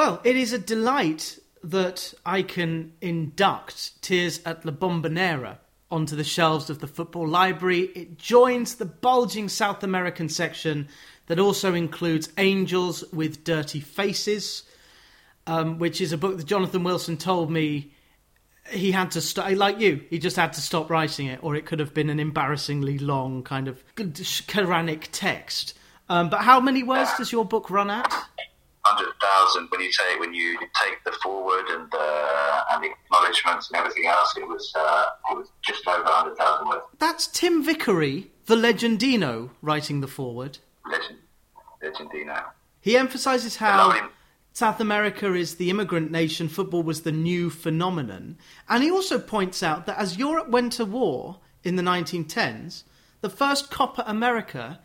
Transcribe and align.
Well, 0.00 0.18
it 0.24 0.34
is 0.34 0.54
a 0.54 0.58
delight 0.58 1.38
that 1.62 2.14
I 2.24 2.40
can 2.40 2.94
induct 3.02 4.00
Tears 4.00 4.40
at 4.46 4.64
La 4.64 4.72
Bombonera 4.72 5.58
onto 5.90 6.16
the 6.16 6.24
shelves 6.24 6.70
of 6.70 6.78
the 6.78 6.86
Football 6.86 7.28
Library. 7.28 7.80
It 7.94 8.16
joins 8.16 8.76
the 8.76 8.86
bulging 8.86 9.50
South 9.50 9.82
American 9.82 10.30
section 10.30 10.88
that 11.26 11.38
also 11.38 11.74
includes 11.74 12.30
Angels 12.38 13.04
with 13.12 13.44
Dirty 13.44 13.80
Faces, 13.80 14.62
um, 15.46 15.78
which 15.78 16.00
is 16.00 16.14
a 16.14 16.16
book 16.16 16.38
that 16.38 16.46
Jonathan 16.46 16.82
Wilson 16.82 17.18
told 17.18 17.50
me 17.50 17.92
he 18.70 18.92
had 18.92 19.10
to 19.10 19.20
stop. 19.20 19.50
Like 19.50 19.80
you, 19.80 20.02
he 20.08 20.18
just 20.18 20.36
had 20.36 20.54
to 20.54 20.62
stop 20.62 20.88
writing 20.88 21.26
it, 21.26 21.40
or 21.42 21.56
it 21.56 21.66
could 21.66 21.78
have 21.78 21.92
been 21.92 22.08
an 22.08 22.20
embarrassingly 22.20 22.98
long 22.98 23.42
kind 23.42 23.68
of 23.68 23.84
Quranic 23.96 25.08
text. 25.12 25.74
Um, 26.08 26.30
but 26.30 26.40
how 26.40 26.58
many 26.58 26.82
words 26.82 27.10
does 27.18 27.30
your 27.30 27.44
book 27.44 27.70
run 27.70 27.90
at? 27.90 28.10
Hundred 28.82 29.12
thousand 29.20 29.68
when 29.70 29.82
you 29.82 29.90
take 29.90 30.18
when 30.20 30.32
you 30.32 30.58
take 30.58 31.04
the 31.04 31.12
foreword 31.22 31.66
and 31.68 31.92
uh, 31.92 32.62
and 32.72 32.82
the 32.82 32.88
acknowledgements 32.90 33.68
and 33.68 33.76
everything 33.78 34.06
else. 34.06 34.34
It 34.36 34.48
was 34.48 34.72
uh, 34.74 35.04
it 35.30 35.36
was 35.36 35.48
just 35.62 35.86
over 35.86 36.02
hundred 36.04 36.38
thousand 36.38 36.68
words. 36.68 36.82
That's 36.98 37.26
Tim 37.26 37.62
Vickery, 37.62 38.30
the 38.46 38.56
Legendino, 38.56 39.50
writing 39.60 40.00
the 40.00 40.08
foreword. 40.08 40.58
Legend, 40.90 41.18
Legendino. 41.82 42.42
He 42.80 42.96
emphasises 42.96 43.56
how 43.56 44.08
South 44.52 44.80
America 44.80 45.34
is 45.34 45.56
the 45.56 45.70
immigrant 45.70 46.10
nation, 46.10 46.48
football 46.48 46.82
was 46.82 47.02
the 47.02 47.12
new 47.12 47.50
phenomenon, 47.50 48.38
and 48.68 48.82
he 48.82 48.90
also 48.90 49.18
points 49.18 49.62
out 49.62 49.86
that 49.86 49.98
as 49.98 50.16
Europe 50.16 50.48
went 50.48 50.72
to 50.74 50.84
war 50.84 51.38
in 51.62 51.76
the 51.76 51.82
1910s, 51.82 52.84
the 53.20 53.30
first 53.30 53.70
Copa 53.70 54.02
America 54.06 54.80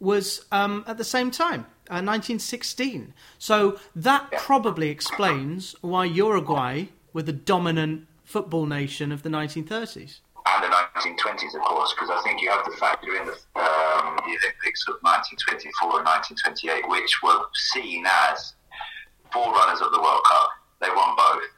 was 0.00 0.44
um, 0.52 0.84
at 0.86 0.98
the 0.98 1.04
same 1.04 1.30
time. 1.30 1.66
1916. 1.90 3.02
Uh, 3.08 3.12
so 3.38 3.78
that 3.94 4.30
probably 4.32 4.90
explains 4.90 5.74
why 5.80 6.04
Uruguay 6.04 6.86
were 7.12 7.22
the 7.22 7.32
dominant 7.32 8.06
football 8.24 8.66
nation 8.66 9.12
of 9.12 9.22
the 9.22 9.30
1930s. 9.30 10.20
And 10.46 10.62
the 10.62 10.68
1920s, 10.68 11.54
of 11.54 11.62
course, 11.62 11.92
because 11.94 12.10
I 12.10 12.20
think 12.22 12.40
you 12.40 12.50
have 12.50 12.64
to 12.64 12.70
factor 12.72 13.16
in 13.16 13.26
the, 13.26 13.32
um, 13.58 14.14
the 14.22 14.34
Olympics 14.38 14.86
of 14.86 14.94
1924 15.02 15.98
and 15.98 16.06
1928, 16.06 16.88
which 16.88 17.22
were 17.22 17.40
seen 17.72 18.06
as 18.06 18.54
forerunners 19.32 19.80
of 19.80 19.90
the 19.92 20.00
World 20.00 20.22
Cup. 20.28 20.50
They 20.80 20.90
won 20.90 21.16
both. 21.16 21.50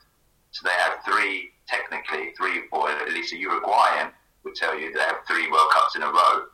So 0.53 0.65
they 0.65 0.75
had 0.75 0.97
three, 1.05 1.51
technically, 1.69 2.33
three, 2.37 2.65
or 2.73 2.91
at 2.91 3.13
least 3.13 3.33
a 3.33 3.37
Uruguayan 3.37 4.13
would 4.45 4.55
tell 4.55 4.79
you 4.79 4.93
they 4.93 5.01
have 5.01 5.21
three 5.27 5.51
World 5.51 5.71
Cups 5.73 5.97
in 5.97 6.03
a 6.03 6.11
row. 6.11 6.49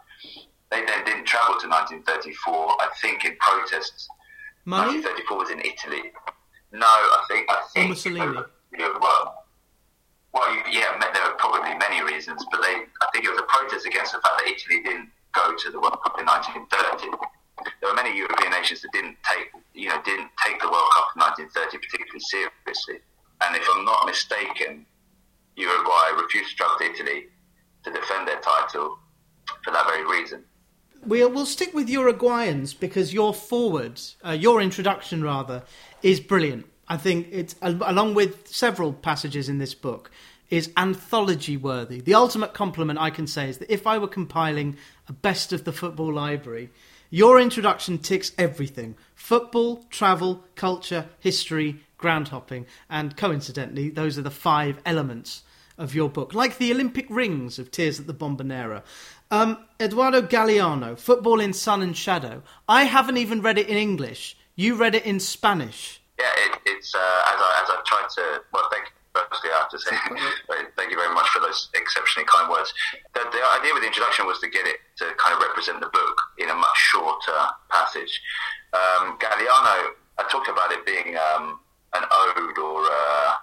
They 0.74 0.82
then 0.82 1.04
didn't 1.06 1.24
travel 1.30 1.54
to 1.62 1.70
1934, 1.70 2.02
I 2.82 2.88
think, 3.00 3.24
in 3.24 3.38
protests. 3.38 4.10
Money? 4.66 4.98
1934 4.98 5.38
was 5.38 5.50
in 5.54 5.62
Italy. 5.62 6.10
No, 6.74 6.90
I 6.90 7.22
think. 7.30 7.46
I 7.46 7.62
think 7.70 7.94
Mussolini. 7.94 8.42
well, 8.98 9.46
well, 10.34 10.50
yeah, 10.66 10.98
there 10.98 11.22
are 11.22 11.38
probably 11.38 11.78
many 11.78 12.02
reasons, 12.02 12.42
but 12.50 12.58
they, 12.58 12.90
I 12.90 13.06
think 13.14 13.22
it 13.24 13.30
was 13.30 13.38
a 13.38 13.46
protest 13.46 13.86
against 13.86 14.18
the 14.18 14.18
fact 14.18 14.34
that 14.42 14.50
Italy 14.50 14.82
didn't 14.82 15.14
go 15.30 15.54
to 15.54 15.70
the 15.70 15.78
World 15.78 16.02
Cup 16.02 16.18
in 16.18 16.26
1930. 16.26 17.06
There 17.78 17.86
were 17.86 17.94
many 17.94 18.18
European 18.18 18.50
nations 18.50 18.82
that 18.82 18.90
didn't 18.90 19.14
take, 19.22 19.54
you 19.78 19.94
know, 19.94 20.02
didn't 20.02 20.34
take 20.42 20.58
the 20.58 20.66
World 20.66 20.90
Cup 20.90 21.14
in 21.14 21.22
1930 21.22 21.78
particularly 21.86 22.18
seriously. 22.18 22.98
And 23.46 23.54
if 23.54 23.62
I'm 23.62 23.86
not 23.86 24.10
mistaken, 24.10 24.90
Uruguay 25.54 26.18
refused 26.18 26.50
to 26.50 26.56
travel 26.58 26.82
to 26.82 26.90
Italy 26.90 27.30
to 27.86 27.94
defend 27.94 28.26
their 28.26 28.42
title 28.42 28.98
for 29.62 29.70
that 29.70 29.86
very 29.86 30.02
reason. 30.02 30.42
We'll, 31.06 31.30
we'll 31.30 31.46
stick 31.46 31.74
with 31.74 31.88
Uruguayans 31.88 32.78
because 32.78 33.12
your 33.12 33.34
foreword, 33.34 34.00
uh, 34.24 34.30
your 34.32 34.60
introduction 34.60 35.22
rather, 35.22 35.62
is 36.02 36.20
brilliant. 36.20 36.66
I 36.88 36.96
think 36.96 37.28
it's, 37.30 37.54
along 37.62 38.14
with 38.14 38.48
several 38.48 38.92
passages 38.92 39.48
in 39.48 39.58
this 39.58 39.74
book, 39.74 40.10
is 40.50 40.70
anthology 40.76 41.56
worthy. 41.56 42.00
The 42.00 42.14
ultimate 42.14 42.54
compliment 42.54 42.98
I 42.98 43.10
can 43.10 43.26
say 43.26 43.48
is 43.48 43.58
that 43.58 43.72
if 43.72 43.86
I 43.86 43.98
were 43.98 44.08
compiling 44.08 44.76
a 45.08 45.12
best 45.12 45.52
of 45.52 45.64
the 45.64 45.72
football 45.72 46.12
library, 46.12 46.70
your 47.10 47.40
introduction 47.40 47.98
ticks 47.98 48.32
everything 48.38 48.96
football, 49.14 49.84
travel, 49.90 50.44
culture, 50.54 51.06
history, 51.20 51.80
ground 51.96 52.28
hopping, 52.28 52.66
and 52.90 53.16
coincidentally, 53.16 53.88
those 53.88 54.18
are 54.18 54.22
the 54.22 54.30
five 54.30 54.78
elements 54.84 55.42
of 55.78 55.94
your 55.94 56.08
book, 56.08 56.34
like 56.34 56.58
the 56.58 56.72
Olympic 56.72 57.06
rings 57.08 57.58
of 57.58 57.70
Tears 57.70 57.98
at 57.98 58.06
the 58.06 58.14
Bombonera. 58.14 58.82
Um, 59.30 59.58
Eduardo 59.80 60.22
Galeano, 60.22 60.98
Football 60.98 61.40
in 61.40 61.52
Sun 61.52 61.82
and 61.82 61.96
Shadow. 61.96 62.42
I 62.68 62.84
haven't 62.84 63.16
even 63.16 63.42
read 63.42 63.58
it 63.58 63.68
in 63.68 63.76
English. 63.76 64.36
You 64.54 64.76
read 64.76 64.94
it 64.94 65.04
in 65.04 65.18
Spanish. 65.18 66.00
Yeah, 66.18 66.30
it, 66.46 66.58
it's 66.66 66.94
uh, 66.94 66.98
as 66.98 67.40
I 67.40 67.60
as 67.64 67.70
I 67.70 67.82
tried 67.86 68.08
to. 68.16 68.42
Well, 68.52 68.68
thank 68.70 68.86
you. 68.86 68.90
Firstly, 69.30 69.50
I 69.50 69.58
have 69.58 69.70
to 69.70 69.78
say 69.78 69.94
thank 70.76 70.90
you 70.90 70.96
very 70.96 71.14
much 71.14 71.28
for 71.28 71.38
those 71.38 71.70
exceptionally 71.74 72.26
kind 72.26 72.50
words. 72.50 72.74
The, 73.14 73.20
the 73.30 73.42
idea 73.58 73.72
with 73.72 73.82
the 73.82 73.86
introduction 73.86 74.26
was 74.26 74.40
to 74.40 74.48
get 74.48 74.66
it 74.66 74.78
to 74.98 75.04
kind 75.18 75.34
of 75.34 75.40
represent 75.40 75.80
the 75.80 75.86
book 75.86 76.16
in 76.38 76.50
a 76.50 76.54
much 76.54 76.76
shorter 76.76 77.46
passage. 77.70 78.20
Um, 78.72 79.16
Galeano, 79.18 79.94
I 80.18 80.26
talked 80.30 80.48
about 80.48 80.72
it 80.72 80.84
being 80.84 81.16
um, 81.16 81.60
an 81.94 82.02
ode 82.10 82.58
or. 82.58 82.82
Uh, 82.82 83.34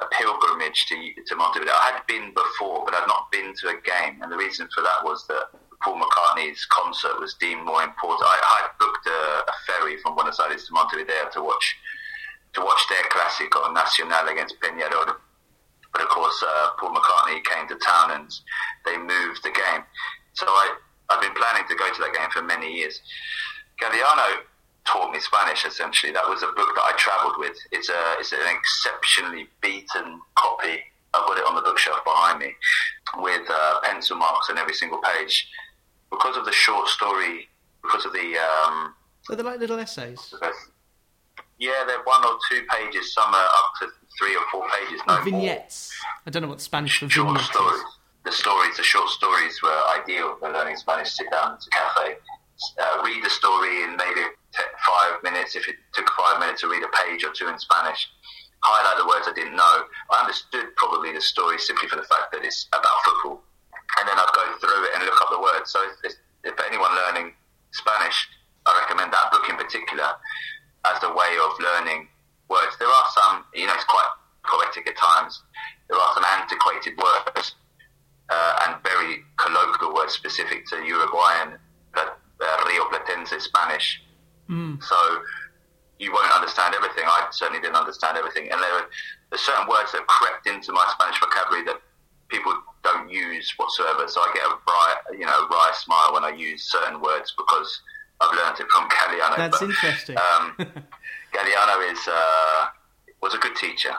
a 0.00 0.06
pilgrimage 0.06 0.86
to, 0.88 0.96
to 1.26 1.36
Montevideo. 1.36 1.74
I 1.74 1.92
had 1.92 2.06
been 2.06 2.32
before, 2.34 2.84
but 2.84 2.94
I'd 2.94 3.08
not 3.08 3.30
been 3.32 3.54
to 3.54 3.68
a 3.68 3.78
game, 3.82 4.22
and 4.22 4.30
the 4.30 4.36
reason 4.36 4.68
for 4.74 4.82
that 4.82 5.02
was 5.02 5.26
that 5.26 5.50
Paul 5.82 6.00
McCartney's 6.00 6.64
concert 6.66 7.20
was 7.20 7.34
deemed 7.34 7.64
more 7.64 7.82
important. 7.82 8.26
I, 8.26 8.38
I 8.38 8.68
booked 8.78 9.06
a, 9.06 9.50
a, 9.50 9.54
ferry 9.66 9.96
from 9.98 10.14
Buenos 10.14 10.40
Aires 10.40 10.66
to 10.66 10.72
Montevideo 10.72 11.30
to 11.34 11.42
watch 11.42 11.76
to 12.54 12.60
watch 12.60 12.80
their 12.88 13.02
Clásico 13.10 13.72
Nacional 13.72 14.26
against 14.28 14.58
Peñarol. 14.60 15.14
But 15.92 16.02
of 16.02 16.08
course, 16.08 16.42
uh, 16.46 16.70
Paul 16.78 16.94
McCartney 16.94 17.44
came 17.44 17.68
to 17.68 17.76
town 17.76 18.12
and 18.12 18.30
they 18.84 18.96
moved 18.96 19.42
the 19.44 19.50
game. 19.50 19.84
So 20.32 20.46
I, 20.46 20.76
I've 21.10 21.20
been 21.20 21.34
planning 21.34 21.68
to 21.68 21.74
go 21.74 21.92
to 21.92 22.00
that 22.02 22.14
game 22.14 22.30
for 22.32 22.42
many 22.42 22.72
years. 22.72 23.00
Galeano 23.80 24.42
taught 24.88 25.12
me 25.12 25.20
Spanish. 25.20 25.64
Essentially, 25.64 26.12
that 26.12 26.26
was 26.28 26.42
a 26.42 26.46
book 26.46 26.74
that 26.74 26.84
I 26.84 26.92
travelled 26.96 27.36
with. 27.38 27.56
It's 27.70 27.88
a 27.88 28.14
it's 28.18 28.32
an 28.32 28.40
exceptionally 28.48 29.48
beaten 29.60 30.20
copy. 30.34 30.80
I've 31.14 31.26
got 31.26 31.38
it 31.38 31.44
on 31.46 31.54
the 31.54 31.62
bookshelf 31.62 32.04
behind 32.04 32.38
me 32.38 32.54
with 33.18 33.48
uh, 33.50 33.80
pencil 33.82 34.16
marks 34.16 34.50
on 34.50 34.58
every 34.58 34.74
single 34.74 35.00
page 35.00 35.48
because 36.10 36.36
of 36.36 36.44
the 36.44 36.52
short 36.52 36.88
story. 36.88 37.48
Because 37.82 38.04
of 38.04 38.12
the 38.12 38.36
um, 38.36 38.94
so 39.22 39.34
they're 39.34 39.44
like 39.44 39.60
little 39.60 39.78
essays. 39.78 40.34
Yeah, 41.58 41.84
they're 41.86 42.02
one 42.04 42.24
or 42.24 42.38
two 42.50 42.62
pages. 42.70 43.12
Some 43.14 43.32
are 43.32 43.46
up 43.46 43.72
to 43.80 43.88
three 44.18 44.34
or 44.36 44.42
four 44.50 44.64
pages. 44.70 45.00
No 45.06 45.22
vignettes. 45.22 45.92
More. 45.92 46.22
I 46.26 46.30
don't 46.30 46.42
know 46.42 46.48
what 46.48 46.60
Spanish 46.60 46.98
for 46.98 47.08
short 47.08 47.40
stories. 47.40 47.74
Is. 47.74 47.84
The 48.24 48.32
stories, 48.32 48.76
the 48.76 48.82
short 48.82 49.08
stories, 49.10 49.62
were 49.62 49.80
ideal 50.00 50.36
for 50.38 50.52
learning 50.52 50.76
Spanish. 50.76 51.12
Sit 51.12 51.30
down 51.30 51.52
at 51.52 51.66
a 51.66 51.70
cafe, 51.70 52.16
uh, 52.80 53.02
read 53.04 53.24
the 53.24 53.30
story 53.30 53.84
in 53.84 53.96
maybe 53.96 54.20
five 54.54 55.22
minutes, 55.22 55.56
if 55.56 55.68
it 55.68 55.76
took 55.94 56.08
five 56.16 56.40
minutes 56.40 56.60
to 56.62 56.68
read 56.68 56.82
a 56.82 56.92
page 57.04 57.24
or 57.24 57.32
two 57.32 57.48
in 57.48 57.58
Spanish, 57.58 58.08
highlight 58.60 58.98
the 58.98 59.06
words 59.06 59.28
I 59.28 59.34
didn't 59.34 59.56
know. 59.56 59.84
I 60.10 60.20
understood 60.20 60.74
probably 60.76 61.12
the 61.12 61.20
story 61.20 61.58
simply 61.58 61.88
for 61.88 61.96
the 61.96 62.08
fact 62.08 62.32
that 62.32 62.44
it's 62.44 62.66
about 62.72 62.98
football. 63.04 63.42
And 63.98 64.08
then 64.08 64.18
I'd 64.18 64.34
go 64.34 64.44
through 64.60 64.84
it 64.84 64.90
and 64.94 65.04
look 65.04 65.20
up 65.22 65.30
the 65.30 65.40
words. 65.40 65.70
So 65.70 65.80
if, 66.04 66.14
if 66.44 66.54
anyone 66.66 66.92
learning 66.94 67.34
Spanish, 67.72 68.28
I 68.66 68.78
recommend 68.82 69.12
that 69.12 69.30
book 69.32 69.48
in 69.48 69.56
particular 69.56 70.10
as 70.86 71.02
a 71.02 71.10
way 71.12 71.32
of 71.40 71.52
learning 71.60 72.08
words. 72.48 72.76
There 72.78 72.88
are 72.88 73.08
some, 73.14 73.44
you 73.54 73.66
know, 73.66 73.74
it's 73.74 73.84
quite 73.84 74.10
poetic 74.44 74.88
at 74.88 74.96
times. 74.96 75.42
There 75.88 75.98
are 75.98 76.14
some 76.14 76.24
antiquated 76.24 76.94
words 76.98 77.54
uh, 78.28 78.66
and 78.66 78.82
very 78.82 79.24
colloquial 79.36 79.94
words 79.94 80.12
specific 80.12 80.66
to 80.68 80.76
Uruguayan, 80.84 81.58
uh, 81.96 82.10
Rio 82.66 82.84
Platense 82.92 83.40
Spanish 83.40 84.02
Mm. 84.48 84.82
So 84.82 84.96
you 85.98 86.12
won't 86.12 86.32
understand 86.32 86.74
everything. 86.74 87.04
I 87.06 87.28
certainly 87.30 87.60
didn't 87.60 87.76
understand 87.76 88.16
everything, 88.16 88.50
and 88.50 88.62
there 88.62 88.72
are 88.72 88.88
there's 89.30 89.42
certain 89.42 89.68
words 89.68 89.92
that 89.92 89.98
have 89.98 90.06
crept 90.06 90.46
into 90.46 90.72
my 90.72 90.86
Spanish 90.90 91.20
vocabulary 91.20 91.64
that 91.64 91.80
people 92.28 92.54
don't 92.82 93.10
use 93.10 93.52
whatsoever. 93.56 94.08
So 94.08 94.20
I 94.20 94.32
get 94.34 94.44
a 94.44 94.56
bright, 94.64 95.18
you 95.18 95.26
know, 95.26 95.46
wry 95.48 95.72
smile 95.74 96.14
when 96.14 96.24
I 96.24 96.30
use 96.36 96.70
certain 96.70 97.00
words 97.00 97.34
because 97.36 97.80
I've 98.20 98.34
learned 98.36 98.60
it 98.60 98.66
from 98.70 98.88
Galeano. 98.88 99.36
That's 99.36 99.58
but, 99.58 99.68
interesting. 99.68 100.16
um, 100.16 100.54
Galeano 101.34 101.92
is 101.92 102.08
uh, 102.08 102.66
was 103.22 103.34
a 103.34 103.38
good 103.38 103.56
teacher. 103.56 103.94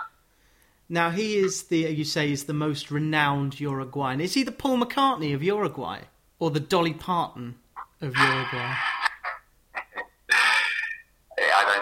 Now 0.87 1.11
he 1.11 1.37
is 1.37 1.63
the 1.63 1.77
you 1.77 2.03
say 2.03 2.31
is 2.31 2.45
the 2.45 2.53
most 2.53 2.89
renowned 2.89 3.59
Uruguayan. 3.59 4.21
Is 4.21 4.33
he 4.33 4.43
the 4.43 4.51
Paul 4.51 4.79
McCartney 4.79 5.35
of 5.35 5.43
Uruguay 5.43 6.01
or 6.39 6.49
the 6.49 6.59
Dolly 6.59 6.93
Parton 6.93 7.55
of 8.01 8.15
Uruguay? 8.17 8.75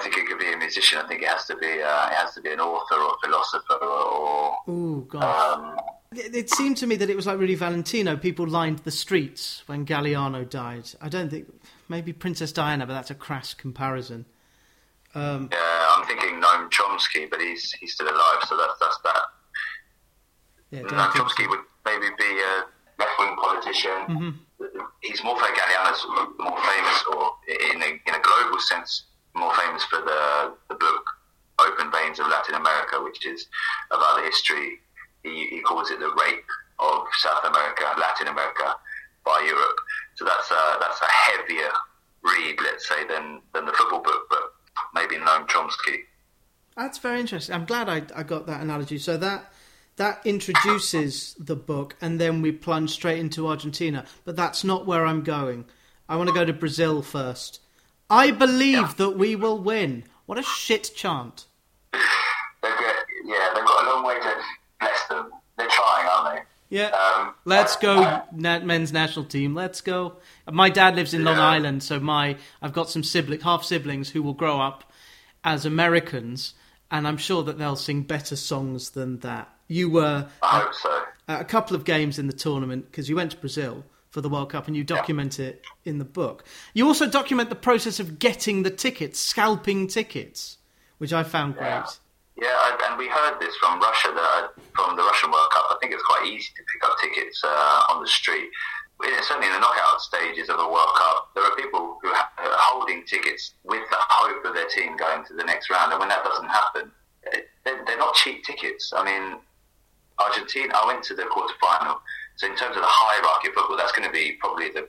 Think 0.01 0.17
it 0.19 0.27
could 0.27 0.39
be 0.39 0.53
a 0.53 0.57
musician. 0.57 0.99
I 1.03 1.07
think 1.07 1.21
it 1.23 1.27
has 1.27 1.45
to 1.45 1.55
be 1.57 1.67
uh, 1.67 2.07
it 2.07 2.13
has 2.13 2.33
to 2.35 2.41
be 2.41 2.51
an 2.53 2.59
author 2.61 2.95
or 2.95 3.15
a 3.15 3.27
philosopher 3.27 3.73
or. 3.73 4.55
Oh 4.67 5.05
gosh. 5.09 5.57
Um, 5.57 5.75
it, 6.15 6.33
it 6.35 6.49
seemed 6.49 6.77
to 6.77 6.87
me 6.87 6.95
that 6.95 7.09
it 7.09 7.15
was 7.15 7.25
like 7.27 7.37
Rudy 7.37 7.55
Valentino. 7.55 8.15
People 8.15 8.47
lined 8.47 8.79
the 8.79 8.91
streets 8.91 9.63
when 9.65 9.85
Galeano 9.85 10.49
died. 10.49 10.89
I 11.01 11.09
don't 11.09 11.29
think 11.29 11.47
maybe 11.89 12.13
Princess 12.13 12.53
Diana, 12.53 12.85
but 12.85 12.93
that's 12.93 13.11
a 13.11 13.15
crass 13.15 13.53
comparison. 13.53 14.25
Um, 15.13 15.49
yeah, 15.51 15.87
I'm 15.97 16.05
thinking 16.05 16.39
Noam 16.39 16.69
Chomsky, 16.69 17.29
but 17.29 17.41
he's 17.41 17.71
he's 17.73 17.93
still 17.93 18.07
alive, 18.07 18.43
so 18.47 18.55
that's 18.55 18.79
that's 18.79 18.99
that. 19.03 19.21
Yeah, 20.71 20.81
No, 20.83 20.87
Dan 20.89 21.09
Chomsky 21.09 21.37
Gibson. 21.37 21.49
would 21.49 21.59
maybe 21.85 22.07
be 22.17 22.41
a 22.41 22.65
left 22.99 23.19
wing 23.19 23.35
politician. 23.35 23.91
Mm-hmm. 24.07 24.29
He's 25.01 25.23
more 25.23 25.37
for 25.37 25.45
Galeano's 25.45 26.05
more 26.39 26.57
famous, 26.61 27.03
or 27.13 27.31
in 27.73 27.81
a, 27.81 27.87
in 27.87 28.15
a 28.15 28.21
global 28.21 28.59
sense, 28.59 29.03
more 29.37 29.53
famous 29.55 29.83
for 29.85 30.01
the 30.01 30.53
the 30.69 30.75
book 30.75 31.05
Open 31.59 31.91
Veins 31.91 32.19
of 32.19 32.27
Latin 32.27 32.55
America, 32.55 33.01
which 33.01 33.25
is 33.25 33.47
about 33.91 34.17
the 34.17 34.23
history. 34.23 34.79
He, 35.23 35.47
he 35.47 35.61
calls 35.61 35.91
it 35.91 35.99
the 35.99 36.13
rape 36.25 36.45
of 36.79 37.05
South 37.19 37.43
America, 37.43 37.83
Latin 37.99 38.27
America, 38.27 38.75
by 39.25 39.43
Europe. 39.45 39.77
So 40.15 40.25
that's 40.25 40.51
a, 40.51 40.77
that's 40.79 41.01
a 41.01 41.05
heavier 41.05 41.71
read, 42.23 42.57
let's 42.63 42.87
say, 42.87 43.05
than 43.07 43.41
than 43.53 43.65
the 43.65 43.73
football 43.73 44.01
book, 44.01 44.27
but 44.29 44.53
maybe 44.93 45.15
Noam 45.15 45.47
Chomsky. 45.47 45.99
That's 46.75 46.99
very 46.99 47.19
interesting. 47.19 47.55
I'm 47.55 47.65
glad 47.65 47.89
I, 47.89 48.03
I 48.15 48.23
got 48.23 48.45
that 48.47 48.61
analogy. 48.61 48.99
So 48.99 49.17
that 49.17 49.51
that 49.95 50.21
introduces 50.25 51.35
the 51.39 51.55
book, 51.55 51.95
and 52.01 52.21
then 52.21 52.41
we 52.41 52.51
plunge 52.51 52.91
straight 52.91 53.19
into 53.19 53.47
Argentina. 53.47 54.05
But 54.25 54.35
that's 54.35 54.63
not 54.63 54.85
where 54.85 55.05
I'm 55.05 55.23
going. 55.23 55.65
I 56.07 56.15
want 56.15 56.29
to 56.29 56.35
go 56.35 56.45
to 56.45 56.53
Brazil 56.53 57.01
first. 57.01 57.59
I 58.09 58.31
believe 58.31 58.73
Yeah. 58.73 58.93
that 58.97 59.09
we 59.11 59.35
will 59.35 59.57
win. 59.59 60.03
What 60.25 60.37
a 60.37 60.43
shit 60.43 60.91
chant. 60.95 61.45
They've 61.93 62.01
got, 62.61 62.95
yeah, 63.25 63.49
they've 63.55 63.63
got 63.65 63.83
a 63.85 63.89
long 63.89 64.03
way 64.05 64.19
to 64.19 64.35
bless 64.79 65.07
them. 65.07 65.31
They're 65.57 65.67
trying, 65.67 66.07
aren't 66.07 66.35
they? 66.35 66.41
Yeah. 66.77 66.87
Um, 66.89 67.33
Let's 67.45 67.75
go, 67.77 68.21
na- 68.33 68.59
men's 68.59 68.91
national 68.91 69.25
team. 69.25 69.55
Let's 69.55 69.79
go. 69.81 70.17
My 70.51 70.69
dad 70.69 70.95
lives 70.95 71.13
in 71.13 71.23
Long 71.23 71.37
Island, 71.37 71.81
so 71.83 71.99
my 71.99 72.37
I've 72.61 72.73
got 72.73 72.89
some 72.89 73.03
sibling, 73.03 73.39
half 73.41 73.63
siblings 73.63 74.09
who 74.09 74.21
will 74.21 74.33
grow 74.33 74.59
up 74.59 74.83
as 75.43 75.65
Americans, 75.65 76.53
and 76.91 77.07
I'm 77.07 77.17
sure 77.17 77.41
that 77.43 77.57
they'll 77.57 77.77
sing 77.77 78.01
better 78.03 78.35
songs 78.35 78.89
than 78.91 79.19
that. 79.19 79.49
You 79.69 79.89
were 79.89 80.27
I 80.41 80.59
hope 80.61 80.73
so. 80.73 81.03
a 81.27 81.45
couple 81.45 81.75
of 81.75 81.83
games 81.85 82.19
in 82.19 82.27
the 82.27 82.33
tournament 82.33 82.85
because 82.91 83.07
you 83.09 83.15
went 83.15 83.31
to 83.31 83.37
Brazil 83.37 83.85
for 84.09 84.21
the 84.21 84.29
World 84.29 84.51
Cup 84.51 84.67
and 84.67 84.75
you 84.75 84.83
document 84.83 85.39
it 85.39 85.63
in 85.85 85.97
the 85.97 86.05
book. 86.05 86.43
You 86.73 86.87
also 86.87 87.07
document 87.09 87.49
the 87.49 87.55
process 87.55 87.99
of 87.99 88.19
getting 88.19 88.63
the 88.63 88.69
tickets, 88.71 89.19
scalping 89.19 89.87
tickets, 89.87 90.57
which 90.97 91.13
I 91.13 91.23
found 91.23 91.55
Yeah. 91.55 91.81
great. 91.81 91.99
Yeah, 92.39 92.49
I, 92.53 92.87
and 92.89 92.97
we 92.99 93.07
heard 93.07 93.39
this 93.39 93.55
from 93.57 93.79
Russia, 93.79 94.11
that, 94.13 94.49
from 94.75 94.95
the 94.95 95.01
Russian 95.03 95.31
World 95.31 95.49
Cup. 95.51 95.65
I 95.71 95.77
think 95.81 95.91
it's 95.93 96.03
quite 96.03 96.27
easy 96.27 96.49
to 96.55 96.63
pick 96.71 96.83
up 96.83 96.95
tickets 97.01 97.41
uh, 97.43 97.83
on 97.89 98.01
the 98.01 98.07
street. 98.07 98.49
Yeah, 99.03 99.19
Certainly 99.21 99.47
in 99.47 99.53
the 99.53 99.59
knockout 99.59 100.01
stages 100.01 100.47
of 100.49 100.59
a 100.59 100.67
World 100.69 100.93
Cup, 100.97 101.31
there 101.35 101.43
are 101.43 101.55
people 101.55 101.97
who 102.01 102.09
are 102.09 102.29
holding 102.37 103.03
tickets 103.05 103.53
with 103.63 103.81
the 103.89 103.97
hope 103.99 104.45
of 104.45 104.53
their 104.53 104.67
team 104.67 104.95
going 104.97 105.23
to 105.25 105.33
the 105.33 105.43
next 105.43 105.69
round. 105.69 105.91
And 105.91 105.99
when 105.99 106.09
that 106.09 106.23
doesn't 106.23 106.47
happen, 106.49 106.91
they're, 107.65 107.83
they're 107.85 107.97
not 107.97 108.13
cheap 108.15 108.43
tickets. 108.43 108.93
I 108.95 109.03
mean, 109.03 109.39
Argentina, 110.19 110.73
I 110.75 110.85
went 110.87 111.03
to 111.05 111.15
the 111.15 111.23
quarterfinal. 111.23 111.99
So 112.37 112.47
in 112.47 112.55
terms 112.55 112.75
of 112.77 112.81
the 112.81 112.89
hierarchy 112.89 113.49
of 113.49 113.55
football, 113.55 113.77
that's 113.77 113.91
going 113.91 114.07
to 114.07 114.13
be 114.13 114.37
probably 114.39 114.69
the, 114.69 114.87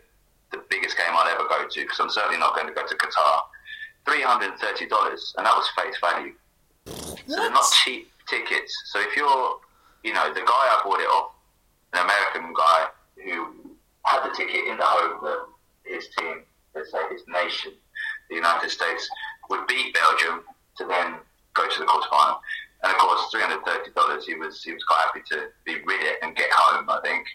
the 0.53 0.63
biggest 0.69 0.97
game 0.97 1.13
I'll 1.13 1.29
ever 1.29 1.49
go 1.49 1.67
to 1.67 1.81
because 1.81 1.99
I'm 1.99 2.11
certainly 2.11 2.39
not 2.39 2.55
going 2.55 2.69
to 2.69 2.75
go 2.75 2.87
to 2.87 2.95
Qatar. 2.95 3.41
$330, 4.07 5.37
and 5.37 5.47
that 5.47 5.57
was 5.57 5.69
face 5.77 5.97
value. 6.01 6.33
So 7.27 7.37
they're 7.37 7.51
not 7.51 7.71
cheap 7.85 8.11
tickets. 8.29 8.73
So 8.93 9.01
if 9.01 9.17
you're, 9.17 9.61
you 10.05 10.13
know, 10.13 10.33
the 10.33 10.41
guy 10.41 10.65
I 10.73 10.81
bought 10.85 11.01
it 11.01 11.09
off, 11.09 11.33
an 11.93 12.05
American 12.05 12.55
guy 12.55 12.87
who 13.25 13.77
had 14.05 14.29
the 14.29 14.37
ticket 14.37 14.69
in 14.69 14.77
the 14.77 14.85
hope 14.85 15.21
that 15.23 15.41
his 15.85 16.09
team, 16.19 16.43
let's 16.75 16.93
say 16.93 16.99
his 17.11 17.23
nation, 17.29 17.73
the 18.29 18.37
United 18.37 18.71
States, 18.71 19.09
would 19.51 19.67
beat 19.67 19.95
Belgium 19.95 20.45
to 20.77 20.87
then 20.87 21.15
go 21.55 21.69
to 21.69 21.79
the 21.79 21.87
quarterfinal. 21.87 22.41
And 22.83 22.93
of 22.93 22.99
course, 22.99 23.21
three 23.31 23.41
hundred 23.43 23.65
thirty 23.67 23.91
dollars. 23.93 24.25
He 24.27 24.35
was 24.35 24.63
he 24.63 24.73
was 24.73 24.85
quite 24.85 25.01
happy 25.07 25.23
to 25.33 25.49
be 25.65 25.75
rid 25.87 26.03
it 26.03 26.17
and 26.23 26.35
get 26.37 26.51
home. 26.53 26.89
I 26.89 27.01
think. 27.03 27.27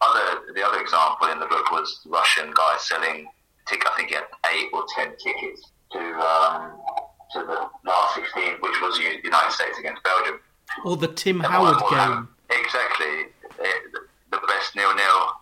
Other 0.00 0.52
the 0.54 0.62
other 0.62 0.80
example 0.80 1.28
in 1.28 1.38
the 1.40 1.46
book 1.46 1.70
was 1.72 2.00
the 2.04 2.10
Russian 2.10 2.52
guy 2.54 2.76
selling 2.78 3.26
ticket. 3.66 3.86
I 3.90 3.96
think 3.96 4.08
he 4.10 4.14
had 4.14 4.24
eight 4.52 4.68
or 4.72 4.84
ten 4.94 5.16
tickets 5.16 5.70
to 5.92 5.98
um, 5.98 6.76
to 7.32 7.38
the 7.40 7.68
last 7.88 8.14
sixteen, 8.14 8.54
which 8.60 8.76
was 8.82 8.98
United 8.98 9.52
States 9.52 9.78
against 9.78 10.02
Belgium. 10.02 10.40
Or 10.84 10.96
the 10.96 11.08
Tim 11.08 11.40
And 11.40 11.46
Howard 11.52 11.78
game. 11.90 12.28
Exactly. 12.50 13.32
Eh, 13.60 13.70
the- 13.92 14.06
best 14.48 14.76
nil-nil 14.76 15.32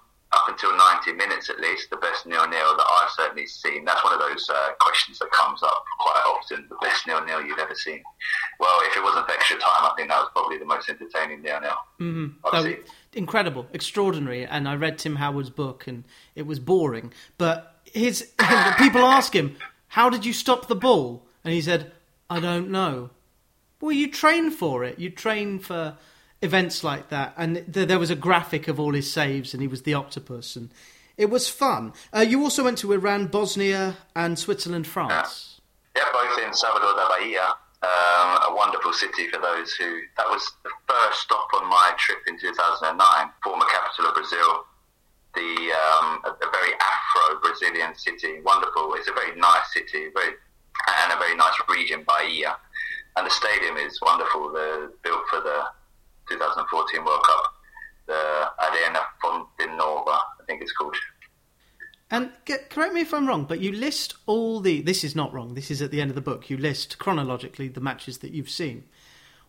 up 0.44 0.50
until 0.50 0.76
90 0.76 1.12
minutes 1.12 1.49
at 1.50 1.58
least, 1.61 1.91
the 1.91 1.96
best 1.96 2.26
nil-nil 2.26 2.76
that 2.76 2.87
I've 3.02 3.11
certainly 3.11 3.46
seen. 3.46 3.85
That's 3.85 4.02
one 4.05 4.12
of 4.12 4.20
those 4.20 4.49
uh, 4.49 4.70
questions 4.81 5.19
that 5.19 5.31
comes 5.32 5.62
up 5.62 5.85
quite 6.00 6.23
often. 6.26 6.67
The 6.69 6.76
best 6.82 7.06
nil-nil 7.06 7.43
you've 7.46 7.58
ever 7.58 7.75
seen. 7.75 8.02
Well, 8.61 8.79
if 8.85 8.96
it 8.96 9.02
wasn't 9.02 9.29
extra 9.31 9.56
time, 9.56 9.85
I 9.85 9.93
think 9.96 10.08
that 10.08 10.19
was 10.19 10.29
probably 10.32 10.58
the 10.58 10.64
most 10.64 10.88
entertaining 10.88 11.43
nil-nil. 11.43 11.70
Mm-hmm. 12.00 12.46
I've 12.52 12.62
So, 12.62 12.76
incredible, 13.14 13.67
extraordinary. 13.73 14.46
And 14.46 14.69
I 14.69 14.76
read 14.76 14.99
Tim 14.99 15.17
Howard's 15.17 15.50
book, 15.50 15.87
and 15.87 16.05
it 16.35 16.46
was 16.46 16.58
boring. 16.58 17.12
But 17.38 17.81
his 17.85 18.32
people 18.79 19.02
ask 19.02 19.35
him, 19.35 19.56
"How 19.88 20.11
did 20.11 20.25
you 20.25 20.32
stop 20.32 20.69
the 20.69 20.75
ball?" 20.75 21.26
And 21.43 21.55
he 21.55 21.61
said, 21.61 21.93
"I 22.29 22.41
don't 22.41 22.70
know." 22.70 23.11
Well, 23.81 23.93
you 23.93 24.11
train 24.11 24.50
for 24.50 24.85
it. 24.85 24.99
You 24.99 25.11
train 25.11 25.58
for 25.58 25.96
events 26.44 26.85
like 26.85 27.08
that. 27.08 27.35
And 27.37 27.64
th- 27.73 27.88
there 27.88 27.99
was 27.99 28.11
a 28.11 28.17
graphic 28.17 28.69
of 28.69 28.79
all 28.79 28.93
his 28.93 29.11
saves, 29.11 29.55
and 29.55 29.61
he 29.62 29.69
was 29.69 29.82
the 29.82 29.94
octopus, 29.94 30.55
and 30.55 30.70
it 31.17 31.31
was 31.31 31.49
fun. 31.49 31.93
Uh, 32.14 32.20
you 32.20 32.43
also 32.43 32.64
went 32.64 32.79
to 32.79 32.93
Iran, 32.93 33.26
Bosnia, 33.26 33.96
and 34.14 34.38
Switzerland, 34.38 34.87
France. 34.87 35.61
Yeah, 35.96 36.05
both 36.12 36.38
in 36.44 36.52
Salvador 36.52 36.94
da 36.94 37.08
Bahia. 37.08 37.55
Um, 37.85 38.38
a 38.49 38.55
wonderful 38.56 38.93
city 38.93 39.29
for 39.29 39.41
those 39.41 39.73
who. 39.75 40.00
That 40.17 40.26
was 40.29 40.52
the 40.62 40.70
first 40.88 41.20
stop 41.20 41.49
on 41.55 41.69
my 41.69 41.93
trip 41.99 42.19
in 42.26 42.38
2009, 42.38 42.96
former 43.43 43.67
capital 43.67 44.06
of 44.06 44.14
Brazil. 44.14 44.64
The 45.35 45.73
um, 45.75 46.20
a, 46.25 46.31
a 46.31 46.50
very 46.50 46.73
Afro-Brazilian 46.81 47.94
city, 47.94 48.41
wonderful. 48.44 48.94
It's 48.94 49.08
a 49.08 49.12
very 49.12 49.37
nice 49.38 49.73
city, 49.75 50.08
very 50.14 50.35
and 51.02 51.12
a 51.12 51.17
very 51.17 51.37
nice 51.37 51.55
region, 51.69 52.05
Bahia. 52.06 52.56
And 53.17 53.26
the 53.26 53.31
stadium 53.31 53.76
is 53.76 53.99
wonderful. 54.00 54.50
The 54.50 54.93
built 55.02 55.23
for 55.29 55.41
the 55.41 55.64
2014 56.30 57.04
World 57.04 57.22
Cup, 57.24 57.54
the 58.06 58.50
Arena 58.70 59.00
Fonte 59.20 59.76
Nova, 59.76 60.10
I 60.10 60.44
think 60.46 60.62
it's 60.62 60.72
called. 60.72 60.96
And 62.10 62.30
get, 62.44 62.70
correct 62.70 62.94
me 62.94 63.00
if 63.00 63.14
I'm 63.14 63.26
wrong, 63.26 63.44
but 63.44 63.60
you 63.60 63.72
list 63.72 64.14
all 64.26 64.60
the. 64.60 64.82
This 64.82 65.04
is 65.04 65.16
not 65.16 65.32
wrong. 65.32 65.54
This 65.54 65.70
is 65.70 65.82
at 65.82 65.90
the 65.90 66.00
end 66.00 66.10
of 66.10 66.14
the 66.14 66.20
book. 66.20 66.50
You 66.50 66.56
list 66.56 66.98
chronologically 66.98 67.68
the 67.68 67.80
matches 67.80 68.18
that 68.18 68.32
you've 68.32 68.50
seen. 68.50 68.84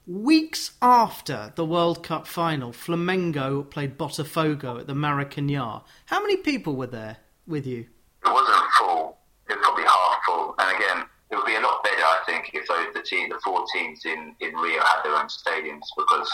Weeks 0.07 0.71
after 0.81 1.51
the 1.55 1.65
World 1.65 2.03
Cup 2.03 2.27
final, 2.27 2.71
Flamengo 2.71 3.69
played 3.69 3.97
Botafogo 3.97 4.79
at 4.79 4.87
the 4.87 4.93
Maracanã. 4.93 5.83
How 6.05 6.21
many 6.21 6.37
people 6.37 6.75
were 6.75 6.87
there 6.87 7.17
with 7.45 7.65
you? 7.67 7.87
it 8.25 8.33
wasn't 8.33 8.71
full. 8.77 9.17
It 9.49 9.57
was 9.57 9.61
probably 9.61 9.83
half 9.83 10.19
full. 10.25 10.55
And 10.59 10.75
again, 10.75 11.05
it 11.29 11.35
would 11.35 11.45
be 11.45 11.55
a 11.55 11.61
lot 11.61 11.83
better, 11.83 12.01
I 12.01 12.21
think, 12.25 12.51
if 12.53 12.67
those 12.67 12.93
the 12.93 13.01
team, 13.01 13.29
the 13.29 13.39
four 13.43 13.63
teams 13.73 14.05
in, 14.05 14.35
in 14.39 14.55
Rio 14.55 14.81
had 14.81 15.03
their 15.03 15.15
own 15.15 15.27
stadiums 15.27 15.85
because 15.97 16.29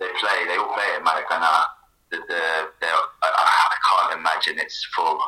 they 0.00 0.06
play, 0.18 0.44
they 0.48 0.56
all 0.56 0.72
play 0.74 0.86
at 0.96 1.04
Maracanã. 1.04 1.64
The, 2.10 2.16
the, 2.26 2.86
I, 3.22 3.28
I 3.28 3.76
can't 4.08 4.18
imagine 4.18 4.58
it's 4.58 4.84
full 4.96 5.18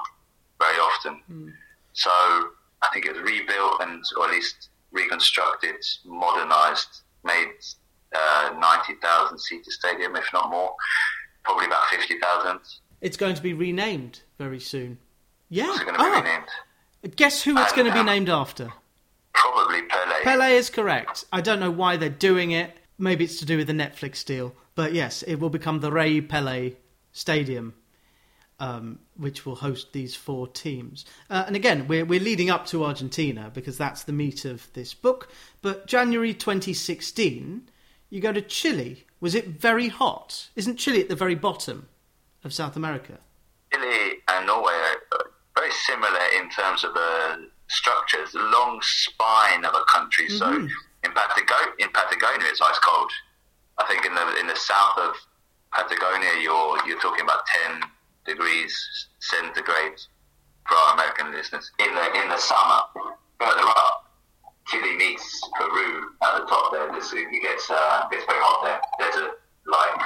very 0.58 0.76
often. 0.78 1.52
So 1.92 2.10
I 2.10 2.88
think 2.92 3.06
it 3.06 3.12
was 3.14 3.22
rebuilt 3.22 3.80
and, 3.80 4.02
or 4.18 4.24
at 4.26 4.30
least 4.32 4.70
reconstructed, 4.90 5.76
modernised, 6.04 7.02
made 7.24 7.48
uh, 8.14 8.50
90,000 8.58 9.38
seater 9.38 9.70
stadium, 9.70 10.16
if 10.16 10.24
not 10.32 10.50
more. 10.50 10.74
Probably 11.44 11.66
about 11.66 11.84
50,000. 11.90 12.58
It's 13.00 13.16
going 13.16 13.34
to 13.34 13.42
be 13.42 13.52
renamed 13.52 14.20
very 14.38 14.60
soon. 14.60 14.98
Yeah. 15.48 15.66
What's 15.68 15.80
it 15.80 15.84
going 15.84 15.96
to 15.98 16.02
be 16.02 16.08
Ah, 16.10 16.18
renamed? 16.20 17.16
guess 17.16 17.42
who 17.42 17.56
it's 17.58 17.72
going 17.72 17.86
to 17.86 17.92
be 17.92 17.96
don't 17.98 18.06
named 18.06 18.28
after? 18.28 18.72
Probably 19.34 19.82
Pele. 19.82 20.14
Pele 20.22 20.52
is 20.56 20.70
correct. 20.70 21.24
I 21.32 21.40
don't 21.40 21.58
know 21.60 21.70
why 21.70 21.96
they're 21.96 22.08
doing 22.08 22.52
it. 22.52 22.76
Maybe 22.98 23.24
it's 23.24 23.38
to 23.40 23.44
do 23.46 23.56
with 23.56 23.66
the 23.66 23.72
Netflix 23.72 24.24
deal. 24.24 24.54
But 24.74 24.94
yes, 24.94 25.22
it 25.22 25.36
will 25.36 25.50
become 25.50 25.80
the 25.80 25.92
Ray 25.92 26.20
Pele 26.20 26.72
Stadium, 27.12 27.74
um, 28.58 28.98
which 29.16 29.44
will 29.44 29.56
host 29.56 29.92
these 29.92 30.14
four 30.14 30.46
teams. 30.46 31.04
Uh, 31.28 31.44
and 31.46 31.56
again, 31.56 31.86
we're, 31.88 32.04
we're 32.04 32.20
leading 32.20 32.48
up 32.50 32.66
to 32.66 32.84
Argentina 32.84 33.50
because 33.52 33.76
that's 33.76 34.04
the 34.04 34.12
meat 34.12 34.44
of 34.44 34.72
this 34.72 34.94
book. 34.94 35.28
But 35.60 35.86
January 35.86 36.32
2016, 36.32 37.68
you 38.10 38.20
go 38.20 38.32
to 38.32 38.40
Chile. 38.42 39.04
Was 39.20 39.34
it 39.34 39.48
very 39.48 39.88
hot? 39.88 40.48
Isn't 40.56 40.76
Chile 40.76 41.00
at 41.00 41.08
the 41.08 41.16
very 41.16 41.34
bottom 41.34 41.88
of 42.44 42.52
South 42.54 42.76
America? 42.76 43.18
Chile 43.72 44.14
and 44.28 44.46
Norway 44.46 44.72
are 45.12 45.30
very 45.56 45.70
similar 45.86 46.20
in 46.40 46.48
terms 46.50 46.82
of 46.84 46.94
the 46.94 47.48
structures, 47.68 48.32
the 48.32 48.38
long 48.40 48.80
spine 48.82 49.64
of 49.64 49.74
a 49.74 49.84
country. 49.84 50.28
So 50.28 50.46
Mhm. 50.46 50.68
in, 51.04 51.10
Patago- 51.12 51.72
in 51.78 51.88
Patagonia, 51.90 52.46
it's 52.48 52.60
ice 52.60 52.78
cold. 52.80 53.10
I 53.82 53.86
think 53.88 54.06
in 54.06 54.14
the 54.14 54.38
in 54.38 54.46
the 54.46 54.54
south 54.54 54.98
of 54.98 55.14
Patagonia, 55.74 56.38
you're 56.40 56.78
you're 56.86 57.00
talking 57.00 57.24
about 57.24 57.42
ten 57.46 57.82
degrees 58.24 58.72
centigrade 59.18 59.98
for 60.68 60.76
our 60.76 60.94
American 60.94 61.32
listeners. 61.32 61.70
In 61.80 61.92
the 61.94 62.06
in 62.22 62.28
the 62.28 62.38
summer, 62.38 62.86
further 63.40 63.66
up, 63.66 64.06
Chile 64.68 64.96
meets 64.96 65.26
Peru 65.58 66.14
at 66.22 66.38
the 66.38 66.46
top 66.46 66.72
there. 66.72 66.86
The 66.86 66.94
uh, 66.94 68.08
it's 68.12 68.26
very 68.26 68.38
hot 68.38 68.62
there. 68.62 68.80
Desert 69.02 69.42
like 69.66 70.00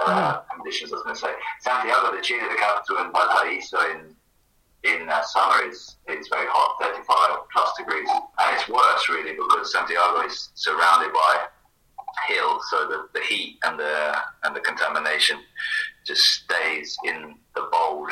uh, 0.00 0.42
mm. 0.42 0.56
conditions. 0.56 0.92
I 0.92 0.96
was 0.96 1.04
going 1.04 1.14
to 1.14 1.20
say 1.20 1.32
Santiago 1.60 2.16
de 2.16 2.22
Chile, 2.22 2.42
the 2.50 2.58
capital, 2.58 2.98
and 2.98 3.12
Valparaiso 3.12 3.78
in 3.94 4.16
in 4.82 5.08
uh, 5.08 5.22
summer 5.22 5.68
is 5.68 5.96
is 6.08 6.26
very 6.26 6.46
hot, 6.50 6.82
35 6.82 7.46
plus 7.52 7.70
degrees, 7.78 8.08
and 8.10 8.56
it's 8.58 8.68
worse 8.68 9.08
really 9.08 9.38
because 9.38 9.70
Santiago 9.70 10.26
is 10.26 10.50
surrounded 10.54 11.12
by 11.12 11.46
so 12.70 12.88
the, 12.88 13.08
the 13.14 13.20
heat 13.26 13.58
and 13.64 13.78
the 13.78 14.16
and 14.44 14.54
the 14.54 14.60
contamination 14.60 15.38
just 16.06 16.22
stays 16.22 16.96
in 17.04 17.34
the 17.54 17.68
bold. 17.72 18.10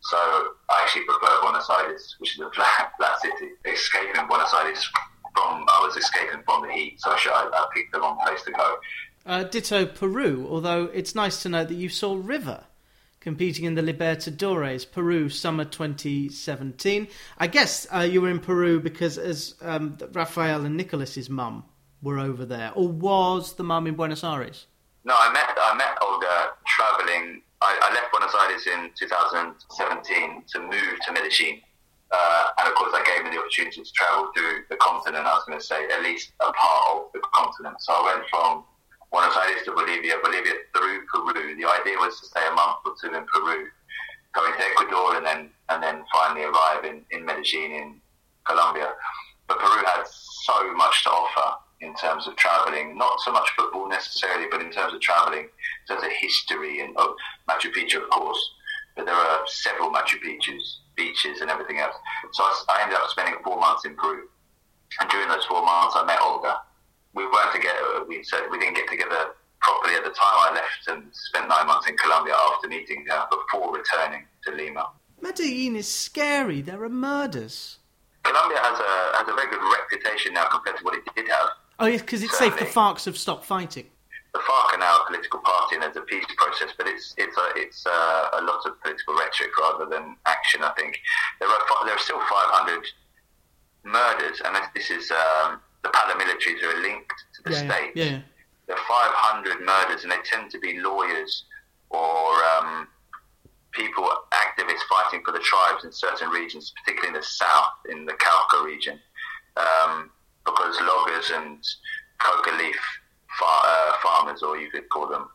So 0.00 0.16
I 0.16 0.82
actually 0.82 1.04
prefer 1.04 1.40
Buenos 1.40 1.68
Aires, 1.70 2.16
which 2.18 2.34
is 2.34 2.40
a 2.40 2.50
flat, 2.50 2.92
flat 2.98 3.20
city. 3.20 3.52
Escaping 3.64 4.26
Buenos 4.28 4.52
Aires 4.54 4.84
from 5.34 5.64
I 5.68 5.80
was 5.84 5.96
escaping 5.96 6.42
from 6.44 6.62
the 6.62 6.72
heat, 6.72 7.00
so 7.00 7.10
I, 7.10 7.16
should, 7.16 7.32
I, 7.32 7.48
I 7.52 7.66
picked 7.74 7.92
the 7.92 8.00
wrong 8.00 8.18
place 8.24 8.42
to 8.42 8.52
go. 8.52 8.76
Uh, 9.26 9.44
ditto 9.44 9.86
Peru, 9.86 10.46
although 10.50 10.84
it's 10.92 11.14
nice 11.14 11.42
to 11.42 11.48
know 11.48 11.64
that 11.64 11.74
you 11.74 11.88
saw 11.88 12.18
River 12.20 12.64
competing 13.20 13.64
in 13.64 13.74
the 13.74 13.80
Libertadores, 13.82 14.90
Peru, 14.90 15.30
summer 15.30 15.64
2017. 15.64 17.08
I 17.38 17.46
guess 17.46 17.86
uh, 17.92 18.00
you 18.00 18.20
were 18.20 18.28
in 18.28 18.38
Peru 18.38 18.80
because 18.80 19.16
as 19.16 19.54
um, 19.62 19.96
Rafael 20.12 20.66
and 20.66 20.76
Nicolas's 20.76 21.30
mum 21.30 21.64
were 22.04 22.18
over 22.18 22.44
there, 22.44 22.70
or 22.74 22.88
was 22.88 23.54
the 23.54 23.64
mum 23.64 23.86
in 23.86 23.94
Buenos 23.94 24.22
Aires? 24.22 24.66
No, 25.04 25.14
I 25.18 25.32
met 25.32 25.48
I 25.56 25.74
met 25.74 25.98
Olga 26.00 26.52
traveling. 26.66 27.42
I, 27.60 27.72
I 27.82 27.94
left 27.94 28.12
Buenos 28.12 28.34
Aires 28.34 28.66
in 28.66 28.90
2017 28.94 30.44
to 30.52 30.60
move 30.60 30.94
to 31.06 31.12
Medellin. 31.12 31.60
Uh, 32.12 32.46
and 32.60 32.68
of 32.68 32.74
course, 32.74 32.92
that 32.92 33.04
gave 33.04 33.24
me 33.24 33.30
the 33.34 33.40
opportunity 33.40 33.82
to 33.82 33.92
travel 33.92 34.30
through 34.36 34.68
the 34.70 34.76
continent. 34.76 35.26
I 35.26 35.34
was 35.34 35.44
going 35.48 35.58
to 35.58 35.64
say 35.64 35.88
at 35.88 36.02
least 36.02 36.32
a 36.40 36.52
part 36.52 36.82
of 36.94 37.12
the 37.12 37.20
continent. 37.34 37.80
So 37.80 37.92
I 37.92 38.14
went 38.14 38.28
from 38.28 38.64
Buenos 39.10 39.34
Aires 39.34 39.64
to 39.64 39.72
Bolivia, 39.72 40.20
Bolivia 40.22 40.54
through 40.76 41.04
Peru. 41.10 41.56
The 41.56 41.66
idea 41.66 41.96
was 41.98 42.20
to 42.20 42.26
stay 42.26 42.44
a 42.46 42.54
month 42.54 42.84
or 42.84 42.94
two 43.00 43.16
in 43.16 43.24
Peru, 43.26 43.66
go 44.34 44.42
to 44.44 44.60
Ecuador, 44.60 45.16
and 45.16 45.24
then 45.26 45.50
and 45.68 45.82
then 45.82 46.04
finally 46.12 46.44
arrive 46.44 46.84
in, 46.84 47.04
in 47.10 47.24
Medellin 47.24 47.72
in 47.72 48.00
Colombia. 48.44 48.92
But 49.48 49.58
Peru 49.58 49.84
had 49.84 50.04
so 50.04 50.72
much 50.74 51.04
to 51.04 51.10
offer 51.10 51.63
in 51.84 51.94
terms 51.94 52.26
of 52.26 52.36
traveling, 52.36 52.96
not 52.96 53.20
so 53.20 53.32
much 53.32 53.48
football 53.56 53.88
necessarily, 53.88 54.46
but 54.50 54.60
in 54.60 54.70
terms 54.70 54.94
of 54.94 55.00
traveling, 55.00 55.44
in 55.44 55.86
terms 55.88 56.04
of 56.04 56.10
history 56.18 56.80
and 56.80 56.94
oh, 56.96 57.14
Machu 57.48 57.72
Picchu, 57.72 58.02
of 58.02 58.10
course. 58.10 58.50
But 58.96 59.06
there 59.06 59.14
are 59.14 59.40
several 59.46 59.90
Machu 59.90 60.16
Picchu's, 60.24 60.80
beaches 60.96 61.40
and 61.40 61.50
everything 61.50 61.78
else. 61.78 61.94
So 62.32 62.44
I, 62.44 62.64
I 62.70 62.82
ended 62.82 62.96
up 62.96 63.08
spending 63.08 63.34
four 63.42 63.58
months 63.58 63.84
in 63.84 63.96
Peru. 63.96 64.28
And 65.00 65.10
during 65.10 65.28
those 65.28 65.44
four 65.44 65.64
months, 65.64 65.96
I 65.96 66.04
met 66.06 66.20
Olga 66.22 66.60
we 67.14 67.24
weren't 67.24 67.52
together. 67.54 68.04
We 68.06 68.22
said 68.24 68.42
we 68.50 68.58
didn't 68.58 68.76
get 68.76 68.88
together 68.88 69.34
properly 69.60 69.94
at 69.94 70.04
the 70.04 70.10
time. 70.10 70.36
I 70.36 70.50
left 70.54 70.88
and 70.88 71.14
spent 71.14 71.48
nine 71.48 71.66
months 71.66 71.88
in 71.88 71.96
Colombia 71.96 72.34
after 72.34 72.68
meeting 72.68 73.06
her 73.08 73.26
before 73.30 73.74
returning 73.74 74.26
to 74.44 74.52
Lima. 74.52 74.90
Medellin 75.20 75.76
is 75.76 75.88
scary. 75.88 76.60
There 76.60 76.82
are 76.82 76.88
murders. 76.88 77.78
Colombia 78.22 78.58
has 78.58 78.78
a 78.78 79.16
has 79.18 79.28
a 79.28 79.34
very 79.34 79.48
good 79.48 79.62
reputation 79.62 80.34
now 80.34 80.48
compared 80.48 80.78
to 80.78 80.84
what 80.84 80.94
it 80.94 81.04
did 81.14 81.28
have. 81.28 81.48
Oh, 81.78 81.86
yes, 81.86 82.00
because 82.00 82.22
it's 82.22 82.38
safe. 82.38 82.56
The 82.58 82.64
FARC 82.64 83.04
have 83.04 83.16
stopped 83.16 83.44
fighting. 83.44 83.86
The 84.32 84.40
FARC 84.40 84.74
are 84.74 84.78
now 84.78 85.02
a 85.02 85.06
political 85.06 85.40
party 85.40 85.76
and 85.76 85.82
there's 85.82 85.96
a 85.96 86.02
peace 86.02 86.26
process, 86.36 86.70
but 86.76 86.88
it's 86.88 87.14
it's 87.16 87.36
a, 87.36 87.46
it's 87.54 87.86
a, 87.86 87.90
a 87.90 88.42
lot 88.42 88.66
of 88.66 88.80
political 88.82 89.14
rhetoric 89.14 89.56
rather 89.58 89.86
than 89.86 90.16
action. 90.26 90.62
I 90.62 90.72
think 90.76 90.98
there 91.38 91.48
are 91.48 91.84
there 91.84 91.94
are 91.94 91.98
still 91.98 92.18
500 92.18 92.84
murders, 93.84 94.40
and 94.44 94.56
this 94.74 94.90
is 94.90 95.10
um, 95.10 95.60
the 95.82 95.90
paramilitaries 95.90 96.62
are 96.64 96.80
linked 96.82 97.14
to 97.34 97.42
the 97.44 97.52
yeah, 97.52 97.68
state. 97.68 97.92
Yeah, 97.94 98.04
yeah. 98.04 98.20
There 98.66 98.76
are 98.76 98.84
500 98.88 99.60
murders, 99.64 100.02
and 100.02 100.10
they 100.10 100.22
tend 100.24 100.50
to 100.50 100.58
be 100.58 100.80
lawyers 100.80 101.44
or 101.90 102.34
um, 102.58 102.88
people, 103.74 104.08
activists 104.32 104.82
fighting 104.88 105.22
for 105.24 105.32
the 105.32 105.40
tribes 105.40 105.84
in 105.84 105.92
certain 105.92 106.30
regions, 106.30 106.72
particularly 106.80 107.14
in 107.14 107.20
the 107.20 107.26
south, 107.26 107.74
in 107.90 108.04
the 108.06 108.12
Cauca 108.12 108.64
region, 108.64 108.98
um, 109.56 110.10
because 110.44 110.76
loggers 110.80 111.30
and 111.30 111.64
coca 112.18 112.56
leaf 112.56 112.76
far, 113.38 113.62
uh, 113.64 113.92
farmers, 114.02 114.42
or 114.42 114.58
you 114.58 114.70
could 114.70 114.88
call 114.88 115.08
them 115.08 115.28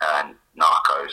and 0.00 0.34
narcos. 0.58 1.12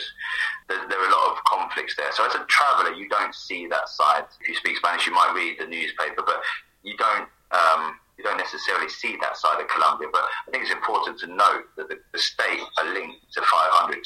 There, 0.68 0.78
there, 0.88 1.00
are 1.00 1.08
a 1.08 1.12
lot 1.12 1.36
of 1.36 1.44
conflicts 1.44 1.96
there. 1.96 2.12
So 2.12 2.26
as 2.26 2.34
a 2.34 2.44
traveller, 2.48 2.94
you 2.94 3.08
don't 3.08 3.34
see 3.34 3.66
that 3.68 3.88
side. 3.88 4.24
If 4.40 4.48
you 4.48 4.54
speak 4.56 4.76
Spanish, 4.76 5.06
you 5.06 5.12
might 5.12 5.32
read 5.34 5.56
the 5.58 5.66
newspaper, 5.66 6.22
but 6.24 6.40
you 6.82 6.96
don't 6.96 7.28
um, 7.50 7.98
you 8.18 8.24
don't 8.24 8.38
necessarily 8.38 8.88
see 8.88 9.16
that 9.20 9.36
side 9.36 9.60
of 9.60 9.68
Colombia. 9.68 10.08
But 10.12 10.22
I 10.46 10.50
think 10.50 10.64
it's 10.64 10.72
important 10.72 11.18
to 11.20 11.26
note 11.26 11.64
that 11.76 11.88
the, 11.88 11.98
the 12.12 12.18
state 12.18 12.60
are 12.78 12.92
linked 12.92 13.32
to 13.32 13.40
500 13.40 13.98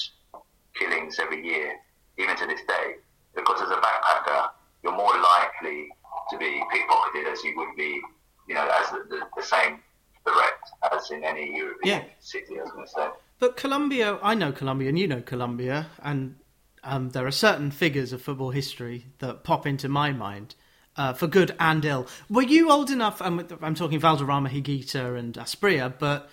killings 0.75 1.19
every 1.19 1.45
year, 1.45 1.75
even 2.19 2.37
to 2.37 2.47
this 2.47 2.61
day, 2.67 2.97
because 3.35 3.61
as 3.61 3.71
a 3.71 3.81
backpacker, 3.81 4.51
you're 4.83 4.97
more 4.97 5.15
likely 5.15 5.89
to 6.31 6.39
be 6.39 6.63
pickpocketed 6.73 7.31
as 7.31 7.43
you 7.45 7.55
would 7.57 7.77
be, 7.77 8.01
you 8.49 8.55
know, 8.55 8.69
as 8.81 8.91
the, 8.91 9.05
the, 9.09 9.21
the 9.37 9.43
same 9.43 9.81
threat 10.25 10.93
as 10.93 11.11
in 11.11 11.25
any 11.25 11.57
European 11.57 12.03
yeah. 12.03 12.05
city, 12.21 12.59
I 12.59 12.63
was 12.63 12.73
going 12.73 12.87
to 12.87 12.93
say. 12.93 13.09
But 13.41 13.47
Colombia, 13.59 14.21
I 14.23 14.37
know 14.37 14.53
Colombia, 14.53 14.89
and 14.89 14.97
you 14.97 15.09
know 15.09 15.21
Colombia, 15.21 15.89
and 16.01 16.37
um, 16.85 17.11
there 17.11 17.27
are 17.27 17.33
certain 17.33 17.73
figures 17.73 18.13
of 18.13 18.23
football 18.23 18.51
history 18.51 19.07
that 19.19 19.43
pop 19.43 19.67
into 19.67 19.89
my 19.89 20.13
mind 20.13 20.55
uh, 20.97 21.13
for 21.13 21.27
good 21.27 21.57
and 21.59 21.85
ill. 21.85 22.07
Were 22.31 22.45
you 22.45 22.71
old 22.71 22.89
enough? 22.89 23.21
I'm, 23.21 23.45
I'm 23.61 23.75
talking 23.75 23.99
Valderrama, 23.99 24.49
Higuita, 24.49 25.19
and 25.19 25.35
Asprilla, 25.35 25.93
but 25.99 26.31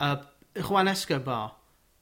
uh, 0.00 0.18
Juan 0.68 0.86
Escobar, 0.86 1.54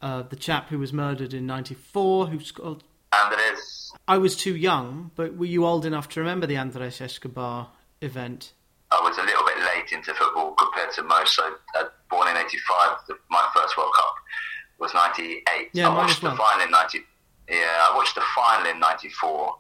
uh, 0.03 0.23
the 0.23 0.35
chap 0.35 0.71
who 0.71 0.81
was 0.81 0.93
murdered 0.93 1.33
in 1.33 1.47
'94, 1.47 2.27
who's 2.27 2.51
called 2.51 2.83
Andres. 3.13 3.93
I 4.09 4.19
was 4.19 4.37
too 4.37 4.57
young, 4.57 5.13
but 5.15 5.37
were 5.37 5.47
you 5.47 5.65
old 5.65 5.87
enough 5.87 6.09
to 6.11 6.21
remember 6.21 6.49
the 6.49 6.57
Andres 6.57 7.01
Escobar 7.01 7.71
event? 8.01 8.53
I 8.91 9.01
was 9.01 9.17
a 9.19 9.23
little 9.23 9.45
bit 9.45 9.59
late 9.59 9.93
into 9.93 10.13
football 10.15 10.53
compared 10.55 10.91
to 10.95 11.05
most. 11.05 11.37
So, 11.37 11.49
uh, 11.79 11.85
born 12.11 12.27
in 12.27 12.37
'85, 12.37 12.97
my 13.31 13.49
first 13.55 13.77
World 13.77 13.93
Cup 13.95 14.15
was 14.79 14.95
'98. 14.95 15.71
Yeah, 15.73 15.89
I 15.89 15.95
watched 15.95 16.21
the 16.21 16.33
final 16.33 16.65
in 16.65 16.71
'90. 16.71 17.01
Yeah, 17.49 17.91
I 17.91 17.93
watched 17.95 18.15
the 18.15 18.25
final 18.35 18.71
in 18.71 18.81
'94, 18.81 19.57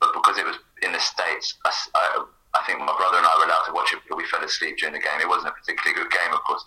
but 0.00 0.12
because 0.12 0.38
it 0.38 0.46
was 0.46 0.56
in 0.82 0.92
the 0.92 1.00
States, 1.00 1.56
I, 1.64 1.72
I, 1.94 2.24
I, 2.54 2.60
think 2.66 2.80
my 2.80 2.92
brother 2.96 3.16
and 3.16 3.26
I 3.26 3.32
were 3.38 3.48
allowed 3.48 3.64
to 3.66 3.72
watch 3.72 3.92
it, 3.92 4.00
but 4.08 4.16
we 4.16 4.24
fell 4.26 4.44
asleep 4.44 4.76
during 4.76 4.92
the 4.92 5.00
game. 5.00 5.20
It 5.20 5.28
wasn't 5.28 5.48
a 5.48 5.56
particularly 5.56 5.96
good 5.96 6.12
game, 6.12 6.32
of 6.32 6.44
course, 6.44 6.62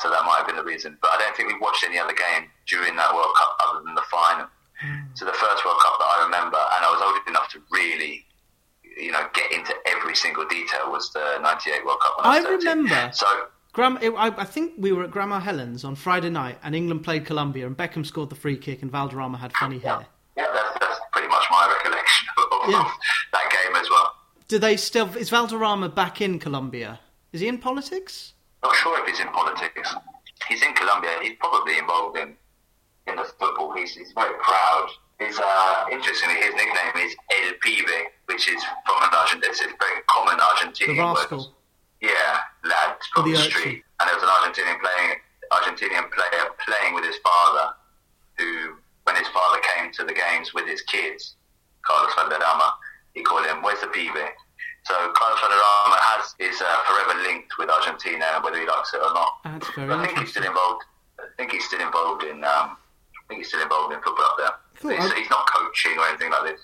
so 0.00 0.08
that 0.08 0.24
might 0.24 0.40
have 0.40 0.46
been 0.46 0.56
the 0.56 0.64
reason. 0.64 0.96
But 1.02 1.12
I 1.12 1.18
don't 1.20 1.36
think 1.36 1.52
we 1.52 1.58
watched 1.60 1.84
any 1.84 1.98
other 1.98 2.16
game 2.16 2.48
during 2.66 2.96
that 2.96 3.12
World 3.14 3.34
Cup 3.36 3.56
other 3.60 3.84
than 3.84 3.94
the 3.94 4.06
final. 4.10 4.48
Mm. 4.80 5.12
So 5.14 5.28
the 5.28 5.36
first 5.36 5.64
World 5.64 5.80
Cup 5.84 6.00
that 6.00 6.08
I 6.08 6.24
remember, 6.24 6.56
and 6.56 6.80
I 6.80 6.88
was 6.88 7.02
old 7.04 7.20
enough 7.28 7.52
to 7.52 7.60
really, 7.70 8.24
you 8.80 9.12
know, 9.12 9.28
get 9.34 9.52
into 9.52 9.76
every 9.84 10.16
single 10.16 10.48
detail 10.48 10.88
was 10.90 11.12
the 11.12 11.38
'98 11.44 11.84
World 11.84 12.00
Cup. 12.00 12.16
I, 12.20 12.40
I 12.40 12.48
remember. 12.48 13.10
So. 13.12 13.26
Graham, 13.72 13.98
I, 14.02 14.34
I 14.36 14.44
think 14.44 14.72
we 14.78 14.92
were 14.92 15.04
at 15.04 15.10
Grandma 15.10 15.38
Helen's 15.38 15.84
on 15.84 15.94
Friday 15.94 16.30
night, 16.30 16.58
and 16.62 16.74
England 16.74 17.04
played 17.04 17.24
Colombia, 17.24 17.66
and 17.66 17.76
Beckham 17.76 18.04
scored 18.04 18.30
the 18.30 18.34
free 18.34 18.56
kick, 18.56 18.82
and 18.82 18.90
Valderrama 18.90 19.38
had 19.38 19.52
funny 19.52 19.78
hair. 19.78 20.06
Yeah, 20.36 20.46
that's, 20.52 20.78
that's 20.80 21.00
pretty 21.12 21.28
much 21.28 21.44
my 21.50 21.72
recollection 21.76 22.28
of, 22.38 22.68
yeah. 22.68 22.90
that 23.32 23.50
game 23.50 23.76
as 23.76 23.88
well. 23.88 24.14
Do 24.48 24.58
they 24.58 24.76
still? 24.76 25.08
Is 25.16 25.30
Valderrama 25.30 25.88
back 25.88 26.20
in 26.20 26.40
Colombia? 26.40 26.98
Is 27.32 27.40
he 27.40 27.46
in 27.46 27.58
politics? 27.58 28.34
Not 28.64 28.74
sure 28.74 29.00
if 29.00 29.08
he's 29.08 29.20
in 29.20 29.28
politics. 29.28 29.94
He's 30.48 30.62
in 30.62 30.74
Colombia. 30.74 31.10
He's 31.22 31.36
probably 31.38 31.78
involved 31.78 32.18
in 32.18 32.36
in 33.06 33.16
the 33.16 33.24
football. 33.24 33.72
He's, 33.72 33.94
he's 33.94 34.12
very 34.12 34.34
proud. 34.42 34.88
He's 35.20 35.38
uh, 35.38 35.84
interestingly 35.92 36.36
his 36.36 36.54
nickname 36.54 37.06
is 37.06 37.14
El 37.30 37.52
Pibe, 37.62 38.04
which 38.26 38.48
is 38.48 38.62
from 38.86 39.02
an 39.02 39.10
Argentine. 39.14 39.50
It's 39.50 39.60
a 39.60 39.66
very 39.78 40.00
common 40.08 40.38
Argentinian 40.38 41.14
word. 41.14 41.46
Yeah, 42.00 42.40
lad 42.64 42.96
from 43.14 43.24
the, 43.24 43.36
the 43.36 43.42
street. 43.42 43.82
And 44.00 44.08
there 44.08 44.16
was 44.16 44.24
an 44.24 44.30
Argentinian 44.30 44.80
playing 44.80 45.20
Argentinian 45.52 46.10
player 46.10 46.44
playing 46.64 46.94
with 46.94 47.04
his 47.04 47.16
father, 47.18 47.74
who 48.38 48.76
when 49.04 49.16
his 49.16 49.28
father 49.28 49.60
came 49.74 49.92
to 49.92 50.04
the 50.04 50.14
games 50.14 50.54
with 50.54 50.66
his 50.66 50.82
kids, 50.82 51.34
Carlos 51.82 52.14
Valderrama, 52.14 52.74
he 53.14 53.22
called 53.22 53.46
him 53.46 53.62
Where's 53.62 53.80
the 53.80 53.88
Pibe? 53.88 54.28
So 54.84 54.94
Carlos 55.12 55.40
Valderrama 55.40 55.98
has 56.14 56.34
is 56.38 56.60
uh, 56.62 56.78
forever 56.86 57.20
linked 57.22 57.52
with 57.58 57.68
Argentina, 57.68 58.40
whether 58.42 58.60
he 58.60 58.66
likes 58.66 58.94
it 58.94 59.00
or 59.02 59.12
not. 59.12 59.32
That's 59.44 59.70
very 59.74 59.92
I 59.92 60.06
think 60.06 60.18
he's 60.18 60.30
still 60.30 60.44
involved. 60.44 60.84
I 61.18 61.24
think 61.36 61.52
he's 61.52 61.64
still 61.64 61.80
involved 61.80 62.22
in. 62.24 62.44
Um, 62.44 62.76
I 62.76 63.22
think 63.28 63.40
he's 63.40 63.48
still 63.48 63.62
involved 63.62 63.92
in 63.92 64.00
football 64.00 64.24
up 64.24 64.36
there. 64.38 64.52
Cool. 64.80 65.02
He's, 65.02 65.12
he's, 65.12 65.30
not 65.30 65.46
coaching 65.50 65.98
or 65.98 66.06
anything 66.08 66.30
like 66.30 66.44
this. 66.44 66.60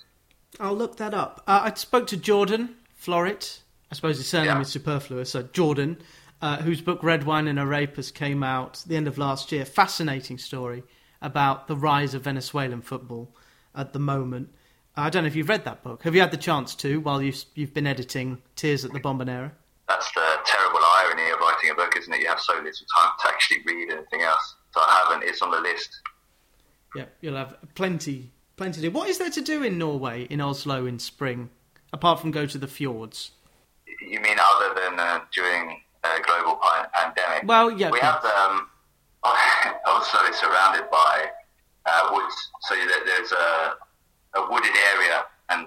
I'll 0.58 0.76
look 0.76 0.96
that 0.96 1.12
up. 1.12 1.42
Uh, 1.46 1.60
I 1.64 1.74
spoke 1.74 2.06
to 2.08 2.16
Jordan 2.16 2.76
Florit. 3.00 3.60
I 3.90 3.94
suppose 3.94 4.16
his 4.18 4.26
surname 4.26 4.56
yeah. 4.56 4.60
is 4.60 4.68
superfluous. 4.68 5.30
So 5.30 5.42
Jordan, 5.42 5.98
uh, 6.42 6.58
whose 6.58 6.80
book 6.80 7.02
Red 7.02 7.24
Wine 7.24 7.46
and 7.48 7.58
Arepas 7.58 8.12
came 8.12 8.42
out 8.42 8.82
the 8.86 8.96
end 8.96 9.08
of 9.08 9.18
last 9.18 9.52
year. 9.52 9.64
Fascinating 9.64 10.38
story 10.38 10.82
about 11.22 11.68
the 11.68 11.76
rise 11.76 12.14
of 12.14 12.22
Venezuelan 12.22 12.82
football 12.82 13.34
at 13.74 13.92
the 13.92 13.98
moment. 13.98 14.50
I 14.96 15.10
don't 15.10 15.24
know 15.24 15.28
if 15.28 15.36
you've 15.36 15.48
read 15.48 15.64
that 15.64 15.82
book. 15.82 16.02
Have 16.04 16.14
you 16.14 16.20
had 16.20 16.30
the 16.30 16.36
chance 16.36 16.74
to 16.76 17.00
while 17.00 17.20
you've, 17.20 17.44
you've 17.54 17.74
been 17.74 17.86
editing 17.86 18.42
Tears 18.54 18.84
at 18.84 18.92
the 18.92 19.00
Bombonera? 19.00 19.52
That's 19.88 20.10
the 20.12 20.38
terrible 20.44 20.80
irony 20.96 21.30
of 21.30 21.38
writing 21.38 21.70
a 21.70 21.74
book, 21.74 21.94
isn't 21.96 22.06
isn't 22.06 22.14
it? 22.14 22.22
You 22.22 22.28
have 22.28 22.40
so 22.40 22.54
little 22.54 22.86
time 22.96 23.12
to 23.20 23.28
actually 23.28 23.58
read 23.66 23.90
anything 23.92 24.22
else. 24.22 24.56
So 24.72 24.80
I 24.80 25.04
haven't. 25.04 25.28
It's 25.28 25.42
on 25.42 25.50
the 25.50 25.60
list. 25.60 26.00
Yeah, 26.94 27.04
you'll 27.20 27.36
have 27.36 27.56
plenty, 27.74 28.32
plenty 28.56 28.76
to 28.76 28.82
do. 28.82 28.90
What 28.90 29.08
is 29.08 29.18
there 29.18 29.30
to 29.30 29.40
do 29.40 29.62
in 29.62 29.76
Norway, 29.76 30.24
in 30.24 30.40
Oslo, 30.40 30.86
in 30.86 30.98
spring, 30.98 31.50
apart 31.92 32.20
from 32.20 32.30
go 32.30 32.46
to 32.46 32.58
the 32.58 32.66
fjords? 32.66 33.32
You 34.06 34.20
mean 34.20 34.38
other 34.38 34.74
than 34.80 35.00
uh, 35.00 35.20
during 35.34 35.80
a 36.04 36.20
global 36.22 36.60
pandemic? 36.94 37.42
Well, 37.48 37.70
yeah. 37.70 37.90
We 37.90 37.98
have 38.00 38.24
um, 38.24 38.68
Oslo 39.24 40.20
is 40.30 40.36
surrounded 40.36 40.88
by 40.90 41.26
uh, 41.86 42.10
woods, 42.12 42.36
so 42.62 42.74
that 42.76 43.02
there's 43.04 43.32
a, 43.32 44.38
a 44.38 44.50
wooded 44.50 44.76
area, 44.94 45.24
and 45.50 45.66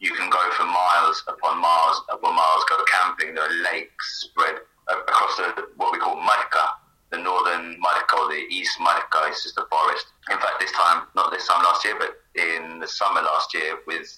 you 0.00 0.12
can 0.14 0.30
go 0.30 0.40
for 0.56 0.64
miles 0.64 1.22
upon 1.28 1.60
miles 1.60 2.02
upon 2.10 2.34
miles, 2.34 2.64
go 2.68 2.82
camping. 2.90 3.34
There 3.34 3.44
are 3.44 3.62
lakes 3.72 4.28
spread 4.30 4.56
across 4.88 5.36
the 5.36 5.68
what 5.76 5.92
we 5.92 5.98
call 5.98 6.16
Marka, 6.16 6.72
the 7.10 7.18
northern 7.18 7.76
Marka 7.84 8.18
or 8.18 8.28
the 8.28 8.46
east 8.50 8.78
Marka 8.78 9.30
is 9.30 9.42
just 9.42 9.58
a 9.58 9.66
forest. 9.68 10.06
In 10.30 10.38
fact, 10.38 10.60
this 10.60 10.72
time, 10.72 11.04
not 11.14 11.30
this 11.32 11.46
time 11.46 11.62
last 11.62 11.84
year, 11.84 11.96
but 11.98 12.16
in 12.34 12.78
the 12.80 12.88
summer 12.88 13.20
last 13.20 13.52
year, 13.52 13.78
with 13.86 14.08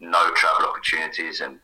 no 0.00 0.32
travel 0.34 0.66
opportunities 0.68 1.40
and 1.40 1.60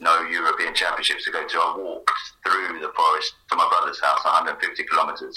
no 0.00 0.22
European 0.22 0.74
Championships 0.74 1.24
to 1.24 1.30
go 1.30 1.46
to, 1.46 1.58
I 1.58 1.76
walked 1.76 2.10
through 2.44 2.80
the 2.80 2.92
forest 2.96 3.34
to 3.50 3.56
my 3.56 3.68
brother's 3.68 4.00
house, 4.00 4.24
150 4.24 4.84
kilometres, 4.84 5.36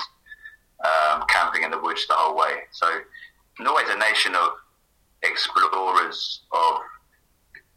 um, 0.83 1.23
camping 1.29 1.63
in 1.63 1.71
the 1.71 1.79
woods 1.79 2.05
the 2.07 2.13
whole 2.13 2.35
way. 2.35 2.65
So 2.71 2.87
Norway's 3.59 3.89
a 3.89 3.97
nation 3.97 4.35
of 4.35 4.49
explorers, 5.23 6.41
of 6.51 6.79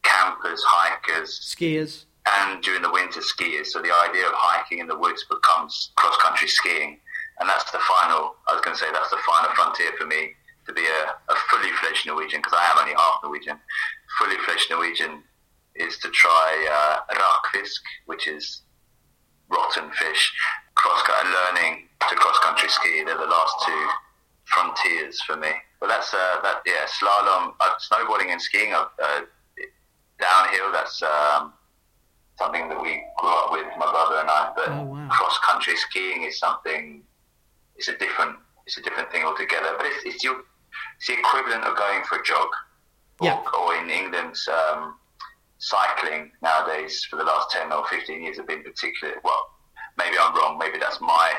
campers, 0.03 0.63
hikers, 0.67 1.55
skiers, 1.57 2.05
and 2.27 2.63
during 2.63 2.83
the 2.83 2.91
winter 2.91 3.21
skiers. 3.21 3.67
So 3.67 3.81
the 3.81 3.93
idea 4.09 4.27
of 4.27 4.33
hiking 4.35 4.79
in 4.79 4.87
the 4.87 4.97
woods 4.99 5.25
becomes 5.29 5.93
cross 5.97 6.17
country 6.23 6.49
skiing, 6.49 6.99
and 7.41 7.49
that's 7.49 7.71
the 7.73 7.79
final. 7.81 8.37
I 8.49 8.55
was 8.55 8.61
going 8.63 8.77
to 8.77 8.81
say 8.83 8.91
that's 8.93 9.11
the 9.11 9.21
final 9.27 9.51
frontier 9.55 9.93
for 9.99 10.07
me 10.07 10.33
to 10.67 10.73
be 10.73 10.85
a, 10.85 11.33
a 11.33 11.37
fully 11.51 11.71
fledged 11.81 12.07
Norwegian 12.07 12.41
because 12.41 12.55
I 12.57 12.71
am 12.71 12.79
only 12.79 12.95
half 12.95 13.21
Norwegian. 13.23 13.59
Fully 14.19 14.37
fledged 14.45 14.69
Norwegian 14.71 15.23
is 15.81 15.99
to 15.99 16.09
try 16.11 16.49
uh, 16.71 17.15
rakfisk, 17.15 17.81
which 18.07 18.29
is 18.29 18.63
rotten 19.49 19.91
fish. 19.93 20.33
Cross 20.75 21.03
learning 21.25 21.89
to 22.09 22.15
cross 22.17 22.39
country 22.39 22.69
ski. 22.69 23.03
They're 23.05 23.19
the 23.19 23.27
last 23.27 23.55
two 23.67 23.89
frontiers 24.45 25.21
for 25.23 25.37
me. 25.37 25.51
But 25.81 25.89
that's 25.89 26.13
uh, 26.15 26.41
that. 26.43 26.63
Yeah, 26.67 26.87
slalom, 26.87 27.55
uh, 27.61 27.75
snowboarding 27.91 28.33
and 28.33 28.41
skiing. 28.41 28.73
Uh, 28.73 28.87
downhill. 30.21 30.73
That's 30.73 31.03
um, 31.03 31.53
something 32.39 32.69
that 32.69 32.81
we 32.81 33.03
grew 33.19 33.31
up 33.31 33.53
with, 33.53 33.67
my 33.79 33.91
brother 33.91 34.21
and 34.21 34.31
I. 34.31 34.53
But 34.55 34.69
oh, 34.69 34.85
wow. 34.85 35.09
cross 35.11 35.39
country 35.51 35.77
skiing 35.77 36.25
is 36.25 36.39
something. 36.39 37.03
It's 37.77 37.89
a 37.89 37.97
different. 37.97 38.37
It's 38.67 38.77
a 38.79 38.83
different 38.83 39.11
thing 39.11 39.25
altogether. 39.25 39.75
But 39.77 39.87
it's, 39.87 40.05
it's, 40.05 40.25
your, 40.25 40.37
it's 40.97 41.07
the 41.09 41.19
equivalent 41.19 41.65
of 41.65 41.77
going 41.77 42.05
for 42.05 42.19
a 42.19 42.25
jog. 42.25 42.49
Yeah. 43.23 43.43
Or, 43.55 43.75
or 43.75 43.83
in 43.83 43.91
England's 43.91 44.49
um, 44.49 44.95
cycling 45.61 46.33
nowadays 46.43 47.05
for 47.05 47.17
the 47.17 47.25
last 47.25 47.51
ten 47.53 47.71
or 47.71 47.87
fifteen 47.87 48.23
years 48.25 48.37
have 48.39 48.49
been 48.49 48.63
particularly 48.65 49.21
well. 49.23 49.51
Maybe 49.97 50.17
I'm 50.21 50.35
wrong. 50.35 50.59
Maybe 50.59 50.79
that's 50.79 51.01
my. 51.01 51.35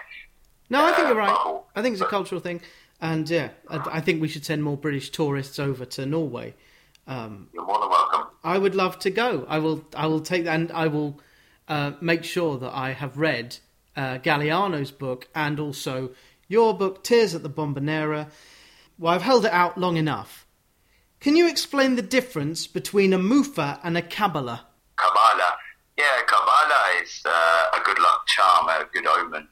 No, 0.69 0.85
I 0.85 0.91
think 0.93 1.05
uh, 1.05 1.07
you're 1.09 1.17
right. 1.17 1.35
bubble. 1.35 1.67
I 1.75 1.81
think 1.81 1.93
it's 1.93 2.01
a 2.01 2.07
cultural 2.07 2.39
thing, 2.39 2.61
and 3.01 3.29
yeah, 3.29 3.49
I, 3.67 3.97
I 3.97 4.01
think 4.01 4.21
we 4.21 4.27
should 4.29 4.45
send 4.45 4.63
more 4.63 4.77
British 4.77 5.09
tourists 5.09 5.59
over 5.59 5.83
to 5.85 6.05
Norway. 6.05 6.53
Um, 7.07 7.49
You're 7.53 7.65
more 7.65 7.79
than 7.79 7.89
welcome. 7.89 8.27
I 8.43 8.57
would 8.57 8.75
love 8.75 8.99
to 8.99 9.09
go. 9.09 9.45
I 9.49 9.59
will. 9.59 9.85
I 9.95 10.07
will 10.07 10.21
take 10.21 10.45
that, 10.45 10.55
and 10.55 10.71
I 10.71 10.87
will 10.87 11.19
uh, 11.67 11.93
make 11.99 12.23
sure 12.23 12.57
that 12.59 12.73
I 12.73 12.93
have 12.93 13.17
read 13.17 13.57
uh, 13.95 14.19
Galeano's 14.19 14.91
book 14.91 15.27
and 15.33 15.59
also 15.59 16.11
your 16.47 16.77
book, 16.77 17.03
Tears 17.03 17.33
at 17.33 17.43
the 17.43 17.49
Bombonera. 17.49 18.29
Well, 18.97 19.13
I've 19.13 19.23
held 19.23 19.45
it 19.45 19.51
out 19.51 19.77
long 19.77 19.97
enough. 19.97 20.40
Can 21.21 21.35
you 21.35 21.47
explain 21.47 21.95
the 21.95 22.01
difference 22.01 22.65
between 22.65 23.13
a 23.13 23.19
mufa 23.19 23.79
and 23.83 23.95
a 23.95 24.01
Kabbalah? 24.01 24.65
Kabbalah. 24.95 25.53
Yeah, 25.95 26.17
Kabbalah 26.25 26.99
is 26.99 27.21
uh, 27.23 27.77
a 27.77 27.79
good 27.85 27.99
luck 27.99 28.25
charm, 28.25 28.67
a 28.69 28.87
good 28.91 29.05
omen. 29.05 29.47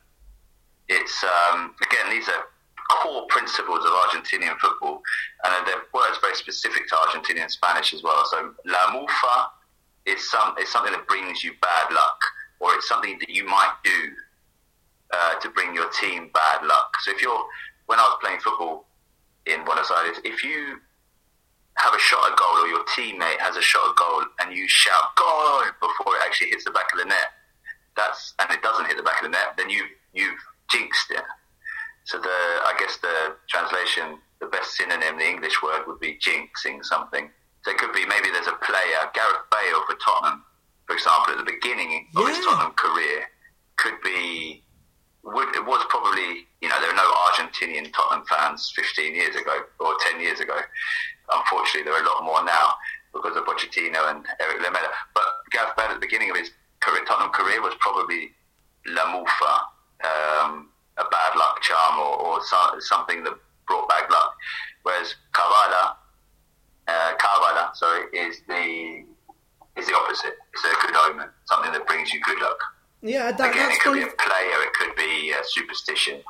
It's, 0.88 1.24
um, 1.24 1.76
again, 1.84 2.10
these 2.10 2.28
are 2.28 2.44
core 2.90 3.28
principles 3.30 3.86
of 3.86 3.92
Argentinian 3.92 4.58
football, 4.58 5.04
and 5.46 5.68
they're 5.68 5.84
words 5.94 6.18
very 6.24 6.34
specific 6.34 6.88
to 6.88 6.96
Argentinian 6.96 7.52
Spanish 7.52 7.94
as 7.94 8.02
well. 8.02 8.26
So, 8.26 8.52
la 8.66 8.92
mufa 8.92 9.52
is, 10.08 10.28
some, 10.28 10.56
is 10.58 10.70
something 10.70 10.92
that 10.92 11.08
brings 11.08 11.44
you 11.44 11.52
bad 11.62 11.94
luck, 11.94 12.20
or 12.60 12.74
it's 12.74 12.88
something 12.88 13.20
that 13.20 13.30
you 13.30 13.46
might 13.46 13.76
do 13.84 14.12
uh, 15.14 15.36
to 15.36 15.50
bring 15.52 15.76
your 15.76 15.92
team 15.92 16.32
bad 16.34 16.66
luck. 16.66 16.96
So, 17.02 17.12
if 17.12 17.22
you're, 17.22 17.46
when 17.86 18.00
I 18.00 18.04
was 18.06 18.18
playing 18.24 18.40
football 18.40 18.88
in 19.46 19.64
Buenos 19.66 19.92
Aires, 19.92 20.18
if 20.24 20.44
you 20.44 20.80
have 21.80 21.94
a 21.94 22.00
shot 22.00 22.32
at 22.32 22.38
goal 22.38 22.64
or 22.64 22.68
your 22.68 22.84
teammate 22.86 23.40
has 23.40 23.56
a 23.56 23.62
shot 23.62 23.90
at 23.90 23.96
goal 23.96 24.24
and 24.42 24.56
you 24.56 24.68
shout 24.68 25.16
goal 25.16 25.64
before 25.80 26.16
it 26.16 26.22
actually 26.26 26.50
hits 26.52 26.66
the 26.66 26.72
back 26.72 26.92
of 26.94 27.00
the 27.00 27.06
net, 27.06 27.32
that's 27.96 28.34
and 28.40 28.52
it 28.52 28.62
doesn't 28.62 28.86
hit 28.86 28.98
the 28.98 29.04
back 29.04 29.20
of 29.20 29.24
the 29.24 29.32
net, 29.32 29.56
then 29.58 29.70
you 29.70 29.86
you've 30.14 30.40
jinxed 30.70 31.12
it. 31.12 31.24
So 32.06 32.20
the 32.20 32.40
I 32.68 32.76
guess 32.78 32.98
the 32.98 33.36
translation, 33.48 34.20
the 34.40 34.48
best 34.48 34.76
synonym, 34.76 35.18
the 35.18 35.28
English 35.28 35.62
word 35.64 35.84
would 35.88 36.00
be 36.00 36.20
jinxing 36.20 36.84
something. 36.84 37.30
So 37.64 37.72
it 37.72 37.78
could 37.78 37.94
be 37.94 38.06
maybe 38.06 38.30
there's 38.32 38.48
a 38.48 38.60
player, 38.64 39.00
Gareth 39.14 39.48
Bale 39.52 39.84
for 39.86 39.96
Tottenham, 39.96 40.44
for 40.88 40.96
example, 40.96 41.34
at 41.34 41.40
the 41.40 41.52
beginning 41.52 42.08
of 42.16 42.28
his 42.28 42.38
Yeah. 42.38 42.44
Tottenham 42.46 42.72
career, 42.74 43.28
could 43.76 44.02
be 44.02 44.64
would, 45.24 45.54
it 45.56 45.66
was 45.66 45.86
probably, 45.90 46.48
you 46.62 46.70
know, 46.70 46.80
there 46.80 46.90
were 46.90 46.96
no 46.96 47.12
Argentinian 47.28 47.92
Tottenham 47.94 48.26
fans 48.26 48.72
15 48.76 49.14
years 49.14 49.36
ago 49.36 49.64
or 49.80 49.98
10 50.00 50.22
years 50.22 50.40
ago. 50.40 50.58
Unfortunately, 51.32 51.84
there 51.84 51.94
are 51.94 52.04
a 52.04 52.08
lot 52.08 52.24
more 52.24 52.44
now 52.44 52.74
because 53.14 53.36
of 53.38 53.44
Pochettino 53.46 54.10
and 54.12 54.26
Eric 54.40 54.62
Lamela. 54.62 54.90
But 55.14 55.26
Gareth 55.52 55.76
Bale 55.78 55.88
at 55.88 55.94
the 55.96 56.00
beginning 56.00 56.30
of 56.32 56.38
his 56.38 56.52
career, 56.80 57.04
Tottenham 57.06 57.32
career 57.32 57.62
was 57.62 57.74
probably 57.80 58.32
La 58.88 59.06
Mufa, 59.12 59.54
um, 60.04 60.70
a 60.98 61.04
bad 61.10 61.36
luck 61.36 61.62
charm 61.62 62.00
or, 62.00 62.16
or 62.20 62.44
so, 62.46 62.80
something 62.80 63.24
that 63.24 63.34
brought 63.68 63.88
bad 63.90 64.10
luck. 64.10 64.34
Whereas 64.84 65.16
Kavala, 65.34 65.96
uh, 66.88 67.14
Kavala, 67.18 67.76
sorry, 67.76 68.06
is 68.14 68.42
the 68.48 69.06
is 69.78 69.88
the 69.88 69.96
opposite. 69.96 70.36
It's 70.54 70.64
a 70.66 70.88
good 70.88 70.96
omen, 70.96 71.30
something 71.46 71.72
that 71.72 71.88
brings 71.88 72.12
you 72.12 72.20
good 72.22 72.40
luck. 72.42 72.58
Yeah, 73.02 73.32
that, 73.32 73.52
Again, 73.52 73.68
that's 73.68 73.78
it 73.78 73.82
could 73.82 73.94
be 73.94 74.02
a 74.02 74.08
player, 74.08 74.58
it 74.68 74.74
could 74.74 74.96
be 74.96 75.32
a 75.32 75.42
superstition, 75.44 76.22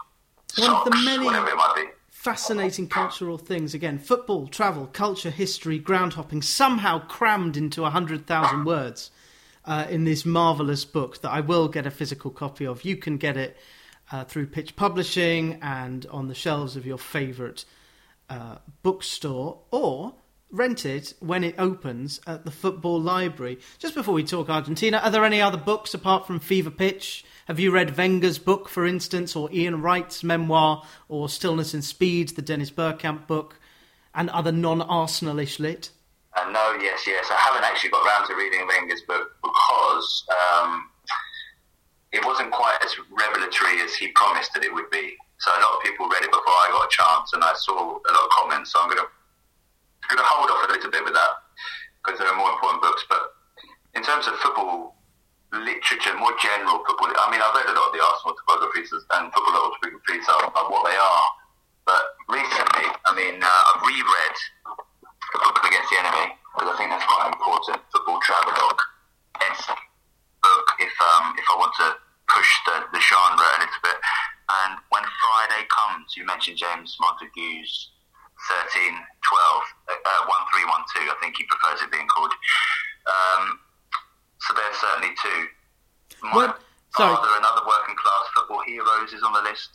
One 0.57 0.69
of 0.69 0.85
the 0.85 0.91
socks, 0.91 1.05
many- 1.05 1.25
whatever 1.25 1.49
it 1.49 1.55
might 1.55 1.73
be. 1.75 1.83
Fascinating 2.19 2.85
cultural 2.85 3.37
things. 3.37 3.73
Again, 3.73 3.97
football, 3.97 4.45
travel, 4.45 4.87
culture, 4.87 5.29
history, 5.29 5.79
ground 5.79 6.13
hopping, 6.13 6.41
somehow 6.41 6.99
crammed 7.07 7.55
into 7.55 7.81
100,000 7.83 8.65
words 8.65 9.09
uh, 9.63 9.87
in 9.89 10.03
this 10.03 10.25
marvellous 10.25 10.83
book 10.83 11.21
that 11.21 11.31
I 11.31 11.39
will 11.39 11.69
get 11.69 11.85
a 11.85 11.91
physical 11.91 12.29
copy 12.29 12.67
of. 12.67 12.83
You 12.83 12.97
can 12.97 13.15
get 13.15 13.37
it 13.37 13.55
uh, 14.11 14.25
through 14.25 14.47
Pitch 14.47 14.75
Publishing 14.75 15.59
and 15.61 16.05
on 16.07 16.27
the 16.27 16.35
shelves 16.35 16.75
of 16.75 16.85
your 16.85 16.97
favourite 16.97 17.63
uh, 18.29 18.57
bookstore 18.83 19.59
or 19.71 20.15
rent 20.51 20.85
it 20.85 21.13
when 21.19 21.43
it 21.43 21.55
opens 21.57 22.19
at 22.25 22.45
the 22.45 22.51
Football 22.51 22.99
Library. 22.99 23.59
Just 23.77 23.95
before 23.95 24.13
we 24.13 24.23
talk 24.23 24.49
Argentina, 24.49 24.97
are 24.97 25.11
there 25.11 25.25
any 25.25 25.41
other 25.41 25.57
books 25.57 25.93
apart 25.93 26.25
from 26.25 26.39
Fever 26.39 26.71
Pitch? 26.71 27.23
Have 27.45 27.59
you 27.59 27.71
read 27.71 27.97
Wenger's 27.97 28.39
book, 28.39 28.69
for 28.69 28.85
instance, 28.85 29.35
or 29.35 29.51
Ian 29.51 29.81
Wright's 29.81 30.23
memoir, 30.23 30.83
or 31.07 31.29
Stillness 31.29 31.73
and 31.73 31.83
Speed, 31.83 32.29
the 32.29 32.41
Dennis 32.41 32.71
Bergkamp 32.71 33.27
book, 33.27 33.59
and 34.13 34.29
other 34.29 34.51
non-Arsenal-ish 34.51 35.59
lit? 35.59 35.91
Uh, 36.35 36.49
no, 36.51 36.77
yes, 36.81 37.05
yes. 37.07 37.27
I 37.31 37.37
haven't 37.37 37.63
actually 37.63 37.89
got 37.89 38.05
round 38.05 38.27
to 38.27 38.35
reading 38.35 38.67
Wenger's 38.67 39.01
book 39.01 39.31
because 39.41 40.25
um, 40.29 40.89
it 42.11 42.23
wasn't 42.25 42.51
quite 42.51 42.77
as 42.83 42.95
revelatory 43.11 43.81
as 43.81 43.95
he 43.95 44.09
promised 44.09 44.53
that 44.53 44.63
it 44.63 44.73
would 44.73 44.89
be. 44.89 45.15
So 45.39 45.51
a 45.51 45.61
lot 45.61 45.77
of 45.77 45.83
people 45.83 46.07
read 46.07 46.23
it 46.23 46.31
before 46.31 46.53
I 46.53 46.69
got 46.71 46.85
a 46.85 46.89
chance, 46.89 47.33
and 47.33 47.43
I 47.43 47.53
saw 47.55 47.73
a 47.73 48.11
lot 48.11 48.23
of 48.25 48.29
comments. 48.29 48.73
So 48.73 48.81
I'm 48.81 48.89
going 48.89 48.99
to 48.99 49.07
going 50.09 50.19
to 50.19 50.25
hold 50.25 50.49
off 50.49 50.65
a 50.65 50.71
little 50.73 50.89
bit 50.89 51.05
with 51.05 51.13
that 51.13 51.33
because 52.01 52.17
there 52.17 52.27
are 52.27 52.37
more 52.37 52.49
important 52.57 52.81
books. 52.81 53.05
But 53.05 53.37
in 53.93 54.01
terms 54.01 54.25
of 54.25 54.35
football 54.41 54.97
literature, 55.53 56.17
more 56.17 56.33
general 56.41 56.81
football, 56.83 57.13
I 57.13 57.29
mean, 57.29 57.41
I've 57.41 57.53
read 57.53 57.69
a 57.69 57.77
lot 57.77 57.89
of 57.89 57.93
the 57.93 58.01
Arsenal 58.01 58.33
autobiographies 58.33 58.89
and 58.93 59.29
football 59.29 59.69
autobiographies 59.69 60.25
are, 60.25 60.49
are 60.49 60.67
what 60.73 60.83
they 60.89 60.97
are. 60.97 61.25
But 61.85 62.03
recently, 62.29 62.85
I 62.85 63.11
mean, 63.13 63.41
uh, 63.41 63.49
I've 63.49 63.81
reread 63.85 64.35
the 65.33 65.37
Football 65.41 65.69
Against 65.69 65.89
the 65.89 65.99
Enemy 66.05 66.37
because 66.53 66.69
I 66.69 66.75
think 66.77 66.89
that's 66.93 67.05
quite 67.05 67.25
an 67.29 67.33
important 67.33 67.81
football 67.89 68.19
travelogue 68.21 68.81
esque 69.41 69.73
book 70.41 70.67
if 70.81 70.93
um, 71.01 71.33
if 71.37 71.45
I 71.49 71.55
want 71.57 71.73
to 71.81 71.97
push 72.29 72.49
the, 72.65 72.85
the 72.93 73.01
genre 73.01 73.41
a 73.41 73.57
little 73.61 73.81
bit. 73.81 73.97
And 74.49 74.77
when 74.89 75.05
Friday 75.21 75.65
comes, 75.69 76.13
you 76.17 76.25
mentioned 76.25 76.57
James 76.57 76.97
Montague's 77.01 77.89
13, 78.47 78.93
12, 78.93 79.63
uh, 79.89 80.21
1312, 80.25 81.09
I 81.11 81.17
think 81.21 81.35
he 81.37 81.43
prefers 81.45 81.81
it 81.81 81.91
being 81.91 82.07
called. 82.07 82.31
Um, 83.07 83.59
so 84.39 84.53
there's 84.53 84.75
certainly 84.77 85.13
two. 85.21 85.47
My 86.23 86.35
What- 86.35 86.61
sorry. 86.95 87.15
father, 87.15 87.29
another 87.37 87.61
working 87.67 87.95
class 87.95 88.23
Football 88.35 88.61
Heroes 88.65 89.13
is 89.13 89.23
on 89.23 89.33
the 89.33 89.41
list. 89.41 89.69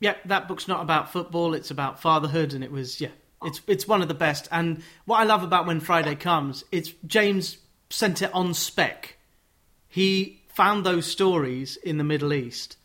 Yeah, 0.00 0.16
that 0.26 0.48
book's 0.48 0.68
not 0.68 0.82
about 0.82 1.10
football; 1.12 1.54
it's 1.54 1.70
about 1.70 2.00
fatherhood, 2.00 2.52
and 2.52 2.62
it 2.62 2.70
was 2.70 3.00
yeah, 3.00 3.12
it's 3.42 3.60
it's 3.66 3.86
one 3.88 4.02
of 4.02 4.08
the 4.08 4.14
best. 4.14 4.46
And 4.50 4.82
what 5.06 5.20
I 5.20 5.24
love 5.24 5.42
about 5.42 5.66
when 5.66 5.80
Friday 5.80 6.14
comes, 6.16 6.64
it's 6.70 6.90
James 7.06 7.58
sent 7.88 8.20
it 8.20 8.30
on 8.34 8.52
spec. 8.52 9.16
He 9.88 10.42
found 10.54 10.84
those 10.84 11.06
stories 11.06 11.76
in 11.78 11.96
the 11.98 12.04
Middle 12.04 12.32
East, 12.34 12.76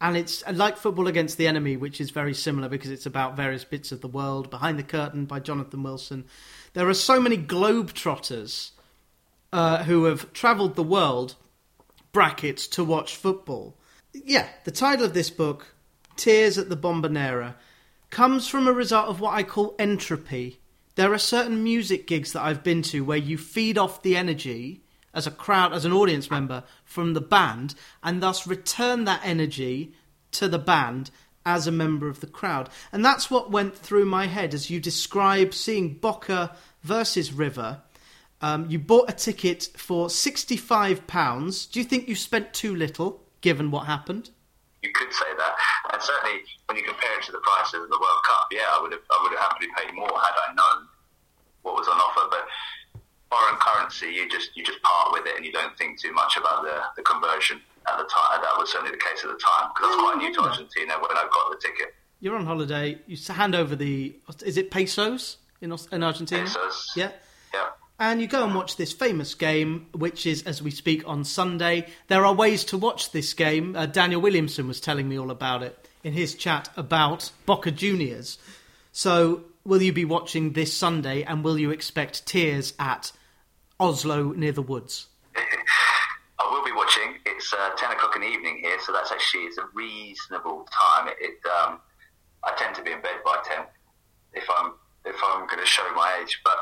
and 0.00 0.16
it's 0.16 0.42
like 0.50 0.78
Football 0.78 1.08
Against 1.08 1.36
the 1.36 1.46
Enemy, 1.46 1.76
which 1.76 2.00
is 2.00 2.10
very 2.10 2.32
similar 2.32 2.68
because 2.68 2.90
it's 2.90 3.06
about 3.06 3.36
various 3.36 3.64
bits 3.64 3.92
of 3.92 4.00
the 4.00 4.08
world. 4.08 4.50
Behind 4.50 4.78
the 4.78 4.82
Curtain 4.82 5.26
by 5.26 5.40
Jonathan 5.40 5.82
Wilson. 5.82 6.24
There 6.72 6.88
are 6.88 6.94
so 6.94 7.20
many 7.20 7.36
globetrotters 7.36 8.70
uh, 9.52 9.84
who 9.84 10.04
have 10.04 10.32
travelled 10.32 10.74
the 10.74 10.82
world 10.82 11.34
brackets 12.12 12.66
to 12.68 12.84
watch 12.84 13.14
football. 13.14 13.76
Yeah, 14.12 14.48
the 14.64 14.70
title 14.70 15.04
of 15.04 15.14
this 15.14 15.30
book, 15.30 15.74
Tears 16.16 16.56
at 16.56 16.68
the 16.68 16.76
Bombonera, 16.76 17.54
comes 18.08 18.48
from 18.48 18.66
a 18.66 18.72
result 18.72 19.08
of 19.08 19.20
what 19.20 19.34
I 19.34 19.42
call 19.42 19.74
entropy. 19.78 20.60
There 20.94 21.12
are 21.12 21.18
certain 21.18 21.62
music 21.62 22.06
gigs 22.06 22.32
that 22.32 22.42
I've 22.42 22.64
been 22.64 22.82
to 22.82 23.04
where 23.04 23.18
you 23.18 23.38
feed 23.38 23.78
off 23.78 24.02
the 24.02 24.16
energy 24.16 24.82
as 25.14 25.26
a 25.26 25.30
crowd, 25.30 25.72
as 25.72 25.84
an 25.84 25.92
audience 25.92 26.30
member 26.30 26.62
from 26.84 27.14
the 27.14 27.20
band, 27.20 27.74
and 28.02 28.22
thus 28.22 28.46
return 28.46 29.04
that 29.04 29.20
energy 29.24 29.92
to 30.32 30.48
the 30.48 30.58
band 30.58 31.10
as 31.44 31.66
a 31.66 31.72
member 31.72 32.08
of 32.08 32.20
the 32.20 32.26
crowd. 32.26 32.68
And 32.92 33.04
that's 33.04 33.30
what 33.30 33.50
went 33.50 33.76
through 33.76 34.04
my 34.04 34.26
head 34.26 34.54
as 34.54 34.70
you 34.70 34.80
describe 34.80 35.54
seeing 35.54 35.94
Boca 35.94 36.54
versus 36.82 37.32
River. 37.32 37.82
Um, 38.42 38.66
you 38.70 38.78
bought 38.78 39.10
a 39.10 39.12
ticket 39.12 39.68
for 39.76 40.08
£65. 40.08 41.72
Do 41.72 41.78
you 41.78 41.84
think 41.84 42.08
you 42.08 42.14
spent 42.14 42.54
too 42.54 42.74
little, 42.74 43.22
given 43.40 43.70
what 43.70 43.86
happened? 43.86 44.30
You 44.82 44.90
could 44.94 45.12
say 45.12 45.28
that. 45.36 45.54
And 45.92 46.02
certainly, 46.02 46.40
when 46.66 46.78
you 46.78 46.84
compare 46.84 47.18
it 47.18 47.24
to 47.24 47.32
the 47.32 47.42
prices 47.42 47.84
of 47.84 47.90
the 47.90 47.98
World 48.00 48.22
Cup, 48.26 48.46
yeah, 48.50 48.64
I 48.72 48.80
would 48.80 48.92
have, 48.92 49.02
I 49.10 49.18
would 49.22 49.32
have 49.32 49.40
happily 49.40 49.68
paid 49.76 49.94
more 49.94 50.08
had 50.08 50.34
I 50.48 50.54
known 50.54 50.88
what 51.62 51.74
was 51.74 51.88
on 51.88 51.98
offer. 52.00 52.28
But 52.30 52.46
foreign 53.30 53.56
currency, 53.60 54.06
you 54.06 54.28
just 54.28 54.50
you 54.54 54.64
just 54.64 54.82
part 54.82 55.12
with 55.12 55.26
it 55.26 55.36
and 55.36 55.46
you 55.46 55.52
don't 55.52 55.76
think 55.78 55.98
too 55.98 56.12
much 56.12 56.36
about 56.36 56.62
the, 56.62 56.82
the 56.96 57.02
conversion 57.02 57.60
at 57.86 57.96
the 57.96 58.04
time. 58.04 58.40
That 58.42 58.58
was 58.58 58.70
certainly 58.70 58.90
the 58.92 58.98
case 58.98 59.24
at 59.24 59.30
the 59.30 59.38
time 59.38 59.70
because 59.74 59.86
I 59.86 59.96
was 59.96 60.12
quite 60.12 60.18
new 60.18 60.34
to 60.34 60.40
Argentina 60.42 60.94
when 60.94 61.16
I 61.16 61.28
got 61.32 61.50
the 61.50 61.66
ticket. 61.66 61.94
You're 62.18 62.36
on 62.36 62.44
holiday. 62.44 62.98
You 63.06 63.16
hand 63.32 63.54
over 63.54 63.74
the 63.76 64.14
is 64.44 64.56
it 64.56 64.70
pesos 64.70 65.38
in 65.60 65.74
in 65.92 66.02
Argentina? 66.02 66.44
Pesos. 66.44 66.92
Yeah. 66.96 67.12
Yeah. 67.54 67.68
And 67.98 68.20
you 68.20 68.26
go 68.26 68.44
and 68.44 68.54
watch 68.54 68.76
this 68.76 68.92
famous 68.92 69.34
game, 69.34 69.86
which 69.92 70.26
is 70.26 70.42
as 70.44 70.62
we 70.62 70.70
speak 70.70 71.06
on 71.06 71.22
Sunday. 71.24 71.86
There 72.08 72.24
are 72.24 72.34
ways 72.34 72.64
to 72.66 72.78
watch 72.78 73.12
this 73.12 73.34
game. 73.34 73.76
Uh, 73.76 73.86
Daniel 73.86 74.20
Williamson 74.20 74.66
was 74.66 74.80
telling 74.80 75.08
me 75.08 75.18
all 75.18 75.30
about 75.30 75.62
it 75.62 75.88
in 76.02 76.14
his 76.14 76.34
chat 76.34 76.70
about 76.76 77.30
Boca 77.46 77.70
Juniors. 77.70 78.38
So, 78.92 79.44
will 79.64 79.82
you 79.82 79.92
be 79.92 80.06
watching 80.06 80.54
this 80.54 80.74
Sunday, 80.74 81.22
and 81.22 81.44
will 81.44 81.58
you 81.58 81.70
expect 81.70 82.26
tears 82.26 82.72
at 82.78 83.12
Oslo 83.80 84.32
near 84.32 84.52
the 84.52 84.62
woods? 84.62 85.08
I 85.36 86.48
will 86.50 86.64
be 86.64 86.72
watching. 86.72 87.16
It's 87.26 87.52
uh, 87.52 87.70
ten 87.76 87.90
o'clock 87.92 88.14
in 88.16 88.22
the 88.22 88.28
evening 88.28 88.60
here, 88.62 88.78
so 88.84 88.92
that's 88.92 89.10
actually 89.10 89.44
it's 89.44 89.58
a 89.58 89.64
reasonable 89.74 90.68
time. 90.70 91.08
It, 91.08 91.16
it 91.20 91.38
um, 91.64 91.80
I 92.44 92.52
tend 92.58 92.74
to 92.76 92.82
be 92.82 92.92
in 92.92 93.00
bed 93.00 93.24
by 93.24 93.38
ten 93.44 93.64
if 94.34 94.44
I'm 94.58 94.72
if 95.04 95.16
I'm 95.24 95.46
going 95.46 95.58
to 95.60 95.66
show 95.66 95.82
my 95.96 96.18
age, 96.22 96.40
but 96.44 96.56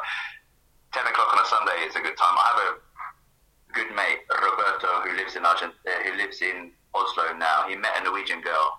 ten 0.94 1.06
o'clock 1.06 1.34
on 1.34 1.40
a 1.44 1.46
Sunday 1.46 1.84
is 1.86 1.96
a 1.96 2.00
good 2.00 2.16
time. 2.16 2.34
I 2.38 2.46
have 2.54 2.60
a 2.74 3.72
good 3.74 3.94
mate 3.94 4.20
Roberto 4.32 5.02
who 5.04 5.16
lives 5.16 5.36
in 5.36 5.44
Argent- 5.44 5.74
uh, 5.86 6.02
who 6.08 6.16
lives 6.16 6.40
in 6.40 6.70
Oslo 6.94 7.34
now. 7.36 7.66
He 7.68 7.76
met 7.76 7.98
a 8.00 8.04
Norwegian 8.04 8.40
girl 8.40 8.78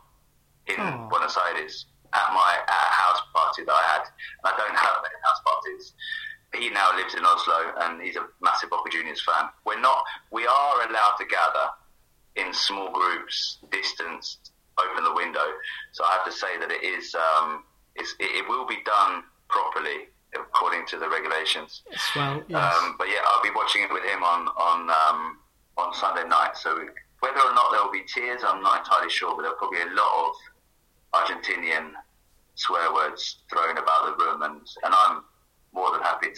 in 0.67 0.75
Oh. 0.79 1.07
Buenos 1.09 1.37
Aires 1.37 1.85
at 2.13 2.33
my 2.33 2.57
at 2.67 2.69
a 2.69 2.93
house 2.93 3.21
party 3.35 3.63
that 3.65 3.71
I 3.73 3.83
had. 3.93 4.01
And 4.01 4.53
I 4.53 4.57
don't 4.57 4.75
have 4.75 4.95
many 5.03 5.15
house 5.23 5.41
parties. 5.45 5.93
He 6.53 6.69
now 6.69 6.95
lives 6.95 7.13
in 7.13 7.23
Oslo 7.25 7.73
and 7.81 8.01
he's 8.01 8.15
a 8.15 8.25
massive 8.41 8.69
Boca 8.69 8.89
Juniors 8.89 9.21
fan. 9.21 9.49
We're 9.65 9.79
not. 9.79 10.03
We 10.31 10.47
are 10.47 10.89
allowed 10.89 11.15
to 11.19 11.25
gather 11.25 11.69
in 12.35 12.53
small 12.53 12.91
groups, 12.91 13.59
distanced, 13.71 14.51
open 14.79 15.03
the 15.03 15.13
window. 15.13 15.45
So 15.91 16.03
I 16.03 16.11
have 16.13 16.25
to 16.25 16.31
say 16.31 16.57
that 16.59 16.71
it 16.71 16.83
is. 16.83 17.15
Um, 17.15 17.63
it's, 17.95 18.15
it, 18.19 18.43
it 18.43 18.49
will 18.49 18.65
be 18.65 18.77
done 18.85 19.23
properly 19.47 20.09
according 20.33 20.85
to 20.87 20.97
the 20.97 21.09
regulations. 21.09 21.81
Well, 22.15 22.43
yes. 22.47 22.75
Um, 22.75 22.95
but 22.97 23.07
yeah, 23.09 23.21
I'll 23.27 23.43
be 23.43 23.49
watching 23.55 23.83
it 23.83 23.91
with 23.91 24.03
him 24.03 24.23
on 24.23 24.47
on 24.47 24.89
um, 24.89 25.37
on 25.77 25.93
Sunday 25.93 26.27
night. 26.27 26.55
So 26.55 26.75
whether 27.19 27.39
or 27.39 27.53
not 27.53 27.71
there 27.71 27.83
will 27.83 27.91
be 27.91 28.03
tears, 28.07 28.41
I'm 28.45 28.61
not 28.61 28.79
entirely 28.79 29.09
sure. 29.09 29.35
But 29.35 29.43
there'll 29.43 29.57
probably 29.57 29.79
be 29.79 29.91
a 29.91 29.95
lot 29.95 30.29
of 30.29 30.33
Argentinian 31.13 31.91
swear 32.55 32.93
words 32.93 33.39
thrown 33.49 33.77
about 33.77 34.05
the 34.17 34.23
room, 34.23 34.41
and 34.43 34.61
and 34.83 34.93
I'm 34.93 35.13
more 35.13 35.13
than 35.13 35.19
happy 35.19 35.28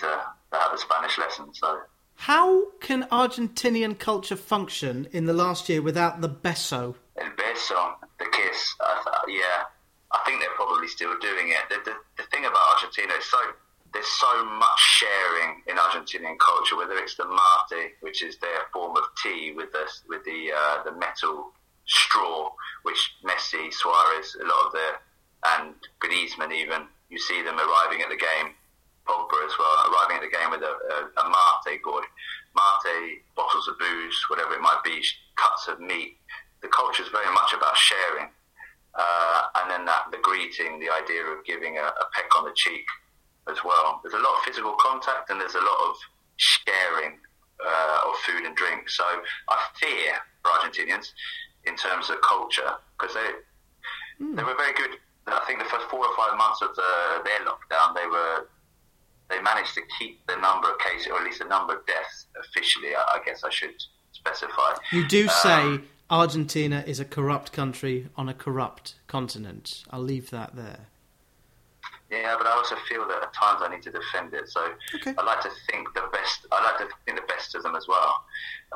to, 0.01 0.21
to 0.51 0.57
have 0.59 0.73
a 0.73 0.77
Spanish 0.77 1.17
lesson. 1.17 1.53
So 1.53 1.79
How 2.15 2.71
can 2.79 3.03
Argentinian 3.03 3.97
culture 3.97 4.35
function 4.35 5.07
in 5.11 5.25
the 5.25 5.33
last 5.33 5.69
year 5.69 5.81
without 5.81 6.21
the 6.21 6.29
beso? 6.29 6.95
El 7.17 7.31
beso, 7.31 7.95
the 8.19 8.25
kiss. 8.31 8.75
Th- 8.79 9.39
yeah, 9.39 9.63
I 10.11 10.19
think 10.25 10.39
they're 10.41 10.55
probably 10.55 10.87
still 10.87 11.17
doing 11.19 11.49
it. 11.49 11.63
The, 11.69 11.91
the, 11.91 11.95
the 12.17 12.23
thing 12.29 12.45
about 12.45 12.61
Argentina 12.75 13.13
is 13.13 13.25
so 13.25 13.39
there's 13.93 14.07
so 14.07 14.45
much 14.45 14.79
sharing 14.79 15.61
in 15.67 15.75
Argentinian 15.75 16.37
culture. 16.39 16.77
Whether 16.77 16.97
it's 16.97 17.15
the 17.15 17.27
mate, 17.27 17.91
which 18.01 18.23
is 18.23 18.37
their 18.37 18.61
form 18.71 18.95
of 18.95 19.03
tea 19.21 19.53
with 19.55 19.71
the 19.73 19.85
with 20.07 20.23
the 20.23 20.51
uh, 20.55 20.83
the 20.83 20.93
metal 20.93 21.51
straw, 21.85 22.49
which 22.83 23.11
Messi, 23.25 23.73
Suarez, 23.73 24.37
a 24.39 24.45
lot 24.45 24.67
of 24.67 24.71
the 24.71 24.89
and 25.43 25.75
Griezmann 25.99 26.53
even 26.53 26.87
you 27.09 27.19
see 27.19 27.41
them 27.41 27.57
arriving 27.57 28.01
at 28.01 28.09
the 28.09 28.15
game. 28.15 28.53
Pogba 29.07 29.45
as 29.45 29.55
well, 29.57 29.75
arriving 29.89 30.17
at 30.17 30.23
the 30.23 30.33
game 30.35 30.51
with 30.51 30.61
a, 30.61 30.73
a, 30.73 30.97
a 31.21 31.25
mate 31.29 31.81
gourd, 31.83 32.05
mate 32.55 33.21
bottles 33.35 33.67
of 33.67 33.77
booze, 33.79 34.17
whatever 34.29 34.53
it 34.53 34.61
might 34.61 34.81
be, 34.83 35.03
cuts 35.35 35.67
of 35.67 35.79
meat. 35.79 36.17
The 36.61 36.67
culture 36.69 37.03
is 37.03 37.09
very 37.09 37.31
much 37.33 37.53
about 37.53 37.75
sharing, 37.75 38.29
uh, 38.93 39.41
and 39.55 39.71
then 39.71 39.85
that 39.85 40.11
the 40.11 40.19
greeting, 40.21 40.79
the 40.79 40.89
idea 40.89 41.25
of 41.25 41.43
giving 41.45 41.77
a, 41.77 41.87
a 41.89 42.05
peck 42.13 42.29
on 42.37 42.45
the 42.45 42.53
cheek 42.55 42.85
as 43.49 43.57
well. 43.65 43.99
There's 44.03 44.13
a 44.13 44.21
lot 44.21 44.37
of 44.37 44.43
physical 44.45 44.75
contact, 44.79 45.29
and 45.29 45.41
there's 45.41 45.55
a 45.55 45.65
lot 45.65 45.89
of 45.89 45.95
sharing 46.37 47.17
uh, 47.65 48.09
of 48.09 48.15
food 48.25 48.45
and 48.45 48.55
drink. 48.55 48.89
So 48.89 49.03
I 49.49 49.57
fear 49.79 50.13
for 50.43 50.51
Argentinians 50.51 51.09
in 51.65 51.75
terms 51.75 52.09
of 52.09 52.21
culture 52.21 52.77
because 52.99 53.15
they 53.15 53.29
they 54.35 54.43
were 54.43 54.55
very 54.55 54.73
good. 54.73 54.97
I 55.27 55.41
think 55.47 55.59
the 55.59 55.65
first 55.65 55.87
four 55.89 56.05
or 56.05 56.15
five 56.15 56.37
months 56.37 56.61
of 56.61 56.75
the, 56.75 57.21
their 57.25 57.41
lockdown, 57.45 57.95
they 57.95 58.05
were 58.05 58.47
they 59.31 59.41
managed 59.41 59.73
to 59.75 59.81
keep 59.97 60.25
the 60.27 60.35
number 60.37 60.69
of 60.71 60.77
cases, 60.79 61.07
or 61.07 61.17
at 61.19 61.23
least 61.23 61.39
the 61.39 61.45
number 61.45 61.73
of 61.77 61.85
deaths 61.87 62.25
officially. 62.39 62.95
I, 62.95 63.17
I 63.17 63.19
guess 63.25 63.43
I 63.43 63.49
should 63.49 63.73
specify. 64.11 64.73
You 64.91 65.07
do 65.07 65.23
Um, 65.23 65.29
say 65.29 65.79
Argentina 66.09 66.83
is 66.85 66.99
a 66.99 67.05
corrupt 67.05 67.51
country 67.53 68.09
on 68.15 68.27
a 68.29 68.33
corrupt 68.33 68.95
continent. 69.07 69.83
I'll 69.89 70.01
leave 70.03 70.29
that 70.31 70.55
there. 70.55 70.87
Yeah, 72.11 72.35
but 72.37 72.45
I 72.45 72.51
also 72.51 72.75
feel 72.89 73.07
that 73.07 73.23
at 73.23 73.33
times 73.33 73.61
I 73.63 73.69
need 73.73 73.83
to 73.83 73.91
defend 73.91 74.33
it. 74.33 74.49
So 74.49 74.59
Okay. 74.95 75.13
I 75.17 75.23
like 75.23 75.39
to 75.41 75.51
think 75.69 75.93
the 75.93 76.03
best. 76.11 76.45
I 76.51 76.61
like 76.61 76.77
to 76.79 76.87
think 77.05 77.17
the 77.17 77.25
best 77.27 77.55
of 77.55 77.63
them 77.63 77.73
as 77.77 77.87
well. 77.87 78.25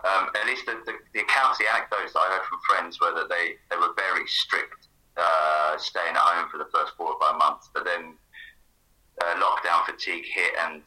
Um, 0.05 0.29
at 0.39 0.45
least 0.47 0.65
the, 0.65 0.79
the, 0.85 0.93
the 1.13 1.19
accounts, 1.19 1.57
the 1.59 1.67
anecdotes 1.69 2.13
that 2.13 2.19
I 2.19 2.27
heard 2.31 2.45
from 2.47 2.59
friends 2.69 3.01
were 3.01 3.13
that 3.13 3.27
they, 3.27 3.55
they 3.69 3.75
were 3.75 3.91
very 3.97 4.25
strict, 4.27 4.87
uh, 5.17 5.77
staying 5.77 6.15
at 6.15 6.23
home 6.31 6.47
for 6.49 6.57
the 6.57 6.69
first 6.73 6.93
four 6.95 7.11
or 7.11 7.19
five 7.19 7.37
months. 7.37 7.69
But 7.73 7.83
then 7.83 8.15
uh, 9.21 9.35
lockdown 9.39 9.85
fatigue 9.85 10.25
hit 10.25 10.51
and 10.67 10.83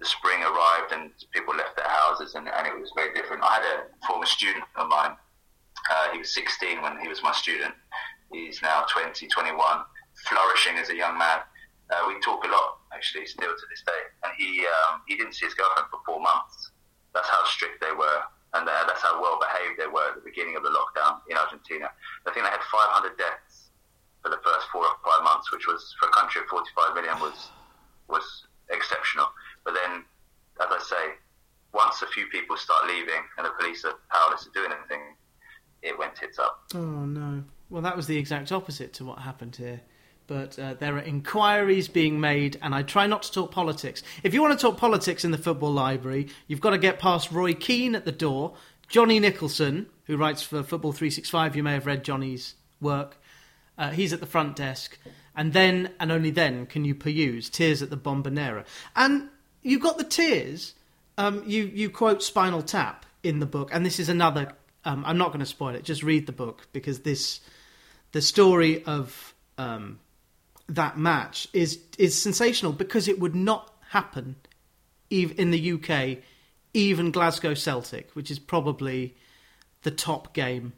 the 0.00 0.06
spring 0.06 0.42
arrived 0.42 0.92
and 0.92 1.10
people 1.32 1.54
left 1.54 1.76
their 1.76 1.88
houses 1.88 2.34
and, 2.34 2.48
and 2.48 2.66
it 2.66 2.78
was 2.78 2.92
very 2.94 3.14
different. 3.14 3.42
I 3.42 3.54
had 3.54 3.62
a 3.62 4.06
former 4.06 4.26
student 4.26 4.64
of 4.76 4.88
mine. 4.88 5.16
Uh, 5.90 6.12
he 6.12 6.18
was 6.18 6.34
16 6.34 6.82
when 6.82 6.98
he 7.00 7.08
was 7.08 7.22
my 7.22 7.32
student. 7.32 7.74
He's 8.32 8.62
now 8.62 8.84
20, 8.88 9.26
21, 9.26 9.56
flourishing 10.28 10.76
as 10.78 10.90
a 10.90 10.96
young 10.96 11.18
man. 11.18 11.40
Uh, 11.90 12.04
we 12.08 12.18
talk 12.20 12.42
a 12.44 12.48
lot, 12.48 12.78
actually, 12.94 13.26
still 13.26 13.52
to 13.52 13.66
this 13.70 13.82
day. 13.84 14.02
And 14.24 14.32
he 14.38 14.64
um, 14.64 15.02
he 15.06 15.16
didn't 15.16 15.34
see 15.34 15.44
his 15.44 15.54
girlfriend 15.54 15.88
for 15.90 16.00
four 16.06 16.20
months. 16.20 16.72
That's 17.12 17.28
how 17.28 17.44
strict 17.44 17.84
they 17.84 17.92
were, 17.92 18.20
and 18.54 18.66
uh, 18.66 18.84
that's 18.88 19.02
how 19.02 19.20
well 19.20 19.38
behaved 19.38 19.78
they 19.78 19.86
were 19.86 20.08
at 20.08 20.16
the 20.16 20.24
beginning 20.24 20.56
of 20.56 20.64
the 20.64 20.72
lockdown 20.72 21.20
in 21.28 21.36
Argentina. 21.36 21.92
I 22.26 22.32
think 22.32 22.46
they 22.46 22.50
had 22.50 22.64
500 22.72 23.18
deaths 23.18 23.63
for 24.24 24.30
the 24.30 24.40
first 24.42 24.66
four 24.72 24.82
or 24.82 24.96
five 25.04 25.22
months, 25.22 25.52
which 25.52 25.66
was 25.68 25.94
for 26.00 26.08
a 26.08 26.12
country 26.12 26.40
of 26.40 26.48
45 26.48 26.94
million 26.94 27.20
was 27.20 27.50
was 28.08 28.24
exceptional. 28.70 29.26
But 29.64 29.74
then, 29.74 30.04
as 30.60 30.66
I 30.70 30.78
say, 30.82 31.14
once 31.72 32.00
a 32.02 32.06
few 32.06 32.26
people 32.28 32.56
start 32.56 32.86
leaving 32.86 33.22
and 33.36 33.46
the 33.46 33.50
police 33.58 33.84
are 33.84 33.94
powerless 34.10 34.44
to 34.44 34.50
do 34.54 34.64
anything, 34.64 35.14
it 35.82 35.98
went 35.98 36.16
tits 36.16 36.38
up. 36.38 36.64
Oh 36.74 37.04
no. 37.04 37.44
Well, 37.68 37.82
that 37.82 37.96
was 37.96 38.06
the 38.06 38.16
exact 38.16 38.50
opposite 38.50 38.94
to 38.94 39.04
what 39.04 39.18
happened 39.18 39.56
here. 39.56 39.82
But 40.26 40.58
uh, 40.58 40.72
there 40.74 40.96
are 40.96 41.00
inquiries 41.00 41.88
being 41.88 42.18
made, 42.18 42.58
and 42.62 42.74
I 42.74 42.82
try 42.82 43.06
not 43.06 43.24
to 43.24 43.32
talk 43.32 43.50
politics. 43.50 44.02
If 44.22 44.32
you 44.32 44.40
want 44.40 44.58
to 44.58 44.62
talk 44.62 44.78
politics 44.78 45.22
in 45.22 45.32
the 45.32 45.38
football 45.38 45.70
library, 45.70 46.28
you've 46.46 46.62
got 46.62 46.70
to 46.70 46.78
get 46.78 46.98
past 46.98 47.30
Roy 47.30 47.52
Keane 47.52 47.94
at 47.94 48.06
the 48.06 48.12
door 48.12 48.54
Johnny 48.88 49.18
Nicholson, 49.18 49.86
who 50.04 50.16
writes 50.16 50.42
for 50.42 50.62
Football 50.62 50.92
365, 50.92 51.56
you 51.56 51.62
may 51.62 51.72
have 51.72 51.86
read 51.86 52.04
Johnny's 52.04 52.54
work. 52.80 53.18
Uh, 53.76 53.90
he's 53.90 54.12
at 54.12 54.20
the 54.20 54.26
front 54.26 54.56
desk. 54.56 54.98
And 55.36 55.52
then, 55.52 55.92
and 55.98 56.12
only 56.12 56.30
then, 56.30 56.66
can 56.66 56.84
you 56.84 56.94
peruse 56.94 57.50
Tears 57.50 57.82
at 57.82 57.90
the 57.90 57.96
Bombonera. 57.96 58.64
And 58.94 59.28
you've 59.62 59.82
got 59.82 59.98
the 59.98 60.04
tears. 60.04 60.74
Um, 61.18 61.42
you, 61.46 61.64
you 61.64 61.90
quote 61.90 62.22
Spinal 62.22 62.62
Tap 62.62 63.04
in 63.22 63.40
the 63.40 63.46
book, 63.46 63.70
and 63.72 63.84
this 63.84 63.98
is 63.98 64.08
another. 64.08 64.52
Um, 64.84 65.02
I'm 65.06 65.18
not 65.18 65.28
going 65.28 65.40
to 65.40 65.46
spoil 65.46 65.74
it. 65.74 65.84
Just 65.84 66.02
read 66.02 66.26
the 66.26 66.32
book 66.32 66.68
because 66.72 67.00
this, 67.00 67.40
the 68.12 68.20
story 68.20 68.84
of 68.84 69.34
um, 69.58 69.98
that 70.68 70.98
match 70.98 71.48
is 71.52 71.80
is 71.98 72.20
sensational 72.20 72.72
because 72.72 73.08
it 73.08 73.18
would 73.18 73.34
not 73.34 73.74
happen, 73.90 74.36
in 75.10 75.50
the 75.50 75.72
UK, 75.72 76.18
even 76.72 77.10
Glasgow 77.12 77.54
Celtic, 77.54 78.10
which 78.12 78.30
is 78.30 78.38
probably 78.38 79.14
the 79.82 79.90
top 79.90 80.34
game 80.34 80.72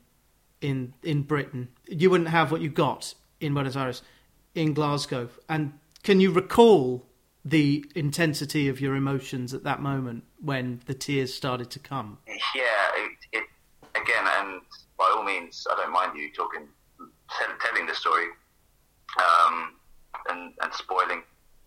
in 0.60 0.92
in 1.02 1.22
Britain. 1.22 1.68
You 1.88 2.10
wouldn't 2.10 2.30
have 2.30 2.50
what 2.50 2.60
you 2.60 2.68
got 2.68 3.14
in 3.40 3.54
Buenos 3.54 3.76
Aires, 3.76 4.02
in 4.54 4.74
Glasgow. 4.74 5.28
And 5.48 5.78
can 6.02 6.20
you 6.20 6.30
recall 6.30 7.06
the 7.44 7.84
intensity 7.94 8.68
of 8.68 8.80
your 8.80 8.96
emotions 8.96 9.54
at 9.54 9.62
that 9.62 9.80
moment 9.80 10.24
when 10.40 10.80
the 10.86 10.94
tears 10.94 11.32
started 11.32 11.70
to 11.70 11.78
come? 11.78 12.18
Yeah, 12.26 12.64
it, 12.96 13.12
it, 13.32 13.44
again, 13.94 14.26
and 14.38 14.60
by 14.98 15.12
all 15.16 15.22
means, 15.22 15.66
I 15.70 15.76
don't 15.76 15.92
mind 15.92 16.18
you 16.18 16.32
talking, 16.32 16.66
telling 17.60 17.86
the 17.86 17.94
story, 17.94 18.26
um, 19.18 19.74
and, 20.30 20.52
and 20.62 20.74
spoiling. 20.74 21.22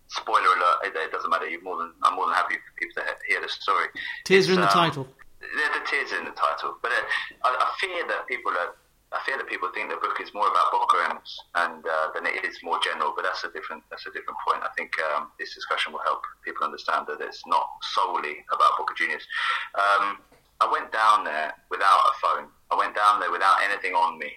Spoiler 0.08 0.40
alert! 0.40 0.78
It, 0.84 0.92
it, 0.96 1.12
doesn't 1.12 1.30
matter. 1.30 1.46
More 1.62 1.78
than 1.78 1.92
I'm 2.02 2.16
more 2.16 2.26
than 2.26 2.34
happy 2.34 2.56
for 2.56 2.74
people 2.76 3.00
to 3.00 3.14
hear 3.28 3.40
the 3.40 3.48
story. 3.48 3.86
Tears 4.24 4.46
it's, 4.46 4.50
are 4.50 4.54
in 4.54 4.60
the 4.60 4.66
um, 4.66 4.72
title. 4.72 5.08
The, 5.38 5.78
the 5.78 5.86
tears 5.86 6.10
are 6.12 6.18
in 6.18 6.24
the 6.24 6.32
title, 6.32 6.78
but 6.82 6.90
uh, 6.90 7.46
I, 7.46 7.54
I 7.54 7.70
fear 7.78 8.08
that 8.08 8.26
people 8.26 8.50
are 8.50 8.74
I 9.10 9.18
fear 9.26 9.36
that 9.38 9.50
people 9.50 9.66
think 9.74 9.90
the 9.90 9.98
book 9.98 10.22
is 10.22 10.30
more 10.30 10.46
about 10.46 10.70
Boca 10.70 11.10
and, 11.10 11.18
and 11.66 11.82
uh, 11.82 12.14
than 12.14 12.30
it 12.30 12.46
is 12.46 12.62
more 12.62 12.78
general, 12.78 13.10
but 13.10 13.26
that's 13.26 13.42
a 13.42 13.50
different 13.50 13.82
that's 13.90 14.06
a 14.06 14.14
different 14.14 14.38
point. 14.46 14.62
I 14.62 14.70
think 14.78 14.94
um, 15.10 15.34
this 15.34 15.50
discussion 15.50 15.90
will 15.90 16.06
help 16.06 16.22
people 16.46 16.62
understand 16.62 17.10
that 17.10 17.18
it's 17.18 17.42
not 17.46 17.66
solely 17.90 18.46
about 18.54 18.78
Boca 18.78 18.94
Juniors. 18.94 19.26
Um, 19.74 20.22
I 20.62 20.70
went 20.70 20.94
down 20.94 21.24
there 21.26 21.50
without 21.74 22.02
a 22.06 22.14
phone. 22.22 22.46
I 22.70 22.78
went 22.78 22.94
down 22.94 23.18
there 23.18 23.34
without 23.34 23.58
anything 23.66 23.98
on 23.98 24.14
me 24.14 24.30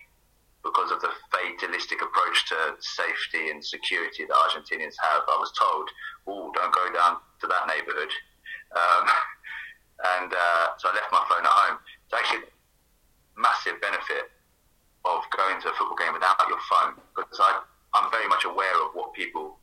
because 0.65 0.89
of 0.89 1.05
the 1.05 1.13
fatalistic 1.29 2.01
approach 2.01 2.49
to 2.49 2.73
safety 2.81 3.53
and 3.53 3.61
security 3.61 4.25
that 4.25 4.33
Argentinians 4.33 4.97
have. 4.97 5.21
I 5.29 5.37
was 5.37 5.53
told, 5.53 5.85
"Oh, 6.25 6.49
don't 6.57 6.73
go 6.73 6.89
down 6.97 7.21
to 7.41 7.45
that 7.45 7.69
neighbourhood," 7.69 8.09
um, 8.73 9.05
and 10.17 10.33
uh, 10.33 10.65
so 10.81 10.89
I 10.89 10.97
left 10.97 11.13
my 11.13 11.21
phone 11.29 11.45
at 11.45 11.53
home. 11.61 11.77
It's 12.09 12.17
actually 12.17 12.49
massive 13.37 13.77
benefit 13.77 14.32
of 15.05 15.21
going 15.35 15.59
to 15.61 15.69
a 15.69 15.73
football 15.73 15.97
game 15.97 16.13
without 16.13 16.39
your 16.47 16.59
phone 16.69 16.95
because 17.15 17.39
I, 17.39 17.61
I'm 17.93 18.09
very 18.11 18.27
much 18.27 18.45
aware 18.45 18.75
of 18.85 18.91
what 18.93 19.13
people, 19.13 19.59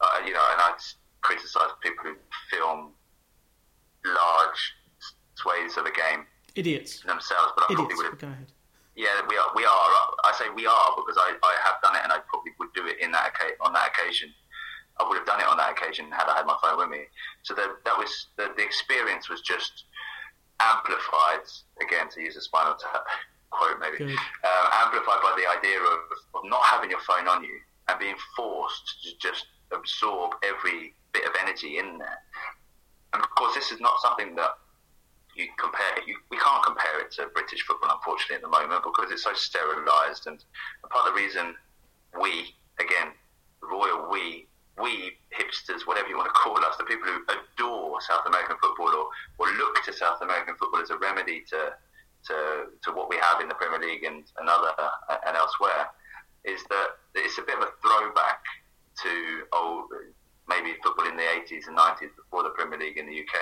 uh, 0.00 0.24
you 0.24 0.32
know, 0.32 0.44
and 0.52 0.60
I 0.60 0.72
criticise 1.20 1.70
people 1.82 2.04
who 2.04 2.14
film 2.50 2.92
large 4.04 4.60
swathes 5.36 5.76
of 5.76 5.86
a 5.86 5.92
game. 5.92 6.26
Idiots. 6.54 7.02
Themselves, 7.02 7.52
but 7.56 7.64
I 7.68 7.72
Idiots. 7.72 7.76
probably 7.76 7.96
would 7.96 8.06
have. 8.06 8.18
Go 8.18 8.28
ahead. 8.28 8.46
Yeah, 8.96 9.26
we 9.28 9.36
are. 9.36 9.50
We 9.56 9.64
are. 9.64 9.90
I 10.22 10.32
say 10.38 10.46
we 10.54 10.66
are 10.66 10.90
because 10.96 11.18
I, 11.18 11.34
I 11.42 11.54
have 11.66 11.82
done 11.82 11.96
it, 11.96 12.02
and 12.04 12.12
I 12.12 12.18
probably 12.30 12.52
would 12.60 12.72
do 12.74 12.86
it 12.86 13.00
in 13.00 13.10
that 13.10 13.34
on 13.60 13.72
that 13.72 13.90
occasion. 13.90 14.30
I 15.00 15.08
would 15.08 15.18
have 15.18 15.26
done 15.26 15.40
it 15.40 15.48
on 15.48 15.56
that 15.56 15.72
occasion 15.72 16.06
had 16.12 16.28
I 16.30 16.36
had 16.36 16.46
my 16.46 16.56
phone 16.62 16.78
with 16.78 16.88
me. 16.88 17.10
So 17.42 17.54
that 17.54 17.82
that 17.84 17.98
was 17.98 18.28
the, 18.36 18.54
the 18.56 18.62
experience 18.62 19.28
was 19.28 19.40
just 19.40 19.84
amplified 20.60 21.42
again 21.82 22.08
to 22.14 22.20
use 22.22 22.36
a 22.36 22.40
spinal 22.40 22.76
tap 22.78 23.02
quote 23.50 23.78
maybe, 23.80 24.12
uh, 24.12 24.66
amplified 24.84 25.20
by 25.22 25.34
the 25.36 25.46
idea 25.58 25.78
of, 25.78 26.00
of 26.34 26.42
not 26.44 26.62
having 26.64 26.90
your 26.90 27.00
phone 27.00 27.28
on 27.28 27.44
you 27.44 27.58
and 27.88 27.98
being 27.98 28.16
forced 28.36 29.02
to 29.04 29.10
just 29.18 29.46
absorb 29.72 30.32
every 30.42 30.94
bit 31.12 31.24
of 31.24 31.32
energy 31.40 31.78
in 31.78 31.98
there. 31.98 32.18
And 33.12 33.22
of 33.22 33.30
course, 33.30 33.54
this 33.54 33.70
is 33.70 33.80
not 33.80 34.00
something 34.00 34.34
that 34.34 34.50
you 35.36 35.46
compare. 35.58 36.02
You, 36.06 36.16
we 36.30 36.38
can't 36.38 36.64
compare 36.64 37.00
it 37.00 37.12
to 37.12 37.26
British 37.34 37.62
football, 37.62 37.90
unfortunately, 37.92 38.36
at 38.36 38.42
the 38.42 38.48
moment 38.48 38.82
because 38.82 39.10
it's 39.10 39.24
so 39.24 39.34
sterilised. 39.34 40.26
And 40.26 40.42
part 40.90 41.08
of 41.08 41.14
the 41.14 41.20
reason 41.20 41.54
we, 42.20 42.54
again, 42.78 43.14
royal 43.62 44.10
we, 44.10 44.46
we 44.80 45.14
hipsters, 45.30 45.86
whatever 45.86 46.08
you 46.08 46.16
want 46.16 46.28
to 46.28 46.38
call 46.38 46.58
us, 46.64 46.76
the 46.76 46.84
people 46.84 47.06
who 47.06 47.22
adore 47.30 48.00
South 48.00 48.26
American 48.26 48.56
football 48.60 48.90
or, 48.90 49.06
or 49.38 49.52
look 49.54 49.82
to 49.84 49.92
South 49.92 50.22
American 50.22 50.54
football 50.56 50.80
as 50.80 50.90
a 50.90 50.98
remedy 50.98 51.44
to 51.50 51.74
to, 52.26 52.66
to 52.82 52.92
what 52.92 53.08
we 53.08 53.16
have 53.20 53.40
in 53.40 53.48
the 53.48 53.54
Premier 53.54 53.80
League 53.80 54.04
and, 54.04 54.24
and 54.38 54.48
other 54.48 54.70
uh, 54.78 55.16
and 55.26 55.36
elsewhere 55.36 55.88
is 56.44 56.62
that 56.70 56.88
it's 57.14 57.38
a 57.38 57.42
bit 57.42 57.56
of 57.56 57.62
a 57.62 57.72
throwback 57.82 58.42
to 59.02 59.42
old 59.52 59.90
maybe 60.48 60.76
football 60.82 61.08
in 61.08 61.16
the 61.16 61.22
80s 61.22 61.66
and 61.68 61.76
90s 61.76 62.12
before 62.16 62.42
the 62.42 62.50
Premier 62.50 62.78
League 62.78 62.98
in 62.98 63.06
the 63.06 63.18
UK. 63.18 63.34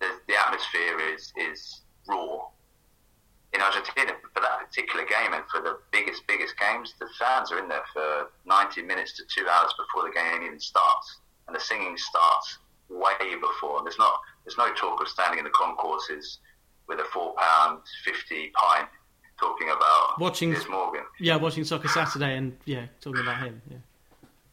The, 0.00 0.08
the 0.26 0.34
atmosphere 0.38 1.00
is 1.12 1.32
is 1.36 1.82
raw. 2.06 2.48
In 3.54 3.62
Argentina, 3.62 4.12
for 4.34 4.40
that 4.40 4.60
particular 4.60 5.06
game 5.06 5.32
and 5.32 5.42
for 5.50 5.62
the 5.62 5.78
biggest, 5.90 6.22
biggest 6.28 6.54
games, 6.58 6.94
the 7.00 7.08
fans 7.18 7.50
are 7.50 7.58
in 7.58 7.68
there 7.68 7.84
for 7.94 8.28
90 8.44 8.82
minutes 8.82 9.16
to 9.16 9.24
two 9.24 9.48
hours 9.48 9.72
before 9.78 10.06
the 10.06 10.14
game 10.14 10.42
even 10.44 10.60
starts. 10.60 11.16
And 11.46 11.56
the 11.56 11.60
singing 11.60 11.96
starts 11.96 12.58
way 12.90 13.16
before. 13.40 13.82
There's 13.82 13.98
not, 13.98 14.20
there's 14.44 14.58
no 14.58 14.72
talk 14.74 15.00
of 15.00 15.08
standing 15.08 15.38
in 15.38 15.44
the 15.44 15.56
concourses 15.56 16.40
with 16.88 16.98
a 17.00 17.04
four 17.04 17.34
pound 17.36 17.80
fifty 18.04 18.50
pint 18.54 18.88
talking 19.38 19.68
about 19.70 20.18
watching 20.20 20.52
Piers 20.52 20.68
Morgan. 20.68 21.04
Yeah, 21.20 21.36
watching 21.36 21.64
Soccer 21.64 21.88
Saturday 21.88 22.36
and 22.36 22.56
yeah, 22.64 22.86
talking 23.00 23.22
about 23.22 23.38
him. 23.42 23.62
Yeah. 23.70 23.76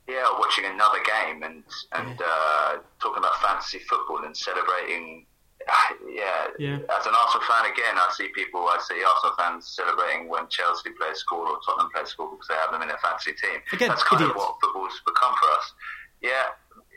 Yeah, 0.08 0.30
watching 0.38 0.65
another 0.65 1.00
game 1.04 1.41
and 1.43 1.63
and 1.93 2.19
yeah. 2.19 2.26
uh, 2.26 2.78
talking 3.02 3.17
about 3.19 3.36
fantasy 3.41 3.80
football 3.80 4.24
and 4.26 4.36
celebrating. 4.36 5.26
Yeah, 6.08 6.48
yeah. 6.60 6.78
As 6.88 7.06
an 7.06 7.12
Arsenal 7.17 7.43
fan, 7.43 7.65
again, 7.65 7.98
I 7.98 8.08
see 8.15 8.30
people. 8.30 8.62
I 8.62 8.80
see 8.80 9.04
Arsenal 9.04 9.36
fans 9.36 9.67
celebrating 9.67 10.30
when 10.30 10.48
Chelsea 10.48 10.91
players 10.91 11.19
score 11.19 11.43
or 11.50 11.60
Tottenham 11.65 11.91
players 11.91 12.10
score 12.10 12.30
because 12.32 12.48
they 12.48 12.56
have 12.56 12.71
them 12.71 12.82
in 12.84 12.88
their 12.88 13.02
fantasy 13.04 13.34
team. 13.34 13.60
Again, 13.74 13.89
That's 13.89 14.04
kind 14.04 14.21
idiots. 14.21 14.32
of 14.32 14.38
what 14.39 14.56
football's 14.62 14.95
become 15.04 15.34
for 15.36 15.50
us. 15.52 15.74
Yeah, 16.21 16.56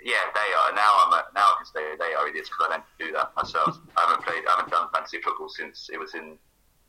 yeah, 0.08 0.24
they 0.32 0.50
are. 0.54 0.74
Now 0.74 1.04
I'm 1.04 1.12
a, 1.12 1.24
now 1.34 1.52
I 1.52 1.54
can 1.58 1.66
say 1.66 1.96
they 1.98 2.14
are 2.14 2.26
idiots 2.26 2.48
because 2.48 2.66
I 2.70 2.76
don't 2.76 2.84
do 2.98 3.12
that 3.12 3.32
myself. 3.36 3.78
I 3.96 4.06
haven't 4.06 4.24
played, 4.24 4.42
I 4.48 4.56
haven't 4.56 4.70
done 4.70 4.88
fantasy 4.92 5.20
football 5.20 5.50
since 5.50 5.90
it 5.92 6.00
was 6.00 6.14
in 6.14 6.38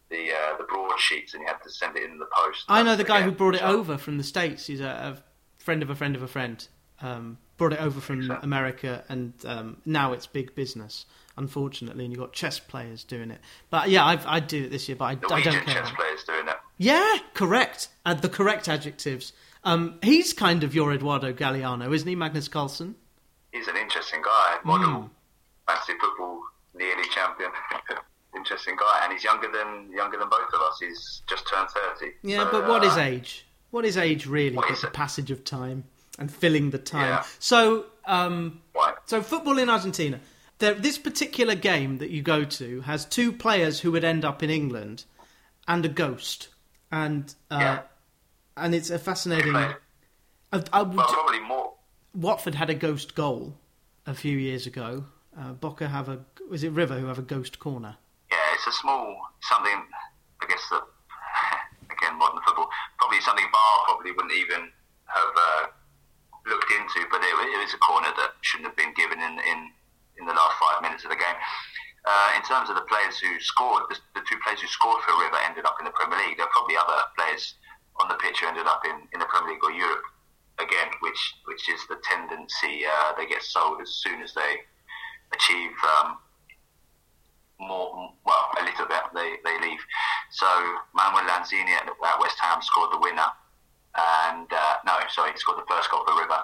the 0.09 0.31
uh, 0.31 0.57
the 0.57 0.63
broadsheets 0.63 1.33
and 1.33 1.41
you 1.41 1.47
had 1.47 1.61
to 1.63 1.69
send 1.69 1.97
it 1.97 2.09
in 2.09 2.17
the 2.17 2.27
post. 2.31 2.63
I 2.69 2.81
know 2.81 2.95
the 2.95 3.03
guy 3.03 3.21
who 3.21 3.31
brought 3.31 3.55
it 3.55 3.63
over 3.63 3.97
from 3.97 4.17
the 4.17 4.23
states. 4.23 4.67
He's 4.67 4.79
a, 4.79 5.17
a 5.17 5.61
friend 5.61 5.83
of 5.83 5.89
a 5.89 5.95
friend 5.95 6.15
of 6.15 6.23
a 6.23 6.27
friend. 6.27 6.65
Um, 7.01 7.37
brought 7.57 7.73
it 7.73 7.81
over 7.81 7.99
from 7.99 8.19
exactly. 8.19 8.45
America, 8.45 9.03
and 9.09 9.33
um, 9.45 9.77
now 9.85 10.13
it's 10.13 10.25
big 10.25 10.55
business. 10.55 11.05
Unfortunately, 11.37 12.03
and 12.03 12.11
you've 12.11 12.19
got 12.19 12.33
chess 12.33 12.59
players 12.59 13.05
doing 13.05 13.31
it. 13.31 13.39
But 13.69 13.89
yeah, 13.89 14.05
I've, 14.05 14.25
I 14.25 14.41
do 14.41 14.65
it 14.65 14.71
this 14.71 14.89
year, 14.89 14.97
but 14.97 15.05
I, 15.05 15.11
I 15.11 15.41
don't 15.41 15.41
care. 15.41 15.61
chess 15.63 15.91
players 15.91 16.23
doing 16.25 16.47
it. 16.49 16.55
Yeah, 16.77 17.17
correct. 17.33 17.87
Uh, 18.05 18.13
the 18.13 18.27
correct 18.27 18.67
adjectives. 18.67 19.31
Um, 19.63 19.99
he's 20.01 20.33
kind 20.33 20.63
of 20.65 20.75
your 20.75 20.91
Eduardo 20.93 21.31
Galeano, 21.31 21.93
isn't 21.93 22.07
he, 22.07 22.15
Magnus 22.15 22.49
Carlsen? 22.49 22.95
He's 23.51 23.67
an 23.67 23.77
interesting 23.77 24.21
guy. 24.21 24.57
Model, 24.63 24.87
mm. 24.87 25.09
fantasy 25.67 25.93
football, 25.99 26.41
nearly 26.75 27.07
champion. 27.09 27.51
interesting 28.35 28.75
guy, 28.79 29.01
and 29.03 29.13
he's 29.13 29.23
younger 29.23 29.51
than 29.51 29.91
younger 29.91 30.17
than 30.17 30.29
both 30.29 30.53
of 30.53 30.61
us. 30.61 30.77
He's 30.79 31.21
just 31.27 31.47
turned 31.49 31.69
thirty. 31.69 32.13
Yeah, 32.23 32.45
so, 32.45 32.51
but 32.51 32.67
what 32.67 32.83
uh, 32.83 32.87
is 32.87 32.97
age? 32.97 33.45
What 33.71 33.85
is 33.85 33.97
age 33.97 34.25
really? 34.25 34.55
But 34.55 34.79
the 34.81 34.87
passage 34.87 35.31
of 35.31 35.43
time 35.43 35.85
and 36.17 36.31
filling 36.31 36.71
the 36.71 36.79
time. 36.79 37.09
Yeah. 37.09 37.23
So, 37.39 37.85
um, 38.05 38.61
so 39.05 39.21
football 39.21 39.57
in 39.57 39.69
Argentina. 39.69 40.19
There, 40.59 40.73
this 40.73 40.97
particular 40.97 41.55
game 41.55 41.99
that 41.99 42.09
you 42.09 42.21
go 42.21 42.43
to 42.43 42.81
has 42.81 43.05
two 43.05 43.31
players 43.31 43.79
who 43.79 43.93
would 43.93 44.03
end 44.03 44.25
up 44.25 44.43
in 44.43 44.49
England, 44.49 45.05
and 45.67 45.85
a 45.85 45.89
ghost, 45.89 46.49
and 46.91 47.33
uh, 47.49 47.57
yeah 47.59 47.79
and 48.59 48.75
it's 48.75 48.89
a 48.89 48.99
fascinating. 48.99 49.55
I, 49.55 49.75
I 50.51 50.81
would, 50.81 50.95
well, 50.95 51.07
probably 51.07 51.39
more. 51.39 51.68
Watford 52.13 52.55
had 52.55 52.69
a 52.69 52.75
ghost 52.75 53.15
goal 53.15 53.57
a 54.05 54.13
few 54.13 54.37
years 54.37 54.65
ago. 54.65 55.05
Uh, 55.37 55.53
Boca 55.53 55.87
have 55.87 56.09
a 56.09 56.19
was 56.49 56.63
it 56.63 56.71
River 56.71 56.97
who 56.97 57.05
have 57.05 57.19
a 57.19 57.25
ghost 57.25 57.59
corner? 57.59 57.97
Yeah, 58.31 58.37
it's 58.55 58.67
a 58.67 58.71
small 58.71 59.29
something. 59.41 59.77
I 60.41 60.45
guess 60.47 60.65
that 60.71 60.81
again 61.93 62.17
modern 62.17 62.41
football 62.45 62.69
probably 62.97 63.21
something 63.21 63.45
VAR 63.51 63.75
probably 63.85 64.11
wouldn't 64.11 64.33
even 64.33 64.69
have 65.05 65.33
uh, 65.37 65.63
looked 66.49 66.71
into, 66.73 67.05
but 67.11 67.21
it, 67.21 67.29
it 67.29 67.59
was 67.61 67.73
a 67.73 67.81
corner 67.81 68.09
that 68.17 68.33
shouldn't 68.41 68.69
have 68.69 68.77
been 68.77 68.93
given 68.97 69.21
in 69.21 69.37
in, 69.45 69.59
in 70.17 70.25
the 70.25 70.33
last 70.33 70.57
five 70.57 70.81
minutes 70.81 71.05
of 71.05 71.11
the 71.13 71.19
game. 71.19 71.39
Uh, 72.07 72.31
in 72.33 72.41
terms 72.47 72.71
of 72.71 72.75
the 72.79 72.87
players 72.87 73.19
who 73.19 73.27
scored, 73.43 73.83
the, 73.91 73.97
the, 74.15 74.23
two 74.23 74.39
players 74.39 74.63
who 74.63 74.67
scored 74.71 75.03
for 75.03 75.11
River 75.19 75.35
ended 75.43 75.67
up 75.67 75.75
in 75.83 75.85
the 75.85 75.91
Premier 75.91 76.17
League. 76.25 76.39
There 76.39 76.47
are 76.47 76.55
probably 76.55 76.79
other 76.79 76.95
players 77.13 77.59
on 77.99 78.07
the 78.07 78.15
pitch 78.15 78.39
who 78.39 78.47
ended 78.47 78.65
up 78.65 78.81
in, 78.87 79.03
in 79.11 79.19
the 79.19 79.27
Premier 79.27 79.53
League 79.53 79.63
or 79.67 79.75
Europe 79.75 80.07
again, 80.59 80.89
which 81.01 81.35
which 81.45 81.69
is 81.69 81.79
the 81.87 81.97
tendency. 82.03 82.85
Uh, 82.85 83.13
they 83.17 83.25
get 83.25 83.43
sold 83.43 83.81
as 83.81 83.89
soon 83.89 84.21
as 84.21 84.33
they 84.33 84.63
achieve 85.33 85.71
um, 85.99 86.17
more, 87.59 88.11
well, 88.25 88.51
a 88.59 88.63
little 88.63 88.85
bit. 88.85 89.03
They 89.13 89.35
they 89.43 89.59
leave. 89.59 89.79
So 90.31 90.47
Manuel 90.93 91.23
Lanzini 91.25 91.71
at, 91.71 91.87
at 91.87 92.19
West 92.19 92.39
Ham 92.41 92.61
scored 92.61 92.91
the 92.91 92.99
winner, 92.99 93.27
and 93.97 94.47
uh, 94.51 94.75
no, 94.85 94.99
sorry, 95.09 95.31
he 95.31 95.37
scored 95.37 95.59
the 95.59 95.67
first 95.67 95.89
goal 95.91 96.03
for 96.07 96.19
River. 96.19 96.39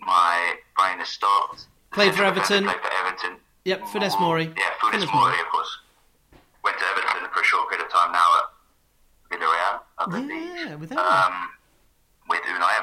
My 0.00 0.54
brain 0.76 0.98
has 0.98 1.08
stopped. 1.08 1.66
Played 1.92 2.14
for 2.14 2.24
Everton. 2.24 2.64
Played 2.64 2.80
for 2.80 2.92
Everton. 2.94 3.36
Yep, 3.64 3.82
Funes 3.82 4.20
Mori. 4.20 4.44
Yeah, 4.44 4.70
Funes, 4.80 5.02
Funes 5.02 5.12
Mori, 5.12 5.40
of 5.40 5.48
course. 5.50 5.78
Went 6.62 6.78
to 6.78 6.84
Everton 6.84 7.28
for 7.32 7.40
a 7.40 7.44
short 7.44 7.68
period 7.68 7.86
of 7.86 7.92
time 7.92 8.12
now 8.12 8.28
at 8.38 9.38
Villarreal, 9.38 9.80
I 9.98 10.06
believe. 10.08 10.30
Yeah, 10.30 10.74
with 10.76 10.90
that. 10.90 10.98
Um, 10.98 11.48
with 12.28 12.40
Unai 12.42 12.52
Emery 12.52 12.58
to 12.58 12.68
always 12.68 12.77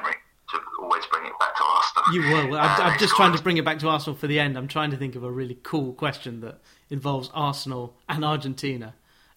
bring 1.25 1.33
it 1.33 1.39
back 1.39 1.55
to 1.55 1.63
Arsenal. 1.63 2.13
You 2.13 2.21
will. 2.49 2.55
Uh, 2.55 2.61
I'm, 2.61 2.81
I'm 2.93 2.99
just 3.05 3.15
trying 3.15 3.35
to 3.35 3.41
bring 3.41 3.57
it 3.57 3.65
back 3.65 3.79
to 3.79 3.87
Arsenal 3.89 4.15
for 4.17 4.27
the 4.27 4.39
end. 4.39 4.57
I'm 4.57 4.67
trying 4.67 4.91
to 4.91 4.97
think 4.97 5.15
of 5.15 5.23
a 5.23 5.31
really 5.31 5.57
cool 5.63 5.93
question 5.93 6.41
that 6.41 6.59
involves 6.89 7.29
Arsenal 7.33 7.95
and 8.09 8.23
Argentina. 8.23 8.93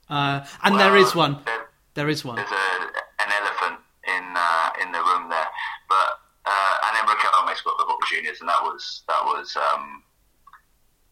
Uh, 0.09 0.45
and 0.65 0.79
there 0.79 0.93
Well, 0.93 1.03
is 1.03 1.15
one. 1.15 1.41
there- 1.45 1.69
There 1.95 2.09
is 2.09 2.25
one. 2.25 2.37
There's 2.37 2.51
a, 2.51 3.23
an 3.25 3.31
elephant 3.41 3.81
in 4.07 4.25
uh, 4.37 4.71
in 4.83 4.93
the 4.93 4.99
room 5.01 5.29
there, 5.29 5.49
but 5.89 6.11
uh, 6.47 6.75
and 6.87 6.97
then 6.97 7.05
Riquelme's 7.11 7.61
got 7.63 7.77
the 7.79 7.85
Boca 7.85 8.07
Juniors, 8.09 8.41
and 8.41 8.49
that 8.49 8.63
was 8.63 9.03
that 9.09 9.23
was 9.25 9.57
um, 9.57 10.03